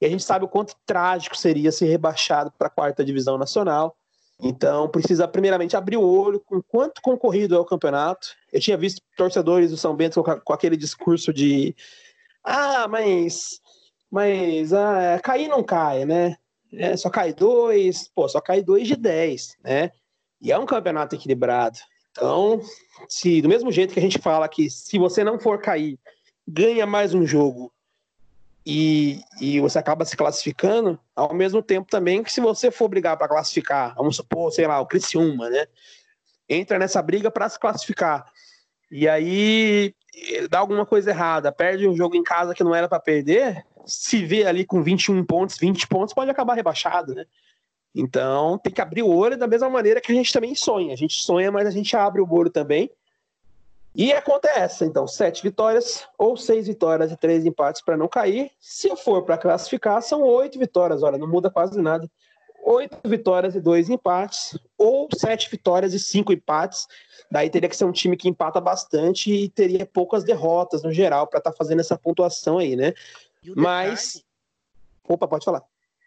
E 0.00 0.06
a 0.06 0.08
gente 0.08 0.22
sabe 0.22 0.44
o 0.44 0.48
quanto 0.48 0.76
trágico 0.86 1.36
seria 1.36 1.72
ser 1.72 1.86
rebaixado 1.86 2.52
para 2.56 2.68
a 2.68 2.70
quarta 2.70 3.04
divisão 3.04 3.36
nacional. 3.36 3.96
Então, 4.40 4.88
precisa 4.88 5.28
primeiramente 5.28 5.76
abrir 5.76 5.96
o 5.96 6.02
olho 6.02 6.40
com 6.40 6.60
quanto 6.62 7.00
concorrido 7.00 7.54
é 7.54 7.58
o 7.58 7.64
campeonato. 7.64 8.28
Eu 8.52 8.60
tinha 8.60 8.76
visto 8.76 9.00
torcedores 9.16 9.70
do 9.70 9.76
São 9.76 9.94
Bento 9.94 10.22
com, 10.22 10.40
com 10.40 10.52
aquele 10.52 10.76
discurso 10.76 11.32
de: 11.32 11.76
ah, 12.44 12.88
mas 12.88 13.60
mas 14.12 14.74
ah, 14.74 15.18
cair 15.24 15.48
não 15.48 15.62
cai, 15.62 16.04
né? 16.04 16.36
É, 16.70 16.94
só 16.98 17.08
cai 17.08 17.32
dois, 17.32 18.08
pô, 18.14 18.28
só 18.28 18.42
cai 18.42 18.62
dois 18.62 18.86
de 18.86 18.94
dez, 18.94 19.56
né? 19.64 19.90
E 20.38 20.52
é 20.52 20.58
um 20.58 20.66
campeonato 20.66 21.14
equilibrado. 21.14 21.78
Então, 22.10 22.60
se 23.08 23.40
do 23.40 23.48
mesmo 23.48 23.72
jeito 23.72 23.94
que 23.94 23.98
a 23.98 24.02
gente 24.02 24.18
fala 24.18 24.46
que 24.48 24.68
se 24.68 24.98
você 24.98 25.24
não 25.24 25.40
for 25.40 25.62
cair, 25.62 25.98
ganha 26.46 26.84
mais 26.84 27.14
um 27.14 27.26
jogo 27.26 27.72
e, 28.66 29.22
e 29.40 29.58
você 29.60 29.78
acaba 29.78 30.04
se 30.04 30.14
classificando, 30.14 31.00
ao 31.16 31.32
mesmo 31.32 31.62
tempo 31.62 31.90
também 31.90 32.22
que 32.22 32.30
se 32.30 32.40
você 32.42 32.70
for 32.70 32.88
brigar 32.88 33.16
para 33.16 33.28
classificar, 33.28 33.94
vamos 33.94 34.16
supor, 34.16 34.52
sei 34.52 34.66
lá, 34.66 34.78
o 34.78 34.86
Criciúma, 34.86 35.48
né? 35.48 35.66
Entra 36.46 36.78
nessa 36.78 37.00
briga 37.00 37.30
para 37.30 37.48
se 37.48 37.58
classificar. 37.58 38.30
E 38.92 39.08
aí 39.08 39.94
dá 40.50 40.58
alguma 40.58 40.84
coisa 40.84 41.10
errada, 41.10 41.50
perde 41.50 41.88
um 41.88 41.96
jogo 41.96 42.14
em 42.14 42.22
casa 42.22 42.54
que 42.54 42.62
não 42.62 42.74
era 42.74 42.86
para 42.86 43.00
perder, 43.00 43.64
se 43.86 44.22
vê 44.24 44.44
ali 44.44 44.66
com 44.66 44.82
21 44.82 45.24
pontos, 45.24 45.56
20 45.56 45.88
pontos, 45.88 46.14
pode 46.14 46.30
acabar 46.30 46.52
rebaixado, 46.52 47.14
né? 47.14 47.24
Então 47.94 48.58
tem 48.58 48.70
que 48.70 48.82
abrir 48.82 49.02
o 49.02 49.08
olho 49.08 49.38
da 49.38 49.46
mesma 49.46 49.70
maneira 49.70 49.98
que 49.98 50.12
a 50.12 50.14
gente 50.14 50.30
também 50.30 50.54
sonha. 50.54 50.92
A 50.92 50.96
gente 50.96 51.14
sonha, 51.14 51.50
mas 51.50 51.66
a 51.66 51.70
gente 51.70 51.96
abre 51.96 52.20
o 52.20 52.30
olho 52.30 52.50
também. 52.50 52.90
E 53.94 54.12
a 54.12 54.20
conta 54.20 54.48
é 54.48 54.60
essa, 54.60 54.84
então, 54.84 55.06
sete 55.06 55.42
vitórias 55.42 56.06
ou 56.18 56.36
seis 56.36 56.66
vitórias 56.66 57.10
e 57.10 57.16
três 57.16 57.46
empates 57.46 57.80
para 57.80 57.96
não 57.96 58.08
cair. 58.08 58.50
Se 58.60 58.94
for 58.96 59.22
para 59.22 59.38
classificar, 59.38 60.02
são 60.02 60.22
oito 60.22 60.58
vitórias, 60.58 61.02
olha, 61.02 61.16
não 61.16 61.26
muda 61.26 61.50
quase 61.50 61.80
nada. 61.80 62.10
Oito 62.64 62.96
vitórias 63.04 63.54
e 63.54 63.60
dois 63.60 63.88
empates, 63.88 64.58
ou 64.78 65.08
sete 65.14 65.50
vitórias 65.50 65.92
e 65.92 65.98
cinco 65.98 66.32
empates. 66.32 66.86
Daí 67.32 67.48
teria 67.48 67.66
que 67.66 67.74
ser 67.74 67.86
um 67.86 67.92
time 67.92 68.14
que 68.14 68.28
empata 68.28 68.60
bastante 68.60 69.32
e 69.32 69.48
teria 69.48 69.86
poucas 69.86 70.22
derrotas 70.22 70.82
no 70.82 70.92
geral 70.92 71.26
para 71.26 71.38
estar 71.38 71.50
tá 71.50 71.56
fazendo 71.56 71.80
essa 71.80 71.96
pontuação 71.96 72.58
aí, 72.58 72.76
né? 72.76 72.92
Mas. 73.56 74.22
Opa, 75.02 75.26
pode 75.26 75.42
falar. 75.42 75.62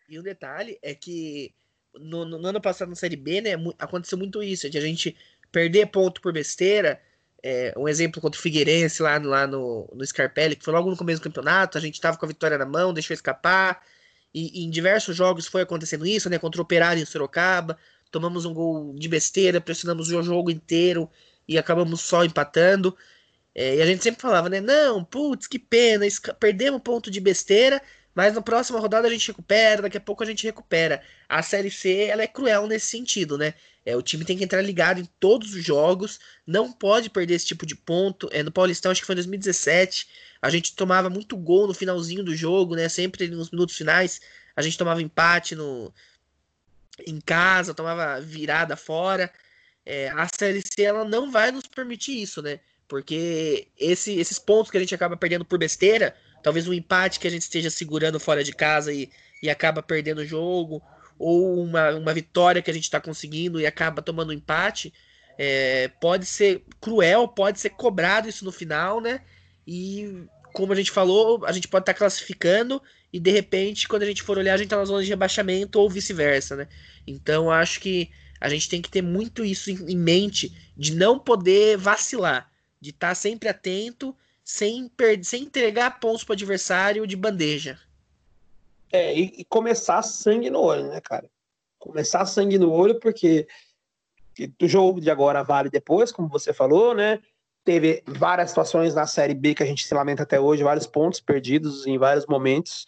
E 0.07 0.19
um 0.19 0.21
detalhe 0.21 0.77
é 0.83 0.93
que 0.93 1.51
no, 1.95 2.25
no, 2.25 2.47
ano 2.47 2.61
passado 2.61 2.89
na 2.89 2.95
Série 2.95 3.15
B, 3.15 3.41
né, 3.41 3.53
aconteceu 3.79 4.19
muito 4.19 4.43
isso, 4.43 4.69
de 4.69 4.77
a 4.77 4.81
gente 4.81 5.17
perder 5.51 5.87
ponto 5.87 6.21
por 6.21 6.31
besteira. 6.31 7.01
É, 7.41 7.73
um 7.75 7.89
exemplo 7.89 8.21
contra 8.21 8.37
o 8.37 8.41
Figueirense 8.41 9.01
lá, 9.01 9.17
lá 9.17 9.47
no, 9.47 9.89
no 9.95 10.05
Scarpelli, 10.05 10.55
que 10.55 10.63
foi 10.63 10.75
logo 10.75 10.91
no 10.91 10.97
começo 10.97 11.19
do 11.19 11.23
campeonato, 11.23 11.75
a 11.75 11.81
gente 11.81 11.99
tava 11.99 12.17
com 12.17 12.25
a 12.25 12.27
vitória 12.27 12.55
na 12.55 12.67
mão, 12.67 12.93
deixou 12.93 13.15
escapar. 13.15 13.81
E, 14.31 14.61
e 14.61 14.63
em 14.63 14.69
diversos 14.69 15.15
jogos 15.15 15.47
foi 15.47 15.63
acontecendo 15.63 16.05
isso, 16.05 16.29
né? 16.29 16.37
Contra 16.37 16.61
o 16.61 16.63
Operário 16.63 17.01
em 17.01 17.05
Sorocaba, 17.05 17.79
tomamos 18.11 18.45
um 18.45 18.53
gol 18.53 18.93
de 18.95 19.07
besteira, 19.07 19.61
pressionamos 19.61 20.09
o 20.09 20.23
jogo 20.23 20.49
inteiro 20.49 21.09
e 21.47 21.57
acabamos 21.57 22.01
só 22.01 22.23
empatando. 22.23 22.95
É, 23.53 23.77
e 23.77 23.81
a 23.81 23.85
gente 23.85 24.03
sempre 24.03 24.21
falava, 24.21 24.49
né? 24.49 24.59
Não, 24.59 25.03
putz, 25.03 25.47
que 25.47 25.57
pena, 25.57 26.05
perdemos 26.39 26.81
ponto 26.81 27.09
de 27.09 27.21
besteira, 27.21 27.81
mas 28.13 28.33
na 28.33 28.41
próxima 28.41 28.79
rodada 28.79 29.07
a 29.07 29.11
gente 29.11 29.27
recupera, 29.27 29.81
daqui 29.81 29.97
a 29.97 30.01
pouco 30.01 30.23
a 30.23 30.25
gente 30.25 30.43
recupera. 30.43 31.01
A 31.27 31.41
Série 31.41 31.71
C, 31.71 32.05
ela 32.05 32.23
é 32.23 32.27
cruel 32.27 32.67
nesse 32.67 32.87
sentido, 32.87 33.37
né? 33.37 33.53
É, 33.85 33.95
o 33.95 34.01
time 34.01 34.25
tem 34.25 34.37
que 34.37 34.43
entrar 34.43 34.61
ligado 34.61 34.99
em 34.99 35.05
todos 35.19 35.53
os 35.53 35.63
jogos, 35.63 36.19
não 36.45 36.71
pode 36.71 37.09
perder 37.09 37.35
esse 37.35 37.45
tipo 37.45 37.65
de 37.65 37.75
ponto. 37.75 38.27
É, 38.31 38.41
no 38.41 38.51
Paulistão, 38.51 38.91
acho 38.91 39.01
que 39.01 39.07
foi 39.07 39.13
em 39.13 39.17
2017, 39.17 40.07
a 40.41 40.49
gente 40.49 40.75
tomava 40.75 41.09
muito 41.09 41.37
gol 41.37 41.67
no 41.67 41.73
finalzinho 41.73 42.23
do 42.23 42.35
jogo, 42.35 42.75
né? 42.75 42.89
Sempre 42.89 43.27
nos 43.27 43.51
minutos 43.51 43.77
finais, 43.77 44.19
a 44.55 44.61
gente 44.61 44.77
tomava 44.77 45.01
empate 45.01 45.55
no, 45.55 45.93
em 47.05 47.19
casa, 47.19 47.73
tomava 47.73 48.19
virada 48.21 48.75
fora. 48.75 49.31
É, 49.85 50.09
a 50.09 50.27
Série 50.27 50.61
C 50.61 50.83
ela 50.83 51.05
não 51.05 51.31
vai 51.31 51.51
nos 51.51 51.67
permitir 51.67 52.21
isso, 52.21 52.41
né? 52.41 52.59
Porque 52.87 53.67
esse, 53.77 54.17
esses 54.17 54.39
pontos 54.39 54.71
que 54.71 54.77
a 54.77 54.79
gente 54.79 54.95
acaba 54.95 55.17
perdendo 55.17 55.45
por 55.45 55.57
besteira, 55.57 56.15
talvez 56.43 56.67
um 56.67 56.73
empate 56.73 57.19
que 57.19 57.27
a 57.27 57.31
gente 57.31 57.41
esteja 57.41 57.69
segurando 57.69 58.19
fora 58.19 58.43
de 58.43 58.53
casa 58.53 58.93
e, 58.93 59.09
e 59.41 59.49
acaba 59.49 59.81
perdendo 59.81 60.19
o 60.19 60.25
jogo, 60.25 60.81
ou 61.17 61.63
uma, 61.63 61.91
uma 61.91 62.13
vitória 62.13 62.61
que 62.61 62.69
a 62.69 62.73
gente 62.73 62.83
está 62.83 62.99
conseguindo 62.99 63.59
e 63.59 63.65
acaba 63.65 64.01
tomando 64.01 64.29
um 64.29 64.33
empate, 64.33 64.93
é, 65.37 65.87
pode 65.99 66.25
ser 66.25 66.63
cruel, 66.79 67.27
pode 67.27 67.59
ser 67.59 67.71
cobrado 67.71 68.29
isso 68.29 68.45
no 68.45 68.51
final, 68.51 69.01
né? 69.01 69.21
E 69.67 70.25
como 70.53 70.71
a 70.71 70.75
gente 70.75 70.91
falou, 70.91 71.45
a 71.45 71.51
gente 71.51 71.67
pode 71.67 71.83
estar 71.83 71.93
tá 71.93 71.97
classificando 71.97 72.81
e 73.15 73.19
de 73.21 73.31
repente, 73.31 73.87
quando 73.87 74.03
a 74.03 74.05
gente 74.05 74.21
for 74.21 74.37
olhar, 74.37 74.55
a 74.55 74.57
gente 74.57 74.67
tá 74.67 74.75
na 74.75 74.83
zona 74.83 75.01
de 75.01 75.07
rebaixamento 75.07 75.79
ou 75.79 75.89
vice-versa, 75.89 76.53
né? 76.57 76.67
Então 77.07 77.49
acho 77.49 77.79
que 77.79 78.11
a 78.41 78.49
gente 78.49 78.67
tem 78.67 78.81
que 78.81 78.89
ter 78.89 79.01
muito 79.01 79.45
isso 79.45 79.71
em 79.71 79.97
mente 79.97 80.53
de 80.75 80.93
não 80.93 81.17
poder 81.17 81.77
vacilar, 81.77 82.51
de 82.77 82.89
estar 82.89 83.07
tá 83.07 83.15
sempre 83.15 83.47
atento, 83.47 84.13
sem, 84.43 84.89
perder, 84.89 85.23
sem 85.23 85.43
entregar 85.43 85.97
pontos 85.97 86.25
para 86.25 86.33
o 86.33 86.35
adversário 86.35 87.07
de 87.07 87.15
bandeja. 87.15 87.79
É, 88.91 89.17
e, 89.17 89.33
e, 89.37 89.45
começar 89.45 90.01
sangue 90.01 90.49
no 90.49 90.59
olho, 90.59 90.89
né, 90.89 90.99
cara? 90.99 91.29
Começar 91.79 92.25
sangue 92.25 92.59
no 92.59 92.69
olho, 92.69 92.99
porque 92.99 93.47
o 94.61 94.67
jogo 94.67 94.99
de 94.99 95.09
agora 95.09 95.41
vale 95.41 95.69
depois, 95.69 96.11
como 96.11 96.27
você 96.27 96.51
falou, 96.51 96.93
né? 96.93 97.21
teve 97.65 98.03
várias 98.05 98.49
situações 98.49 98.93
na 98.93 99.07
Série 99.07 99.33
B 99.33 99.55
que 99.55 99.63
a 99.63 99.65
gente 99.65 99.85
se 99.85 99.93
lamenta 99.93 100.23
até 100.23 100.39
hoje, 100.39 100.63
vários 100.63 100.85
pontos 100.85 101.19
perdidos 101.19 101.87
em 101.87 101.97
vários 101.97 102.27
momentos. 102.27 102.85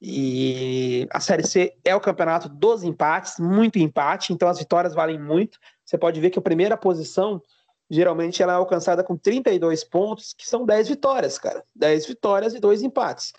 E 0.00 1.06
a 1.10 1.20
Série 1.20 1.46
C 1.46 1.76
é 1.84 1.94
o 1.94 2.00
campeonato 2.00 2.48
dos 2.48 2.82
empates, 2.82 3.38
muito 3.38 3.78
empate, 3.78 4.32
então 4.32 4.48
as 4.48 4.58
vitórias 4.58 4.94
valem 4.94 5.18
muito. 5.18 5.58
Você 5.84 5.98
pode 5.98 6.20
ver 6.20 6.30
que 6.30 6.38
a 6.38 6.42
primeira 6.42 6.76
posição, 6.76 7.42
geralmente, 7.90 8.42
ela 8.42 8.54
é 8.54 8.56
alcançada 8.56 9.04
com 9.04 9.16
32 9.16 9.84
pontos, 9.84 10.32
que 10.32 10.48
são 10.48 10.64
10 10.64 10.88
vitórias, 10.88 11.38
cara. 11.38 11.62
10 11.74 12.06
vitórias 12.06 12.54
e 12.54 12.60
2 12.60 12.82
empates. 12.82 13.32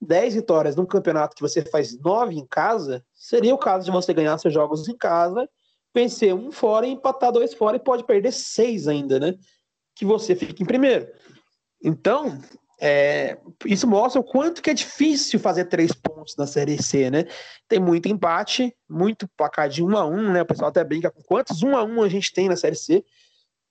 10 0.00 0.34
vitórias 0.34 0.76
num 0.76 0.84
campeonato 0.84 1.34
que 1.34 1.42
você 1.42 1.62
faz 1.62 1.98
9 1.98 2.34
em 2.34 2.46
casa, 2.46 3.04
seria 3.14 3.54
o 3.54 3.58
caso 3.58 3.86
de 3.86 3.90
você 3.90 4.12
ganhar 4.12 4.36
seus 4.36 4.52
jogos 4.52 4.88
em 4.88 4.96
casa, 4.96 5.48
vencer 5.94 6.34
um 6.34 6.50
fora 6.50 6.86
e 6.86 6.90
empatar 6.90 7.30
dois 7.30 7.54
fora 7.54 7.76
e 7.76 7.80
pode 7.80 8.04
perder 8.04 8.32
seis 8.32 8.88
ainda, 8.88 9.20
né? 9.20 9.34
que 9.94 10.04
você 10.04 10.34
fique 10.34 10.62
em 10.62 10.66
primeiro. 10.66 11.08
Então, 11.82 12.38
é, 12.80 13.38
isso 13.64 13.86
mostra 13.86 14.20
o 14.20 14.24
quanto 14.24 14.60
que 14.60 14.70
é 14.70 14.74
difícil 14.74 15.38
fazer 15.38 15.66
três 15.66 15.92
pontos 15.92 16.36
na 16.36 16.46
Série 16.46 16.82
C, 16.82 17.10
né? 17.10 17.26
Tem 17.68 17.78
muito 17.78 18.08
empate, 18.08 18.74
muito 18.88 19.28
placar 19.36 19.68
de 19.68 19.82
um 19.82 19.96
a 19.96 20.04
um, 20.04 20.32
né? 20.32 20.42
O 20.42 20.46
pessoal 20.46 20.68
até 20.68 20.82
brinca 20.82 21.10
com 21.10 21.22
quantos 21.22 21.62
um 21.62 21.76
a 21.76 21.84
um 21.84 22.02
a 22.02 22.08
gente 22.08 22.32
tem 22.32 22.48
na 22.48 22.56
Série 22.56 22.76
C. 22.76 23.04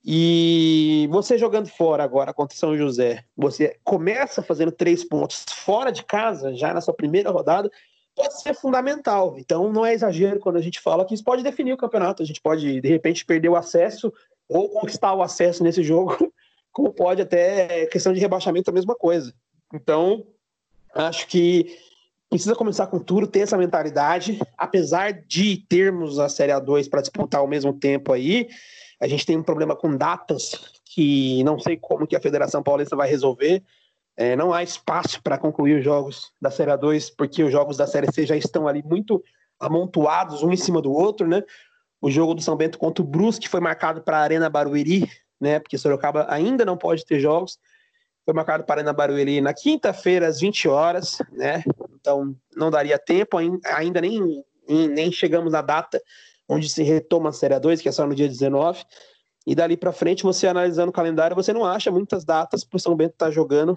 E 0.03 1.07
você 1.11 1.37
jogando 1.37 1.67
fora 1.67 2.03
agora 2.03 2.33
contra 2.33 2.57
São 2.57 2.75
José, 2.75 3.23
você 3.37 3.77
começa 3.83 4.41
fazendo 4.41 4.71
três 4.71 5.03
pontos 5.03 5.45
fora 5.49 5.91
de 5.91 6.03
casa, 6.03 6.55
já 6.55 6.73
na 6.73 6.81
sua 6.81 6.93
primeira 6.93 7.29
rodada, 7.29 7.69
pode 8.15 8.41
ser 8.41 8.55
fundamental. 8.55 9.35
Então 9.37 9.71
não 9.71 9.85
é 9.85 9.93
exagero 9.93 10.39
quando 10.39 10.57
a 10.57 10.61
gente 10.61 10.79
fala 10.79 11.05
que 11.05 11.13
isso 11.13 11.23
pode 11.23 11.43
definir 11.43 11.73
o 11.73 11.77
campeonato. 11.77 12.23
A 12.23 12.25
gente 12.25 12.41
pode, 12.41 12.81
de 12.81 12.89
repente, 12.89 13.25
perder 13.25 13.49
o 13.49 13.55
acesso 13.55 14.11
ou 14.49 14.69
conquistar 14.69 15.13
o 15.13 15.21
acesso 15.21 15.63
nesse 15.63 15.83
jogo, 15.83 16.33
como 16.71 16.93
pode 16.93 17.21
até 17.21 17.85
questão 17.87 18.13
de 18.13 18.19
rebaixamento 18.19 18.69
a 18.69 18.73
mesma 18.73 18.95
coisa. 18.95 19.33
Então, 19.73 20.25
acho 20.93 21.27
que 21.27 21.77
precisa 22.29 22.55
começar 22.55 22.87
com 22.87 22.99
tudo, 22.99 23.27
ter 23.27 23.41
essa 23.41 23.57
mentalidade, 23.57 24.39
apesar 24.57 25.11
de 25.11 25.57
termos 25.67 26.17
a 26.17 26.29
Série 26.29 26.53
A2 26.53 26.89
para 26.89 27.01
disputar 27.01 27.41
ao 27.41 27.47
mesmo 27.47 27.73
tempo 27.73 28.13
aí, 28.13 28.47
a 29.01 29.07
gente 29.07 29.25
tem 29.25 29.37
um 29.37 29.43
problema 29.43 29.75
com 29.75 29.97
datas 29.97 30.51
que 30.85 31.43
não 31.43 31.59
sei 31.59 31.75
como 31.75 32.07
que 32.07 32.15
a 32.15 32.21
Federação 32.21 32.63
Paulista 32.63 32.95
vai 32.95 33.09
resolver. 33.09 33.63
É, 34.15 34.35
não 34.35 34.53
há 34.53 34.61
espaço 34.61 35.21
para 35.23 35.37
concluir 35.37 35.79
os 35.79 35.83
jogos 35.83 36.31
da 36.39 36.51
Série 36.51 36.71
A2, 36.71 37.13
porque 37.17 37.43
os 37.43 37.51
jogos 37.51 37.77
da 37.77 37.87
Série 37.87 38.11
C 38.11 38.25
já 38.25 38.35
estão 38.35 38.67
ali 38.67 38.83
muito 38.83 39.23
amontoados, 39.59 40.43
um 40.43 40.51
em 40.51 40.57
cima 40.57 40.81
do 40.81 40.91
outro, 40.91 41.27
né? 41.27 41.43
O 42.01 42.09
jogo 42.09 42.33
do 42.33 42.41
São 42.41 42.55
Bento 42.55 42.77
contra 42.77 43.03
o 43.03 43.07
Brusque 43.07 43.47
foi 43.47 43.59
marcado 43.59 44.01
para 44.01 44.17
a 44.17 44.21
Arena 44.21 44.49
Barueri, 44.49 45.09
né? 45.41 45.59
Porque 45.59 45.77
Sorocaba 45.77 46.27
ainda 46.29 46.63
não 46.63 46.77
pode 46.77 47.05
ter 47.05 47.19
jogos. 47.19 47.57
Foi 48.23 48.33
marcado 48.33 48.63
para 48.63 48.75
a 48.75 48.77
Arena 48.79 48.93
Barueri 48.93 49.41
na 49.41 49.53
quinta-feira, 49.53 50.27
às 50.27 50.39
20 50.39 50.67
horas, 50.69 51.17
né? 51.31 51.63
Então 51.99 52.35
não 52.55 52.69
daria 52.69 52.99
tempo, 52.99 53.37
ainda 53.65 53.99
nem, 53.99 54.43
nem 54.67 55.11
chegamos 55.11 55.51
na 55.51 55.61
data 55.61 55.99
onde 56.47 56.69
se 56.69 56.83
retoma 56.83 57.29
a 57.29 57.33
Série 57.33 57.59
2, 57.59 57.81
que 57.81 57.89
é 57.89 57.91
só 57.91 58.05
no 58.05 58.13
dia 58.13 58.27
19. 58.27 58.83
E 59.47 59.55
dali 59.55 59.75
para 59.75 59.91
frente, 59.91 60.23
você 60.23 60.47
analisando 60.47 60.89
o 60.89 60.93
calendário, 60.93 61.35
você 61.35 61.51
não 61.51 61.65
acha 61.65 61.89
muitas 61.89 62.23
datas 62.23 62.63
para 62.63 62.77
o 62.77 62.79
São 62.79 62.95
Bento 62.95 63.13
estar 63.13 63.27
tá 63.27 63.31
jogando. 63.31 63.75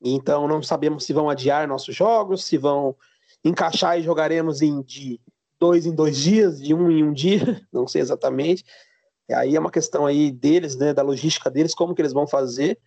Então 0.00 0.48
não 0.48 0.62
sabemos 0.62 1.04
se 1.04 1.12
vão 1.12 1.28
adiar 1.28 1.68
nossos 1.68 1.94
jogos, 1.94 2.44
se 2.44 2.56
vão 2.56 2.96
encaixar 3.44 3.98
e 3.98 4.02
jogaremos 4.02 4.62
em 4.62 4.80
de 4.82 5.20
dois 5.60 5.84
em 5.84 5.94
dois 5.94 6.16
dias, 6.16 6.60
de 6.60 6.74
um 6.74 6.90
em 6.90 7.04
um 7.04 7.12
dia, 7.12 7.60
não 7.72 7.86
sei 7.86 8.00
exatamente. 8.00 8.64
E 9.32 9.34
aí 9.34 9.56
é 9.56 9.60
uma 9.60 9.70
questão 9.70 10.04
aí 10.04 10.30
deles, 10.30 10.76
né, 10.76 10.92
da 10.92 11.02
logística 11.02 11.50
deles, 11.50 11.74
como 11.74 11.94
que 11.94 12.02
eles 12.02 12.12
vão 12.12 12.26
fazer. 12.26 12.78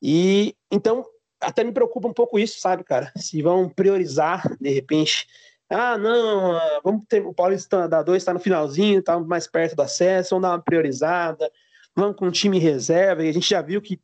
E 0.00 0.56
então 0.70 1.04
até 1.38 1.62
me 1.62 1.70
preocupa 1.70 2.08
um 2.08 2.14
pouco 2.14 2.38
isso, 2.38 2.58
sabe, 2.58 2.82
cara? 2.82 3.12
Se 3.20 3.42
vão 3.42 3.68
priorizar 3.68 4.56
de 4.58 4.70
repente, 4.70 5.26
ah, 5.68 5.98
não, 5.98 6.58
vamos 6.82 7.02
ter 7.06 7.24
o 7.26 7.34
Paulista 7.34 7.86
da 7.86 8.02
2 8.02 8.22
está 8.22 8.32
no 8.32 8.40
finalzinho, 8.40 9.00
está 9.00 9.20
mais 9.20 9.46
perto 9.46 9.76
do 9.76 9.82
acesso, 9.82 10.30
vamos 10.30 10.48
dar 10.48 10.54
uma 10.54 10.62
priorizada, 10.62 11.50
vamos 11.94 12.16
com 12.16 12.26
um 12.26 12.30
time 12.30 12.58
reserva, 12.58 13.22
e 13.22 13.28
a 13.28 13.32
gente 13.32 13.50
já 13.50 13.60
viu 13.60 13.82
que 13.82 14.00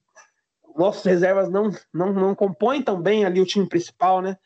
nossos 0.77 1.03
reservas 1.05 1.49
não, 1.49 1.71
não, 1.93 2.13
não 2.13 2.35
compõem 2.35 2.83
tão 2.83 3.01
bem 3.01 3.25
ali 3.25 3.41
o 3.41 3.47
time 3.47 3.67
principal, 3.67 4.21
né? 4.21 4.37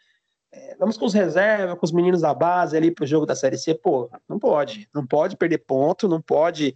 É, 0.53 0.77
vamos 0.79 0.97
com 0.97 1.07
os 1.07 1.14
reservas, 1.14 1.77
com 1.77 1.85
os 1.85 1.93
meninos 1.93 2.20
da 2.20 2.33
base 2.33 2.77
ali 2.77 2.93
pro 2.93 3.05
jogo 3.05 3.27
da 3.27 3.35
Série 3.35 3.59
C, 3.59 3.74
pô, 3.74 4.09
não 4.29 4.39
pode, 4.39 4.89
não 4.95 5.05
pode 5.05 5.37
perder 5.37 5.59
ponto, 5.59 6.07
não 6.07 6.22
pode 6.22 6.72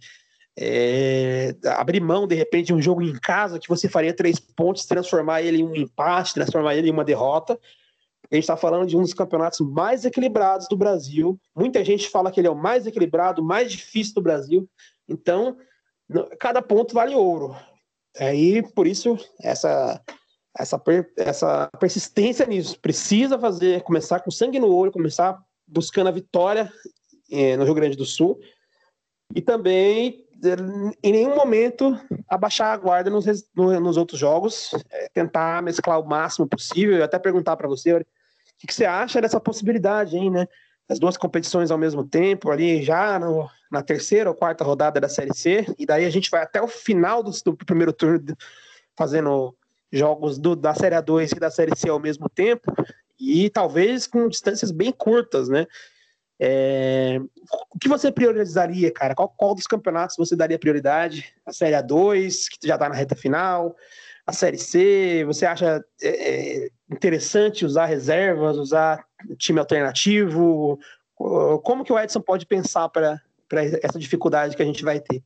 é, 0.57 1.55
abrir 1.65 2.01
mão 2.01 2.27
de 2.27 2.35
repente 2.35 2.67
de 2.67 2.73
um 2.73 2.81
jogo 2.81 3.01
em 3.01 3.17
casa 3.19 3.59
que 3.59 3.69
você 3.69 3.87
faria 3.87 4.13
três 4.13 4.39
pontos, 4.39 4.85
transformar 4.85 5.41
ele 5.41 5.59
em 5.59 5.63
um 5.63 5.75
empate, 5.75 6.33
transformar 6.33 6.75
ele 6.75 6.89
em 6.89 6.91
uma 6.91 7.05
derrota. 7.05 7.57
A 8.29 8.35
gente 8.35 8.43
está 8.43 8.55
falando 8.55 8.87
de 8.87 8.95
um 8.95 9.01
dos 9.01 9.13
campeonatos 9.13 9.59
mais 9.59 10.05
equilibrados 10.05 10.67
do 10.69 10.77
Brasil. 10.77 11.39
Muita 11.55 11.83
gente 11.83 12.09
fala 12.09 12.31
que 12.31 12.39
ele 12.39 12.47
é 12.47 12.51
o 12.51 12.55
mais 12.55 12.87
equilibrado, 12.87 13.43
mais 13.43 13.71
difícil 13.71 14.13
do 14.15 14.21
Brasil. 14.21 14.69
Então, 15.07 15.57
cada 16.39 16.61
ponto 16.61 16.93
vale 16.93 17.15
ouro. 17.15 17.55
Aí, 18.17 18.61
por 18.73 18.87
isso, 18.87 19.17
essa 19.41 20.01
essa, 20.57 20.77
per, 20.77 21.11
essa 21.17 21.69
persistência 21.79 22.45
nisso. 22.45 22.79
Precisa 22.79 23.39
fazer, 23.39 23.83
começar 23.83 24.19
com 24.19 24.31
sangue 24.31 24.59
no 24.59 24.73
olho, 24.73 24.91
começar 24.91 25.41
buscando 25.67 26.07
a 26.07 26.11
vitória 26.11 26.71
eh, 27.31 27.55
no 27.55 27.63
Rio 27.63 27.73
Grande 27.73 27.97
do 27.97 28.05
Sul. 28.05 28.39
E 29.33 29.41
também 29.41 30.25
em 31.03 31.11
nenhum 31.11 31.35
momento 31.35 31.99
abaixar 32.27 32.73
a 32.73 32.77
guarda 32.77 33.09
nos, 33.09 33.25
nos 33.55 33.97
outros 33.97 34.19
jogos, 34.19 34.71
é, 34.89 35.07
tentar 35.13 35.61
mesclar 35.61 35.99
o 35.99 36.07
máximo 36.07 36.47
possível. 36.47 36.97
Eu 36.97 37.03
até 37.03 37.19
perguntar 37.19 37.55
para 37.55 37.67
você, 37.67 37.93
o 37.93 38.05
que, 38.57 38.67
que, 38.67 38.73
você 38.73 38.85
acha 38.85 39.21
dessa 39.21 39.39
possibilidade, 39.39 40.17
hein, 40.17 40.31
né? 40.31 40.47
As 40.89 40.99
duas 40.99 41.15
competições 41.15 41.71
ao 41.71 41.77
mesmo 41.77 42.03
tempo, 42.03 42.51
ali 42.51 42.81
já 42.83 43.17
no, 43.19 43.47
na 43.71 43.81
terceira 43.81 44.29
ou 44.29 44.35
quarta 44.35 44.63
rodada 44.63 44.99
da 44.99 45.07
Série 45.07 45.33
C, 45.33 45.65
e 45.77 45.85
daí 45.85 46.05
a 46.05 46.09
gente 46.09 46.29
vai 46.29 46.41
até 46.41 46.61
o 46.61 46.67
final 46.67 47.23
do, 47.23 47.31
do 47.45 47.55
primeiro 47.55 47.93
turno 47.93 48.35
fazendo 48.97 49.55
jogos 49.91 50.37
do, 50.37 50.55
da 50.55 50.73
Série 50.73 50.95
A2 50.95 51.35
e 51.35 51.39
da 51.39 51.51
Série 51.51 51.75
C 51.75 51.89
ao 51.89 51.99
mesmo 51.99 52.27
tempo, 52.27 52.73
e 53.19 53.49
talvez 53.49 54.07
com 54.07 54.27
distâncias 54.27 54.71
bem 54.71 54.91
curtas, 54.91 55.47
né? 55.47 55.67
É, 56.43 57.21
o 57.69 57.77
que 57.77 57.87
você 57.87 58.11
priorizaria, 58.11 58.91
cara? 58.91 59.13
Qual, 59.13 59.29
qual 59.29 59.53
dos 59.53 59.67
campeonatos 59.67 60.17
você 60.17 60.35
daria 60.35 60.57
prioridade? 60.57 61.35
A 61.45 61.53
Série 61.53 61.75
A2, 61.75 62.47
que 62.49 62.67
já 62.67 62.73
está 62.73 62.89
na 62.89 62.95
reta 62.95 63.15
final, 63.15 63.75
a 64.25 64.33
Série 64.33 64.57
C, 64.57 65.23
você 65.23 65.45
acha 65.45 65.85
é, 66.01 66.07
é, 66.07 66.69
interessante 66.89 67.63
usar 67.63 67.85
reservas, 67.85 68.57
usar 68.57 69.05
time 69.37 69.59
alternativo? 69.59 70.79
Como 71.15 71.83
que 71.83 71.93
o 71.93 71.99
Edson 71.99 72.21
pode 72.21 72.47
pensar 72.47 72.89
para 72.89 73.21
essa 73.83 73.99
dificuldade 73.99 74.55
que 74.55 74.63
a 74.63 74.65
gente 74.65 74.83
vai 74.83 74.99
ter? 74.99 75.21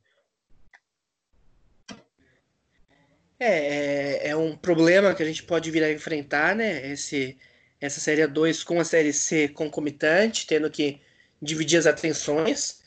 É, 3.39 4.27
é, 4.27 4.27
é 4.29 4.35
um 4.35 4.53
problema 4.57 5.15
que 5.15 5.23
a 5.23 5.25
gente 5.25 5.43
pode 5.43 5.71
vir 5.71 5.83
a 5.83 5.91
enfrentar, 5.93 6.53
né? 6.53 6.91
Esse, 6.91 7.37
essa 7.79 7.99
série 7.99 8.25
2 8.25 8.63
com 8.63 8.79
a 8.79 8.85
série 8.85 9.13
C 9.13 9.47
concomitante, 9.47 10.47
tendo 10.47 10.69
que 10.69 11.01
dividir 11.41 11.77
as 11.77 11.85
atenções. 11.85 12.81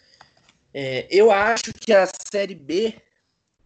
É, 0.73 1.07
eu 1.11 1.31
acho 1.31 1.73
que 1.73 1.93
a 1.93 2.09
série 2.31 2.55
B 2.55 2.95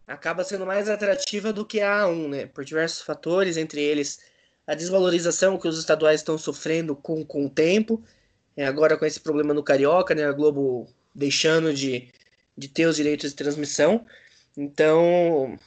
acaba 0.07 0.45
sendo 0.45 0.67
mais 0.67 0.89
atrativa 0.89 1.53
do 1.53 1.65
que 1.65 1.81
a 1.81 2.03
A1, 2.05 2.29
né? 2.29 2.47
Por 2.47 2.65
diversos 2.65 3.03
fatores, 3.03 3.57
entre 3.57 3.81
eles 3.81 4.21
a 4.67 4.75
desvalorização 4.75 5.59
que 5.59 5.67
os 5.67 5.79
estaduais 5.79 6.21
estão 6.21 6.39
sofrendo 6.39 6.95
com, 6.95 7.25
com 7.25 7.47
o 7.47 7.51
tempo. 7.51 8.03
É, 8.57 8.67
agora 8.67 8.97
com 8.97 9.05
esse 9.07 9.21
problema 9.21 9.55
no 9.55 9.63
Carioca, 9.63 10.15
né? 10.15 10.25
A 10.25 10.33
Globo 10.33 10.89
deixando 11.15 11.73
de, 11.73 12.13
de 12.57 12.69
ter 12.69 12.87
os 12.87 12.97
direitos 12.97 13.31
de 13.31 13.37
transmissão. 13.37 14.07
Então, 14.57 15.59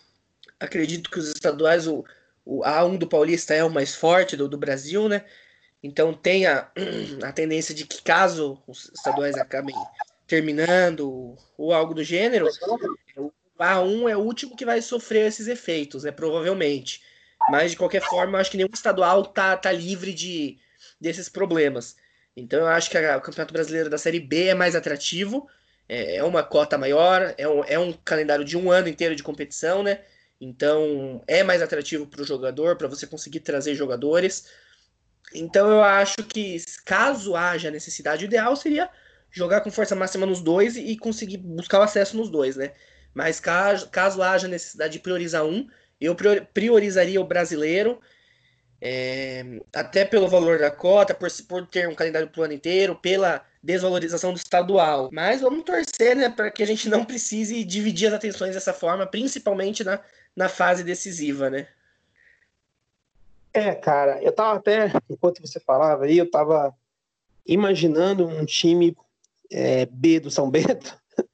acredito 0.59 1.09
que 1.09 1.19
os 1.19 1.29
estaduais, 1.29 1.87
o, 1.87 2.05
o 2.45 2.61
A1 2.61 2.97
do 2.97 3.07
Paulista 3.07 3.53
é 3.53 3.63
o 3.63 3.69
mais 3.69 3.95
forte 3.95 4.37
do, 4.37 4.47
do 4.47 4.57
Brasil, 4.57 5.09
né? 5.09 5.25
Então 5.85 6.11
tem 6.15 6.47
a, 6.47 6.67
a 7.21 7.31
tendência 7.31 7.75
de 7.75 7.85
que 7.85 8.01
caso 8.01 8.59
os 8.65 8.89
estaduais 8.95 9.35
acabem 9.35 9.75
terminando 10.25 11.37
ou 11.55 11.71
algo 11.71 11.93
do 11.93 12.03
gênero, 12.03 12.49
o 13.15 13.31
A1 13.59 14.09
é 14.09 14.17
o 14.17 14.21
último 14.21 14.55
que 14.55 14.65
vai 14.65 14.81
sofrer 14.81 15.27
esses 15.27 15.47
efeitos, 15.47 16.03
né? 16.03 16.11
Provavelmente. 16.11 17.03
Mas 17.51 17.71
de 17.71 17.77
qualquer 17.77 18.01
forma, 18.01 18.35
eu 18.35 18.41
acho 18.41 18.49
que 18.49 18.57
nenhum 18.57 18.69
estadual 18.73 19.23
tá, 19.27 19.55
tá 19.55 19.71
livre 19.71 20.11
de, 20.11 20.57
desses 20.99 21.29
problemas. 21.29 21.95
Então 22.35 22.61
eu 22.61 22.67
acho 22.67 22.89
que 22.89 22.97
a, 22.97 23.17
o 23.17 23.21
Campeonato 23.21 23.53
Brasileiro 23.53 23.87
da 23.87 23.99
Série 23.99 24.19
B 24.19 24.47
é 24.47 24.55
mais 24.55 24.75
atrativo, 24.75 25.47
é, 25.87 26.15
é 26.15 26.23
uma 26.23 26.41
cota 26.41 26.79
maior, 26.79 27.35
é 27.37 27.47
um, 27.47 27.63
é 27.63 27.77
um 27.77 27.93
calendário 27.93 28.43
de 28.43 28.57
um 28.57 28.71
ano 28.71 28.87
inteiro 28.87 29.15
de 29.15 29.21
competição, 29.21 29.83
né? 29.83 30.01
Então 30.41 31.23
é 31.27 31.43
mais 31.43 31.61
atrativo 31.61 32.07
para 32.07 32.23
o 32.23 32.25
jogador, 32.25 32.75
para 32.75 32.87
você 32.87 33.05
conseguir 33.05 33.41
trazer 33.41 33.75
jogadores. 33.75 34.64
Então 35.33 35.69
eu 35.69 35.83
acho 35.83 36.17
que 36.17 36.57
caso 36.85 37.35
haja 37.35 37.71
necessidade, 37.71 38.25
o 38.25 38.27
ideal 38.27 38.55
seria 38.55 38.89
jogar 39.31 39.61
com 39.61 39.71
força 39.71 39.95
máxima 39.95 40.25
nos 40.25 40.41
dois 40.41 40.77
e 40.77 40.95
conseguir 40.97 41.37
buscar 41.37 41.79
o 41.79 41.83
acesso 41.83 42.15
nos 42.15 42.29
dois, 42.29 42.55
né? 42.55 42.71
Mas 43.13 43.39
caso, 43.39 43.89
caso 43.89 44.21
haja 44.21 44.47
necessidade 44.47 44.93
de 44.93 44.99
priorizar 44.99 45.45
um, 45.45 45.67
eu 45.99 46.15
priorizaria 46.53 47.19
o 47.19 47.25
brasileiro, 47.25 47.99
é, 48.81 49.59
até 49.73 50.05
pelo 50.05 50.27
valor 50.27 50.59
da 50.59 50.69
cota, 50.69 51.13
por, 51.13 51.29
por 51.47 51.65
ter 51.67 51.87
um 51.87 51.95
calendário 51.95 52.29
pro 52.29 52.43
ano 52.43 52.53
inteiro, 52.53 52.95
pela 52.95 53.45
desvalorização 53.63 54.31
do 54.33 54.37
estadual. 54.37 55.09
Mas 55.11 55.41
vamos 55.41 55.63
torcer, 55.63 56.15
né, 56.15 56.29
para 56.29 56.51
que 56.51 56.61
a 56.61 56.67
gente 56.67 56.87
não 56.87 57.03
precise 57.03 57.63
dividir 57.63 58.07
as 58.07 58.13
atenções 58.13 58.53
dessa 58.53 58.73
forma, 58.73 59.07
principalmente 59.07 59.83
na, 59.83 59.99
na 60.35 60.49
fase 60.49 60.83
decisiva, 60.83 61.49
né? 61.49 61.67
É, 63.55 63.73
cara, 63.73 64.21
eu 64.21 64.33
tava 64.33 64.57
até, 64.57 64.91
enquanto 65.09 65.39
você 65.39 65.61
falava 65.61 66.03
aí, 66.03 66.17
eu 66.17 66.29
tava 66.29 66.75
imaginando 67.47 68.27
um 68.27 68.45
time 68.45 68.93
é, 69.49 69.85
B 69.85 70.19
do 70.19 70.29
São 70.29 70.51
Bento, 70.51 70.93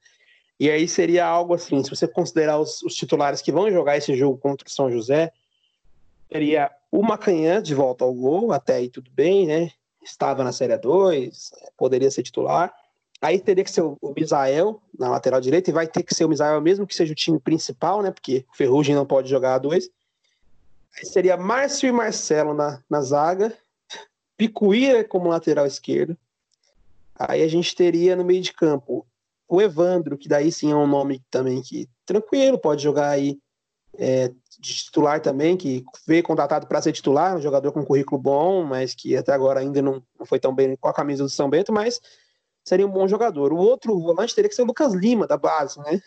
e 0.59 0.69
aí 0.69 0.87
seria 0.87 1.25
algo 1.25 1.55
assim, 1.55 1.83
se 1.83 1.89
você 1.89 2.07
considerar 2.07 2.59
os, 2.59 2.83
os, 2.83 2.93
titulares 2.93 3.41
que 3.41 3.51
vão 3.51 3.71
jogar 3.71 3.97
esse 3.97 4.15
jogo 4.15 4.37
contra 4.37 4.67
o 4.67 4.69
São 4.69 4.91
José, 4.91 5.31
seria 6.31 6.69
o 6.91 7.01
Macanhã 7.01 7.59
de 7.59 7.73
volta 7.73 8.05
ao 8.05 8.13
gol, 8.13 8.51
até 8.51 8.75
aí 8.75 8.87
tudo 8.87 9.09
bem, 9.09 9.47
né? 9.47 9.71
Estava 10.03 10.43
na 10.43 10.51
Série 10.51 10.77
2, 10.77 11.51
poderia 11.75 12.11
ser 12.11 12.21
titular. 12.21 12.71
Aí 13.19 13.39
teria 13.39 13.63
que 13.63 13.71
ser 13.71 13.81
o, 13.81 13.97
o 13.99 14.13
Misael 14.15 14.79
na 14.97 15.09
lateral 15.09 15.41
direita, 15.41 15.71
e 15.71 15.73
vai 15.73 15.87
ter 15.87 16.03
que 16.03 16.13
ser 16.13 16.25
o 16.25 16.29
Misael 16.29 16.61
mesmo 16.61 16.85
que 16.85 16.93
seja 16.93 17.13
o 17.13 17.15
time 17.15 17.39
principal, 17.39 18.03
né? 18.03 18.11
Porque 18.11 18.45
o 18.53 18.55
Ferrugem 18.55 18.93
não 18.93 19.07
pode 19.07 19.27
jogar 19.27 19.55
a 19.55 19.57
dois. 19.57 19.89
Seria 21.03 21.37
Márcio 21.37 21.87
e 21.87 21.91
Marcelo 21.91 22.53
na, 22.53 22.81
na 22.89 23.01
zaga, 23.01 23.57
Picuíra 24.37 25.03
como 25.03 25.29
lateral 25.29 25.65
esquerdo. 25.65 26.17
Aí 27.15 27.43
a 27.43 27.47
gente 27.47 27.75
teria 27.75 28.15
no 28.15 28.25
meio 28.25 28.41
de 28.41 28.53
campo 28.53 29.05
o 29.47 29.61
Evandro, 29.61 30.17
que 30.17 30.27
daí 30.27 30.51
sim 30.51 30.71
é 30.71 30.75
um 30.75 30.87
nome 30.87 31.21
também 31.29 31.61
que 31.61 31.87
tranquilo, 32.05 32.57
pode 32.57 32.81
jogar 32.81 33.09
aí 33.09 33.37
é, 33.97 34.29
de 34.59 34.75
titular 34.75 35.21
também, 35.21 35.57
que 35.57 35.83
veio 36.07 36.23
contratado 36.23 36.67
para 36.67 36.81
ser 36.81 36.91
titular, 36.91 37.35
um 37.35 37.41
jogador 37.41 37.71
com 37.71 37.85
currículo 37.85 38.21
bom, 38.21 38.63
mas 38.63 38.95
que 38.95 39.15
até 39.15 39.33
agora 39.33 39.59
ainda 39.59 39.81
não, 39.81 40.01
não 40.17 40.25
foi 40.25 40.39
tão 40.39 40.55
bem 40.55 40.75
com 40.77 40.87
a 40.87 40.93
camisa 40.93 41.23
do 41.23 41.29
São 41.29 41.49
Bento, 41.49 41.73
mas 41.73 41.99
seria 42.63 42.87
um 42.87 42.91
bom 42.91 43.07
jogador. 43.07 43.51
O 43.51 43.57
outro 43.57 43.99
volante 43.99 44.33
teria 44.33 44.49
que 44.49 44.55
ser 44.55 44.61
o 44.61 44.65
Lucas 44.65 44.93
Lima, 44.93 45.27
da 45.27 45.37
base, 45.37 45.79
né? 45.79 46.01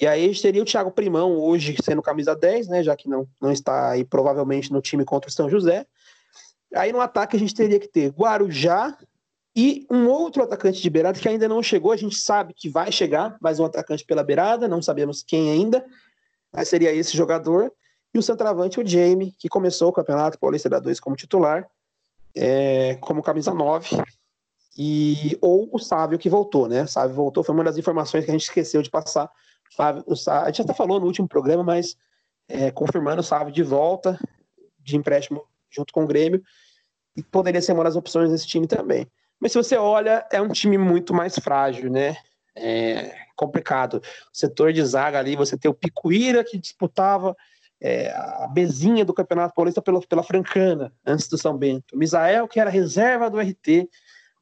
E 0.00 0.06
aí 0.06 0.24
a 0.24 0.28
gente 0.28 0.40
teria 0.40 0.62
o 0.62 0.64
Thiago 0.64 0.90
Primão 0.90 1.36
hoje 1.36 1.76
sendo 1.84 2.00
camisa 2.00 2.34
10, 2.34 2.68
né? 2.68 2.82
Já 2.82 2.96
que 2.96 3.06
não, 3.06 3.28
não 3.38 3.52
está 3.52 3.90
aí 3.90 4.02
provavelmente 4.02 4.72
no 4.72 4.80
time 4.80 5.04
contra 5.04 5.28
o 5.28 5.32
São 5.32 5.50
José. 5.50 5.86
Aí 6.74 6.90
no 6.90 7.00
ataque 7.00 7.36
a 7.36 7.38
gente 7.38 7.54
teria 7.54 7.78
que 7.78 7.86
ter 7.86 8.08
Guarujá 8.08 8.96
e 9.54 9.86
um 9.90 10.08
outro 10.08 10.42
atacante 10.42 10.80
de 10.80 10.88
beirada 10.88 11.20
que 11.20 11.28
ainda 11.28 11.46
não 11.46 11.62
chegou. 11.62 11.92
A 11.92 11.98
gente 11.98 12.16
sabe 12.16 12.54
que 12.54 12.66
vai 12.66 12.90
chegar, 12.90 13.36
mais 13.42 13.60
um 13.60 13.64
atacante 13.66 14.02
pela 14.06 14.24
beirada, 14.24 14.66
não 14.66 14.80
sabemos 14.80 15.22
quem 15.22 15.50
ainda. 15.50 15.84
Mas 16.50 16.68
seria 16.68 16.92
esse 16.92 17.14
jogador. 17.14 17.70
E 18.14 18.18
o 18.18 18.22
centroavante, 18.22 18.80
o 18.80 18.86
Jamie, 18.86 19.34
que 19.38 19.50
começou 19.50 19.90
o 19.90 19.92
Campeonato 19.92 20.38
Paulista 20.38 20.68
da 20.70 20.80
2 20.80 20.98
como 20.98 21.14
titular, 21.14 21.68
é, 22.34 22.96
como 23.02 23.22
camisa 23.22 23.52
9. 23.52 24.02
E, 24.78 25.36
ou 25.42 25.68
o 25.70 25.78
Sávio 25.78 26.18
que 26.18 26.30
voltou, 26.30 26.66
né? 26.66 26.86
Sávio 26.86 27.14
voltou, 27.14 27.44
foi 27.44 27.54
uma 27.54 27.64
das 27.64 27.76
informações 27.76 28.24
que 28.24 28.30
a 28.30 28.32
gente 28.32 28.44
esqueceu 28.44 28.80
de 28.80 28.88
passar 28.88 29.30
Sávio, 29.70 30.04
o 30.06 30.16
Sávio, 30.16 30.42
a 30.42 30.46
gente 30.46 30.62
até 30.62 30.74
falou 30.74 31.00
no 31.00 31.06
último 31.06 31.28
programa, 31.28 31.62
mas 31.62 31.96
é, 32.48 32.70
confirmando 32.70 33.20
o 33.20 33.24
Sávio 33.24 33.52
de 33.52 33.62
volta, 33.62 34.18
de 34.78 34.96
empréstimo 34.96 35.44
junto 35.70 35.92
com 35.92 36.04
o 36.04 36.06
Grêmio, 36.06 36.42
e 37.16 37.22
poderia 37.22 37.62
ser 37.62 37.72
uma 37.72 37.84
das 37.84 37.96
opções 37.96 38.30
desse 38.30 38.46
time 38.46 38.66
também. 38.66 39.06
Mas 39.38 39.52
se 39.52 39.58
você 39.58 39.76
olha, 39.76 40.26
é 40.30 40.40
um 40.40 40.48
time 40.48 40.76
muito 40.76 41.14
mais 41.14 41.38
frágil, 41.38 41.90
né? 41.90 42.16
É 42.54 43.14
complicado. 43.36 44.02
O 44.32 44.36
setor 44.36 44.72
de 44.72 44.84
zaga 44.84 45.18
ali, 45.18 45.34
você 45.34 45.56
tem 45.56 45.70
o 45.70 45.74
Picuíra 45.74 46.44
que 46.44 46.58
disputava 46.58 47.34
é, 47.80 48.10
a 48.10 48.46
bezinha 48.52 49.04
do 49.04 49.14
Campeonato 49.14 49.54
Paulista 49.54 49.80
pela, 49.80 50.00
pela 50.02 50.22
Francana, 50.22 50.92
antes 51.06 51.26
do 51.26 51.38
São 51.38 51.56
Bento. 51.56 51.94
O 51.94 51.98
Misael, 51.98 52.46
que 52.46 52.60
era 52.60 52.68
reserva 52.68 53.30
do 53.30 53.40
RT, 53.40 53.88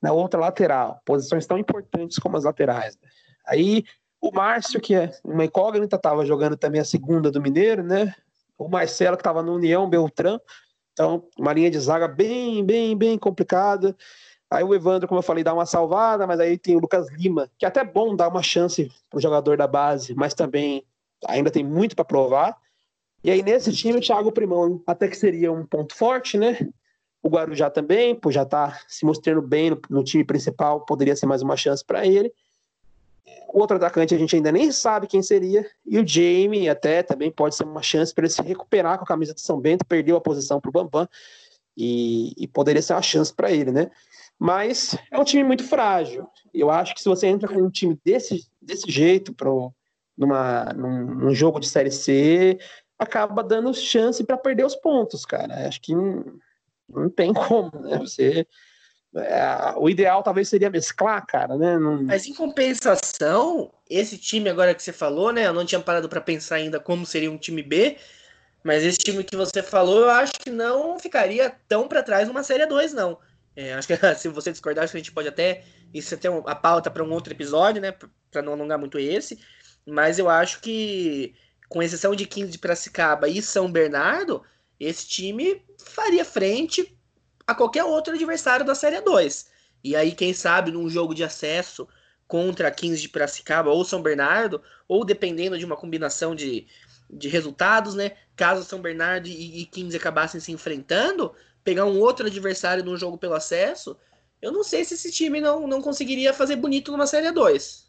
na 0.03 0.13
outra 0.13 0.41
lateral. 0.41 1.01
Posições 1.05 1.47
tão 1.47 1.59
importantes 1.59 2.19
como 2.19 2.37
as 2.37 2.45
laterais. 2.45 2.97
Né? 3.01 3.09
Aí 3.47 3.85
o 4.21 4.33
Márcio, 4.33 4.81
que 4.81 4.95
é 4.95 5.13
uma 5.25 5.45
incógnita, 5.45 5.97
estava 5.97 6.25
jogando 6.27 6.57
também 6.57 6.81
a 6.81 6.85
segunda 6.85 7.31
do 7.31 7.41
Mineiro, 7.41 7.83
né? 7.83 8.15
O 8.57 8.69
Marcelo, 8.69 9.17
que 9.17 9.21
estava 9.21 9.43
no 9.43 9.55
União 9.55 9.89
Beltrão. 9.89 10.41
Então, 10.93 11.25
uma 11.39 11.53
linha 11.53 11.71
de 11.71 11.79
zaga 11.79 12.09
bem, 12.09 12.65
bem, 12.65 12.97
bem 12.97 13.17
complicada. 13.17 13.97
Aí 14.51 14.65
o 14.65 14.75
Evandro, 14.75 15.07
como 15.07 15.19
eu 15.19 15.23
falei, 15.23 15.45
dá 15.45 15.55
uma 15.55 15.67
salvada, 15.67 16.27
mas 16.27 16.41
aí 16.41 16.59
tem 16.59 16.75
o 16.75 16.81
Lucas 16.81 17.07
Lima, 17.13 17.51
que 17.59 17.65
é 17.65 17.69
até 17.69 17.85
bom 17.85 18.17
dar 18.17 18.29
uma 18.29 18.43
chance 18.43 18.91
para 19.09 19.19
o 19.19 19.21
jogador 19.21 19.57
da 19.57 19.67
base, 19.67 20.15
mas 20.15 20.35
também 20.35 20.85
ainda 21.27 21.51
tem 21.51 21.63
muito 21.63 21.95
para 21.95 22.05
provar. 22.05 22.57
E 23.23 23.31
aí 23.31 23.43
nesse 23.43 23.73
time 23.73 23.99
o 23.99 24.01
Thiago 24.01 24.33
Primão 24.33 24.83
até 24.87 25.07
que 25.07 25.17
seria 25.17 25.53
um 25.53 25.67
ponto 25.67 25.95
forte, 25.95 26.39
né? 26.39 26.59
O 27.23 27.29
Guarujá 27.29 27.69
também, 27.69 28.15
pô, 28.15 28.31
já 28.31 28.43
está 28.43 28.81
se 28.89 29.05
mostrando 29.05 29.43
bem 29.43 29.71
no, 29.71 29.81
no 29.91 30.05
time 30.05 30.25
principal, 30.25 30.85
poderia 30.87 31.15
ser 31.15 31.27
mais 31.27 31.43
uma 31.43 31.57
chance 31.57 31.85
para 31.85 32.07
ele. 32.07 32.33
Outro 33.49 33.77
atacante 33.77 34.15
a 34.15 34.19
gente 34.19 34.37
ainda 34.37 34.53
nem 34.53 34.71
sabe 34.71 35.07
quem 35.07 35.23
seria. 35.23 35.69
E 35.87 35.99
o 35.99 36.07
Jamie 36.07 36.69
até 36.69 37.03
também 37.03 37.31
pode 37.31 37.55
ser 37.55 37.65
uma 37.65 37.83
chance 37.83 38.15
para 38.15 38.25
ele 38.25 38.33
se 38.33 38.43
recuperar 38.43 38.99
com 38.99 39.05
a 39.05 39.07
camisa 39.07 39.35
de 39.35 39.41
São 39.41 39.59
Bento. 39.59 39.87
Perdeu 39.87 40.17
a 40.17 40.21
posição 40.21 40.61
para 40.61 40.69
o 40.69 40.73
Bambam. 40.73 41.09
E, 41.77 42.35
e, 42.37 42.49
poderia 42.49 42.83
ser 42.83 42.93
uma 42.93 43.03
chance 43.03 43.33
para 43.33 43.53
ele, 43.53 43.71
né? 43.71 43.89
Mas 44.37 44.97
é 45.13 45.19
um 45.19 45.25
time 45.25 45.45
muito 45.45 45.63
frágil. 45.63 46.29
Eu 46.53 46.71
acho 46.71 46.93
que 46.93 47.01
se 47.01 47.09
você 47.09 47.29
entra 47.29 47.49
com 47.49 47.63
um 47.63 47.71
time 47.71 47.97
desse, 48.05 48.49
desse 48.61 48.91
jeito 48.91 49.33
para 49.33 49.49
o 49.49 49.73
numa, 50.19 50.65
num, 50.75 51.05
num 51.15 51.35
jogo 51.35 51.61
de 51.61 51.69
Série 51.69 51.93
C, 51.93 52.59
acaba 52.99 53.43
dando 53.45 53.73
chance 53.73 54.25
para 54.25 54.37
perder 54.37 54.67
os 54.67 54.75
pontos, 54.75 55.25
cara. 55.25 55.69
Acho 55.69 55.81
que 55.81 55.95
não, 55.95 56.25
não 56.89 57.09
tem 57.09 57.33
como, 57.33 57.71
né? 57.81 57.99
Você. 57.99 58.47
É, 59.17 59.75
o 59.77 59.89
ideal 59.89 60.23
talvez 60.23 60.49
seria 60.49 60.71
mesclar, 60.71 61.25
cara, 61.27 61.57
né? 61.57 61.79
Não... 61.79 62.03
Mas 62.03 62.27
em 62.27 62.35
compensação, 62.35 63.73
esse 63.89 64.19
time 64.19 64.51
agora 64.51 64.75
que 64.75 64.83
você 64.83 64.93
falou, 64.93 65.33
né? 65.33 65.47
Eu 65.47 65.53
não 65.53 65.65
tinha 65.65 65.81
parado 65.81 66.09
para 66.09 66.21
pensar 66.21 66.57
ainda 66.57 66.79
como 66.79 67.07
seria 67.07 67.31
um 67.31 67.39
time 67.39 67.63
B, 67.63 67.97
mas 68.63 68.85
esse 68.85 68.99
time 68.99 69.25
que 69.25 69.37
você 69.37 69.63
falou, 69.63 70.01
eu 70.01 70.11
acho 70.11 70.33
que 70.33 70.51
não 70.51 70.99
ficaria 70.99 71.55
tão 71.67 71.89
para 71.89 72.03
trás 72.03 72.29
numa 72.29 72.43
série 72.43 72.67
2, 72.67 72.93
não. 72.93 73.19
É, 73.57 73.73
acho 73.75 73.89
que 73.89 73.97
se 74.15 74.29
você 74.29 74.53
discordar, 74.53 74.85
acho 74.85 74.93
que 74.93 74.99
a 74.99 75.01
gente 75.01 75.13
pode 75.13 75.29
até. 75.29 75.65
Isso 75.93 76.15
até 76.15 76.29
a 76.29 76.55
pauta 76.55 76.91
para 76.91 77.03
um 77.03 77.11
outro 77.11 77.33
episódio, 77.33 77.81
né? 77.81 77.95
Para 78.31 78.43
não 78.43 78.53
alongar 78.53 78.79
muito 78.79 78.99
esse. 78.99 79.39
Mas 79.87 80.19
eu 80.19 80.29
acho 80.29 80.61
que, 80.61 81.35
com 81.69 81.83
exceção 81.83 82.15
de 82.15 82.27
15 82.27 82.53
de 82.53 82.59
Piracicaba 82.59 83.27
e 83.27 83.41
São 83.41 83.73
Bernardo, 83.73 84.43
esse 84.79 85.09
time 85.09 85.63
faria 85.79 86.27
frente 86.27 86.98
a 87.49 87.55
qualquer 87.55 87.83
outro 87.83 88.13
adversário 88.13 88.67
da 88.67 88.75
Série 88.75 89.01
2. 89.01 89.49
E 89.83 89.97
aí, 89.97 90.13
quem 90.13 90.35
sabe, 90.35 90.71
num 90.71 90.87
jogo 90.87 91.15
de 91.15 91.25
acesso 91.25 91.89
contra 92.27 92.71
15 92.71 93.01
de 93.01 93.09
Piracicaba 93.09 93.71
ou 93.71 93.83
São 93.87 94.03
Bernardo, 94.03 94.61
ou 94.87 95.03
dependendo 95.03 95.59
de 95.59 95.65
uma 95.65 95.75
combinação 95.75 96.35
de, 96.35 96.67
de 97.09 97.27
resultados, 97.27 97.95
né? 97.95 98.13
Caso 98.37 98.65
São 98.65 98.83
Bernardo 98.83 99.29
e, 99.29 99.63
e 99.63 99.65
15 99.65 99.97
acabassem 99.97 100.39
se 100.43 100.53
enfrentando, 100.53 101.35
pegar 101.65 101.87
um 101.87 101.99
outro 101.99 102.27
adversário 102.27 102.85
num 102.85 102.99
jogo 102.99 103.17
pelo 103.17 103.33
acesso, 103.33 103.97
eu 104.43 104.53
não 104.53 104.63
sei 104.63 104.85
se 104.85 104.93
esse 104.93 105.11
time 105.11 105.41
não, 105.41 105.67
não 105.67 105.81
conseguiria 105.81 106.35
fazer 106.35 106.57
bonito 106.57 106.93
numa 106.93 107.07
Série 107.07 107.33
2. 107.33 107.89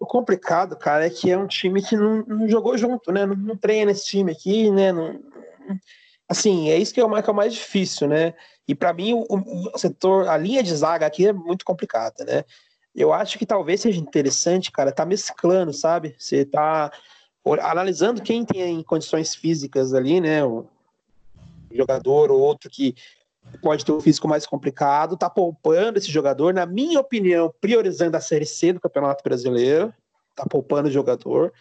O 0.00 0.06
complicado, 0.06 0.74
cara, 0.76 1.06
é 1.06 1.10
que 1.10 1.30
é 1.30 1.38
um 1.38 1.46
time 1.46 1.80
que 1.80 1.96
não, 1.96 2.24
não 2.26 2.48
jogou 2.48 2.76
junto, 2.76 3.12
né? 3.12 3.24
Não, 3.24 3.36
não, 3.36 3.56
treina 3.56 3.92
esse 3.92 4.06
time 4.06 4.32
aqui, 4.32 4.72
né? 4.72 4.92
Não, 4.92 5.20
assim, 6.28 6.68
é 6.68 6.76
isso 6.76 6.92
que 6.92 7.00
é 7.00 7.04
o, 7.04 7.22
que 7.22 7.30
é 7.30 7.32
o 7.32 7.36
mais 7.36 7.54
difícil, 7.54 8.08
né? 8.08 8.34
E 8.68 8.74
para 8.74 8.92
mim, 8.92 9.12
o, 9.14 9.26
o, 9.28 9.78
setor, 9.78 10.28
a 10.28 10.36
linha 10.36 10.62
de 10.62 10.74
zaga 10.74 11.06
aqui 11.06 11.26
é 11.26 11.32
muito 11.32 11.64
complicada, 11.64 12.24
né? 12.24 12.44
Eu 12.94 13.12
acho 13.12 13.38
que 13.38 13.46
talvez 13.46 13.80
seja 13.80 14.00
interessante, 14.00 14.72
cara, 14.72 14.90
tá 14.90 15.04
mesclando, 15.04 15.72
sabe? 15.72 16.16
Você 16.18 16.44
tá 16.44 16.90
analisando 17.62 18.22
quem 18.22 18.44
tem 18.44 18.82
condições 18.82 19.34
físicas 19.34 19.94
ali, 19.94 20.20
né? 20.20 20.44
O 20.44 20.66
jogador 21.70 22.30
ou 22.30 22.40
outro 22.40 22.70
que 22.70 22.94
pode 23.62 23.84
ter 23.84 23.92
um 23.92 24.00
físico 24.00 24.26
mais 24.26 24.46
complicado, 24.46 25.16
tá 25.16 25.30
poupando 25.30 25.98
esse 25.98 26.10
jogador, 26.10 26.52
na 26.52 26.66
minha 26.66 26.98
opinião, 26.98 27.54
priorizando 27.60 28.16
a 28.16 28.20
Série 28.20 28.46
C 28.46 28.72
do 28.72 28.80
Campeonato 28.80 29.22
Brasileiro, 29.22 29.94
tá 30.34 30.44
poupando 30.44 30.88
o 30.88 30.92
jogador 30.92 31.52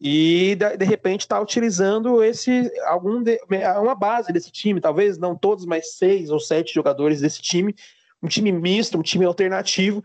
e 0.00 0.56
de, 0.76 0.84
repente 0.84 1.20
está 1.20 1.40
utilizando 1.40 2.22
esse 2.22 2.70
algum 2.86 3.22
de, 3.22 3.38
uma 3.80 3.94
base 3.94 4.32
desse 4.32 4.50
time, 4.50 4.80
talvez 4.80 5.18
não 5.18 5.36
todos, 5.36 5.64
mas 5.64 5.94
seis 5.94 6.30
ou 6.30 6.40
sete 6.40 6.74
jogadores 6.74 7.20
desse 7.20 7.40
time, 7.40 7.74
um 8.22 8.28
time 8.28 8.50
misto, 8.50 8.98
um 8.98 9.02
time 9.02 9.24
alternativo 9.24 10.02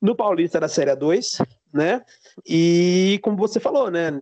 no 0.00 0.14
Paulista 0.14 0.60
da 0.60 0.68
Série 0.68 0.94
2, 0.94 1.38
né? 1.72 2.02
E 2.46 3.18
como 3.22 3.36
você 3.36 3.58
falou, 3.60 3.90
né? 3.90 4.18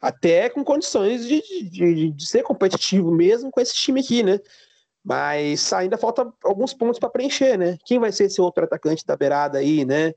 Até 0.00 0.50
com 0.50 0.64
condições 0.64 1.26
de, 1.26 1.40
de, 1.70 2.10
de 2.10 2.26
ser 2.26 2.42
competitivo 2.42 3.10
mesmo 3.10 3.50
com 3.50 3.60
esse 3.60 3.74
time 3.74 4.00
aqui, 4.00 4.22
né? 4.22 4.40
Mas 5.04 5.72
ainda 5.72 5.96
falta 5.96 6.32
alguns 6.44 6.74
pontos 6.74 6.98
para 6.98 7.10
preencher, 7.10 7.56
né? 7.56 7.76
Quem 7.84 7.98
vai 7.98 8.12
ser 8.12 8.24
esse 8.24 8.40
outro 8.40 8.64
atacante 8.64 9.06
da 9.06 9.16
beirada 9.16 9.58
aí, 9.58 9.84
né? 9.84 10.12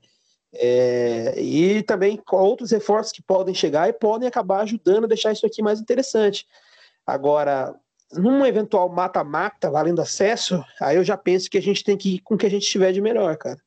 É, 0.58 1.40
e 1.40 1.82
também 1.82 2.20
outros 2.30 2.70
reforços 2.70 3.12
que 3.12 3.22
podem 3.22 3.54
chegar 3.54 3.88
e 3.88 3.92
podem 3.92 4.28
acabar 4.28 4.62
ajudando 4.62 5.04
a 5.04 5.08
deixar 5.08 5.32
isso 5.32 5.46
aqui 5.46 5.62
mais 5.62 5.80
interessante. 5.80 6.46
Agora, 7.06 7.74
num 8.12 8.44
eventual 8.44 8.88
mata-mata 8.88 9.70
valendo 9.70 10.00
acesso, 10.00 10.64
aí 10.80 10.96
eu 10.96 11.04
já 11.04 11.16
penso 11.16 11.50
que 11.50 11.58
a 11.58 11.62
gente 11.62 11.84
tem 11.84 11.96
que 11.96 12.16
ir 12.16 12.18
com 12.20 12.34
o 12.34 12.38
que 12.38 12.46
a 12.46 12.50
gente 12.50 12.66
tiver 12.66 12.92
de 12.92 13.00
melhor, 13.00 13.36
cara. 13.36 13.58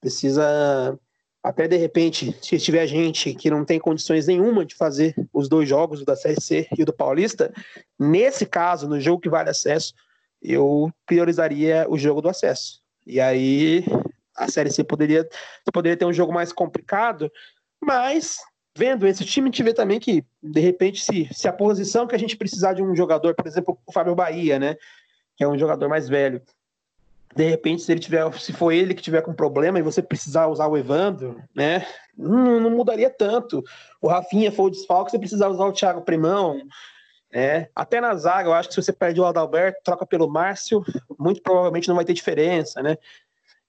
Precisa 0.00 0.98
até 1.42 1.66
de 1.66 1.76
repente, 1.76 2.36
se 2.40 2.56
tiver 2.58 2.86
gente 2.86 3.34
que 3.34 3.50
não 3.50 3.64
tem 3.64 3.80
condições 3.80 4.28
nenhuma 4.28 4.64
de 4.64 4.76
fazer 4.76 5.14
os 5.32 5.48
dois 5.48 5.68
jogos, 5.68 6.00
o 6.00 6.04
da 6.04 6.14
Série 6.14 6.40
C 6.40 6.68
e 6.78 6.82
o 6.82 6.86
do 6.86 6.92
Paulista, 6.92 7.52
nesse 7.98 8.46
caso, 8.46 8.88
no 8.88 9.00
jogo 9.00 9.20
que 9.20 9.28
vale 9.28 9.50
acesso, 9.50 9.92
eu 10.40 10.88
priorizaria 11.04 11.84
o 11.88 11.98
jogo 11.98 12.22
do 12.22 12.28
acesso. 12.28 12.80
E 13.04 13.20
aí 13.20 13.84
a 14.44 14.48
Série 14.48 14.70
C 14.70 14.84
poderia, 14.84 15.28
poderia 15.72 15.96
ter 15.96 16.04
um 16.04 16.12
jogo 16.12 16.32
mais 16.32 16.52
complicado, 16.52 17.30
mas 17.80 18.36
vendo 18.76 19.06
esse 19.06 19.24
time, 19.24 19.46
a 19.46 19.50
gente 19.50 19.62
vê 19.62 19.72
também 19.72 20.00
que, 20.00 20.24
de 20.42 20.60
repente, 20.60 21.02
se, 21.04 21.28
se 21.32 21.46
a 21.46 21.52
posição 21.52 22.06
que 22.06 22.14
a 22.14 22.18
gente 22.18 22.36
precisar 22.36 22.72
de 22.72 22.82
um 22.82 22.96
jogador, 22.96 23.34
por 23.34 23.46
exemplo, 23.46 23.78
o 23.86 23.92
Fábio 23.92 24.14
Bahia, 24.14 24.58
né, 24.58 24.76
que 25.36 25.44
é 25.44 25.48
um 25.48 25.58
jogador 25.58 25.88
mais 25.88 26.08
velho, 26.08 26.40
de 27.34 27.48
repente, 27.48 27.82
se 27.82 27.90
ele 27.90 28.00
tiver, 28.00 28.30
se 28.38 28.52
for 28.52 28.72
ele 28.72 28.94
que 28.94 29.02
tiver 29.02 29.22
com 29.22 29.32
problema 29.32 29.78
e 29.78 29.82
você 29.82 30.02
precisar 30.02 30.48
usar 30.48 30.66
o 30.66 30.76
Evandro, 30.76 31.42
né, 31.54 31.86
não, 32.16 32.60
não 32.60 32.70
mudaria 32.70 33.08
tanto. 33.08 33.62
O 34.00 34.08
Rafinha 34.08 34.52
for 34.52 34.64
o 34.64 34.70
desfalque, 34.70 35.10
você 35.10 35.18
precisar 35.18 35.48
usar 35.48 35.64
o 35.64 35.72
Thiago 35.72 36.02
Primão, 36.02 36.60
né? 37.32 37.68
Até 37.74 38.00
na 38.00 38.14
zaga, 38.14 38.50
eu 38.50 38.52
acho 38.52 38.68
que 38.68 38.74
se 38.74 38.82
você 38.82 38.92
perde 38.92 39.18
o 39.18 39.24
Adalberto, 39.24 39.80
troca 39.82 40.04
pelo 40.04 40.28
Márcio, 40.28 40.84
muito 41.18 41.40
provavelmente 41.40 41.88
não 41.88 41.96
vai 41.96 42.04
ter 42.04 42.12
diferença, 42.12 42.82
né? 42.82 42.98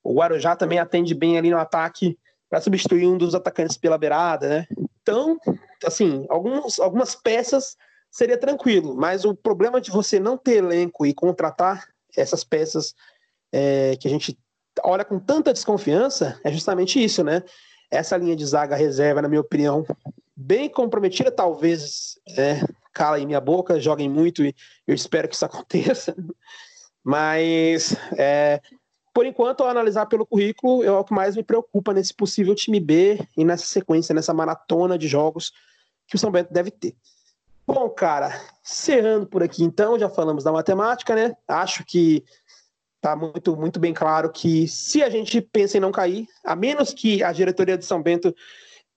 O 0.04 0.14
Guarujá 0.14 0.54
também 0.54 0.78
atende 0.78 1.14
bem 1.14 1.38
ali 1.38 1.50
no 1.50 1.58
ataque 1.58 2.18
para 2.50 2.60
substituir 2.60 3.06
um 3.06 3.16
dos 3.16 3.34
atacantes 3.34 3.78
pela 3.78 3.98
beirada, 3.98 4.48
né? 4.48 4.66
Então, 5.02 5.38
assim, 5.84 6.26
alguns, 6.28 6.78
algumas 6.78 7.16
peças 7.16 7.76
seria 8.10 8.38
tranquilo, 8.38 8.94
mas 8.94 9.24
o 9.24 9.34
problema 9.34 9.80
de 9.80 9.90
você 9.90 10.20
não 10.20 10.36
ter 10.36 10.58
elenco 10.58 11.04
e 11.04 11.12
contratar 11.12 11.88
essas 12.16 12.44
peças 12.44 12.94
é, 13.52 13.96
que 13.96 14.06
a 14.06 14.10
gente 14.10 14.38
olha 14.84 15.04
com 15.04 15.18
tanta 15.18 15.52
desconfiança 15.52 16.38
é 16.44 16.52
justamente 16.52 17.02
isso, 17.02 17.24
né? 17.24 17.42
Essa 17.90 18.16
linha 18.16 18.36
de 18.36 18.44
zaga 18.44 18.76
reserva, 18.76 19.22
na 19.22 19.28
minha 19.28 19.40
opinião, 19.40 19.84
bem 20.36 20.68
comprometida, 20.68 21.30
talvez 21.30 22.18
é, 22.36 22.60
cala 22.92 23.18
em 23.18 23.26
minha 23.26 23.40
boca, 23.40 23.80
joguem 23.80 24.08
muito 24.08 24.44
e 24.44 24.54
eu 24.86 24.94
espero 24.94 25.28
que 25.28 25.34
isso 25.34 25.44
aconteça. 25.46 26.14
Mas 27.02 27.94
é, 28.16 28.60
por 29.14 29.24
enquanto, 29.24 29.62
ao 29.62 29.68
analisar 29.68 30.06
pelo 30.06 30.26
currículo, 30.26 30.82
é 30.82 30.90
o 30.90 31.04
que 31.04 31.14
mais 31.14 31.36
me 31.36 31.44
preocupa 31.44 31.94
nesse 31.94 32.12
possível 32.12 32.52
time 32.52 32.80
B 32.80 33.24
e 33.36 33.44
nessa 33.44 33.64
sequência, 33.64 34.12
nessa 34.12 34.34
maratona 34.34 34.98
de 34.98 35.06
jogos 35.06 35.52
que 36.08 36.16
o 36.16 36.18
São 36.18 36.32
Bento 36.32 36.52
deve 36.52 36.72
ter. 36.72 36.96
Bom, 37.64 37.88
cara, 37.88 38.38
encerrando 38.62 39.26
por 39.26 39.42
aqui 39.42 39.62
então, 39.62 39.96
já 39.98 40.10
falamos 40.10 40.42
da 40.42 40.50
matemática, 40.50 41.14
né? 41.14 41.34
Acho 41.46 41.84
que 41.84 42.24
tá 43.00 43.14
muito, 43.14 43.56
muito 43.56 43.78
bem 43.78 43.94
claro 43.94 44.30
que 44.30 44.66
se 44.66 45.00
a 45.02 45.08
gente 45.08 45.40
pensa 45.40 45.76
em 45.76 45.80
não 45.80 45.92
cair, 45.92 46.26
a 46.44 46.56
menos 46.56 46.92
que 46.92 47.22
a 47.22 47.32
diretoria 47.32 47.78
de 47.78 47.84
São 47.84 48.02
Bento 48.02 48.34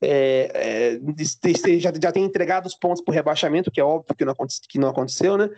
é, 0.01 0.99
é, 0.99 1.79
já, 1.79 1.93
já 2.01 2.11
tenha 2.11 2.25
entregado 2.25 2.65
os 2.65 2.75
pontos 2.75 3.03
para 3.03 3.11
o 3.11 3.15
rebaixamento, 3.15 3.69
que 3.69 3.79
é 3.79 3.83
óbvio 3.83 4.15
que 4.15 4.25
não, 4.25 4.33
que 4.67 4.79
não 4.79 4.89
aconteceu, 4.89 5.37
né? 5.37 5.49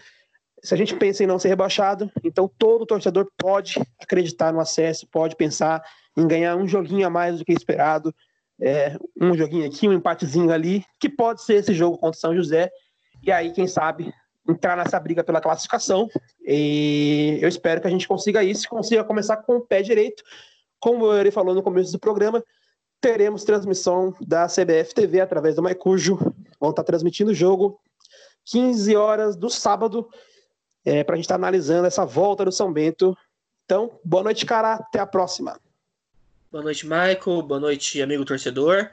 Se 0.64 0.74
a 0.74 0.78
gente 0.78 0.96
pensa 0.96 1.24
em 1.24 1.28
não 1.28 1.40
ser 1.40 1.50
rebaixado, 1.50 2.12
então 2.24 2.50
todo 2.58 2.86
torcedor 2.86 3.30
pode 3.38 3.80
acreditar 4.02 4.52
no 4.52 4.60
acesso, 4.60 5.08
pode 5.08 5.36
pensar 5.36 5.84
em 6.18 6.28
ganhar 6.28 6.56
um 6.56 6.68
joguinho 6.68 7.08
a 7.08 7.10
mais 7.10 7.40
do 7.40 7.46
que 7.46 7.54
esperado, 7.54 8.14
é, 8.62 8.98
um 9.20 9.36
joguinho 9.36 9.66
aqui, 9.66 9.88
um 9.88 9.94
empatezinho 9.94 10.52
ali, 10.52 10.84
que 11.00 11.10
pode 11.10 11.44
ser 11.44 11.56
esse 11.56 11.74
jogo 11.74 11.98
contra 11.98 12.18
o 12.18 12.20
São 12.20 12.36
José, 12.36 12.70
e 13.24 13.32
aí, 13.32 13.52
quem 13.52 13.68
sabe, 13.68 14.14
entrar 14.48 14.78
nessa 14.78 15.00
briga 15.00 15.24
pela 15.24 15.42
classificação. 15.42 16.10
E 16.46 17.38
eu 17.42 17.50
espero 17.50 17.82
que 17.82 17.88
a 17.88 17.90
gente 17.90 18.08
consiga 18.08 18.44
isso, 18.44 18.68
consiga 18.70 19.04
começar 19.04 19.38
com 19.38 19.58
o 19.58 19.62
pé 19.62 19.82
direito. 19.82 20.24
Como 20.80 21.14
ele 21.14 21.32
falou 21.32 21.54
no 21.54 21.62
começo 21.62 21.92
do 21.92 22.00
programa, 22.00 22.44
teremos 23.02 23.44
transmissão 23.44 24.14
da 24.22 24.48
CBF 24.48 24.94
TV 24.94 25.20
através 25.20 25.56
do 25.56 25.62
Maicujo. 25.62 26.18
Vão 26.60 26.70
estar 26.70 26.84
transmitindo 26.84 27.32
o 27.32 27.36
jogo 27.36 27.80
15 28.46 28.96
horas 28.96 29.36
do 29.36 29.50
sábado 29.50 30.08
é, 30.86 31.04
para 31.04 31.16
a 31.16 31.18
gente 31.18 31.26
estar 31.26 31.36
tá 31.36 31.40
analisando 31.40 31.88
essa 31.88 32.06
volta 32.06 32.46
do 32.46 32.52
São 32.52 32.72
Bento. 32.72 33.18
Então, 33.66 34.00
boa 34.04 34.24
noite, 34.24 34.46
cara. 34.46 34.76
Até 34.76 35.00
a 35.00 35.06
próxima. 35.06 35.60
Boa 36.52 36.64
noite, 36.64 36.86
Michael. 36.86 37.42
Boa 37.44 37.60
noite, 37.60 38.02
amigo 38.02 38.26
torcedor. 38.26 38.90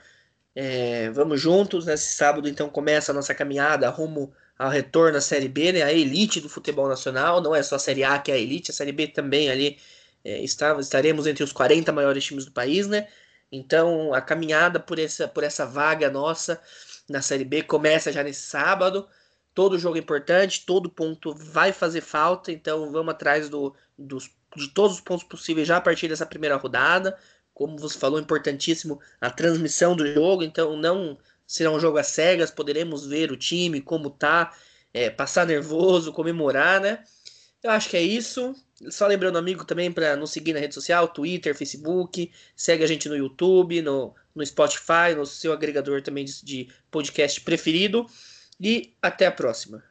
É, 0.54 1.10
vamos 1.10 1.40
juntos. 1.40 1.86
Nesse 1.86 2.14
sábado, 2.14 2.48
então, 2.48 2.68
começa 2.68 3.12
a 3.12 3.14
nossa 3.14 3.34
caminhada 3.34 3.88
rumo 3.88 4.32
ao 4.58 4.70
retorno 4.70 5.18
à 5.18 5.20
Série 5.20 5.48
B, 5.48 5.72
né? 5.72 5.82
A 5.82 5.92
elite 5.92 6.40
do 6.40 6.48
futebol 6.48 6.88
nacional. 6.88 7.40
Não 7.40 7.54
é 7.54 7.62
só 7.62 7.76
a 7.76 7.78
Série 7.78 8.04
A 8.04 8.18
que 8.18 8.30
é 8.30 8.34
a 8.34 8.38
elite, 8.38 8.70
a 8.70 8.74
Série 8.74 8.92
B 8.92 9.06
também 9.06 9.50
ali 9.50 9.78
é, 10.24 10.42
está, 10.42 10.78
estaremos 10.80 11.26
entre 11.26 11.44
os 11.44 11.52
40 11.52 11.92
maiores 11.92 12.24
times 12.24 12.44
do 12.44 12.52
país, 12.52 12.88
né? 12.88 13.06
Então, 13.50 14.12
a 14.12 14.20
caminhada 14.20 14.80
por 14.80 14.98
essa, 14.98 15.28
por 15.28 15.44
essa 15.44 15.64
vaga 15.64 16.10
nossa 16.10 16.60
na 17.08 17.22
Série 17.22 17.44
B 17.44 17.62
começa 17.62 18.10
já 18.10 18.22
nesse 18.22 18.42
sábado 18.42 19.08
todo 19.56 19.78
jogo 19.78 19.96
é 19.96 20.00
importante, 20.00 20.66
todo 20.66 20.90
ponto 20.90 21.34
vai 21.34 21.72
fazer 21.72 22.02
falta, 22.02 22.52
então 22.52 22.92
vamos 22.92 23.14
atrás 23.14 23.48
do, 23.48 23.74
dos, 23.98 24.30
de 24.54 24.68
todos 24.68 24.96
os 24.96 25.00
pontos 25.00 25.24
possíveis 25.24 25.66
já 25.66 25.78
a 25.78 25.80
partir 25.80 26.08
dessa 26.08 26.26
primeira 26.26 26.56
rodada. 26.56 27.18
Como 27.54 27.78
você 27.78 27.98
falou, 27.98 28.20
importantíssimo 28.20 29.00
a 29.18 29.30
transmissão 29.30 29.96
do 29.96 30.06
jogo, 30.06 30.42
então 30.42 30.76
não 30.76 31.16
será 31.46 31.70
um 31.70 31.80
jogo 31.80 31.96
às 31.96 32.08
cegas, 32.08 32.50
poderemos 32.50 33.06
ver 33.06 33.32
o 33.32 33.36
time, 33.36 33.80
como 33.80 34.10
tá, 34.10 34.52
é, 34.92 35.08
passar 35.08 35.46
nervoso, 35.46 36.12
comemorar, 36.12 36.78
né? 36.78 37.02
Eu 37.62 37.70
acho 37.70 37.88
que 37.88 37.96
é 37.96 38.02
isso. 38.02 38.54
Só 38.90 39.06
lembrando, 39.06 39.38
amigo, 39.38 39.64
também 39.64 39.90
para 39.90 40.16
nos 40.16 40.32
seguir 40.32 40.52
na 40.52 40.60
rede 40.60 40.74
social, 40.74 41.08
Twitter, 41.08 41.54
Facebook, 41.54 42.30
segue 42.54 42.84
a 42.84 42.86
gente 42.86 43.08
no 43.08 43.16
YouTube, 43.16 43.80
no, 43.80 44.14
no 44.34 44.44
Spotify, 44.44 45.14
no 45.16 45.24
seu 45.24 45.54
agregador 45.54 46.02
também 46.02 46.26
de, 46.26 46.44
de 46.44 46.68
podcast 46.90 47.40
preferido. 47.40 48.06
E 48.60 48.96
até 49.02 49.26
a 49.26 49.32
próxima. 49.32 49.82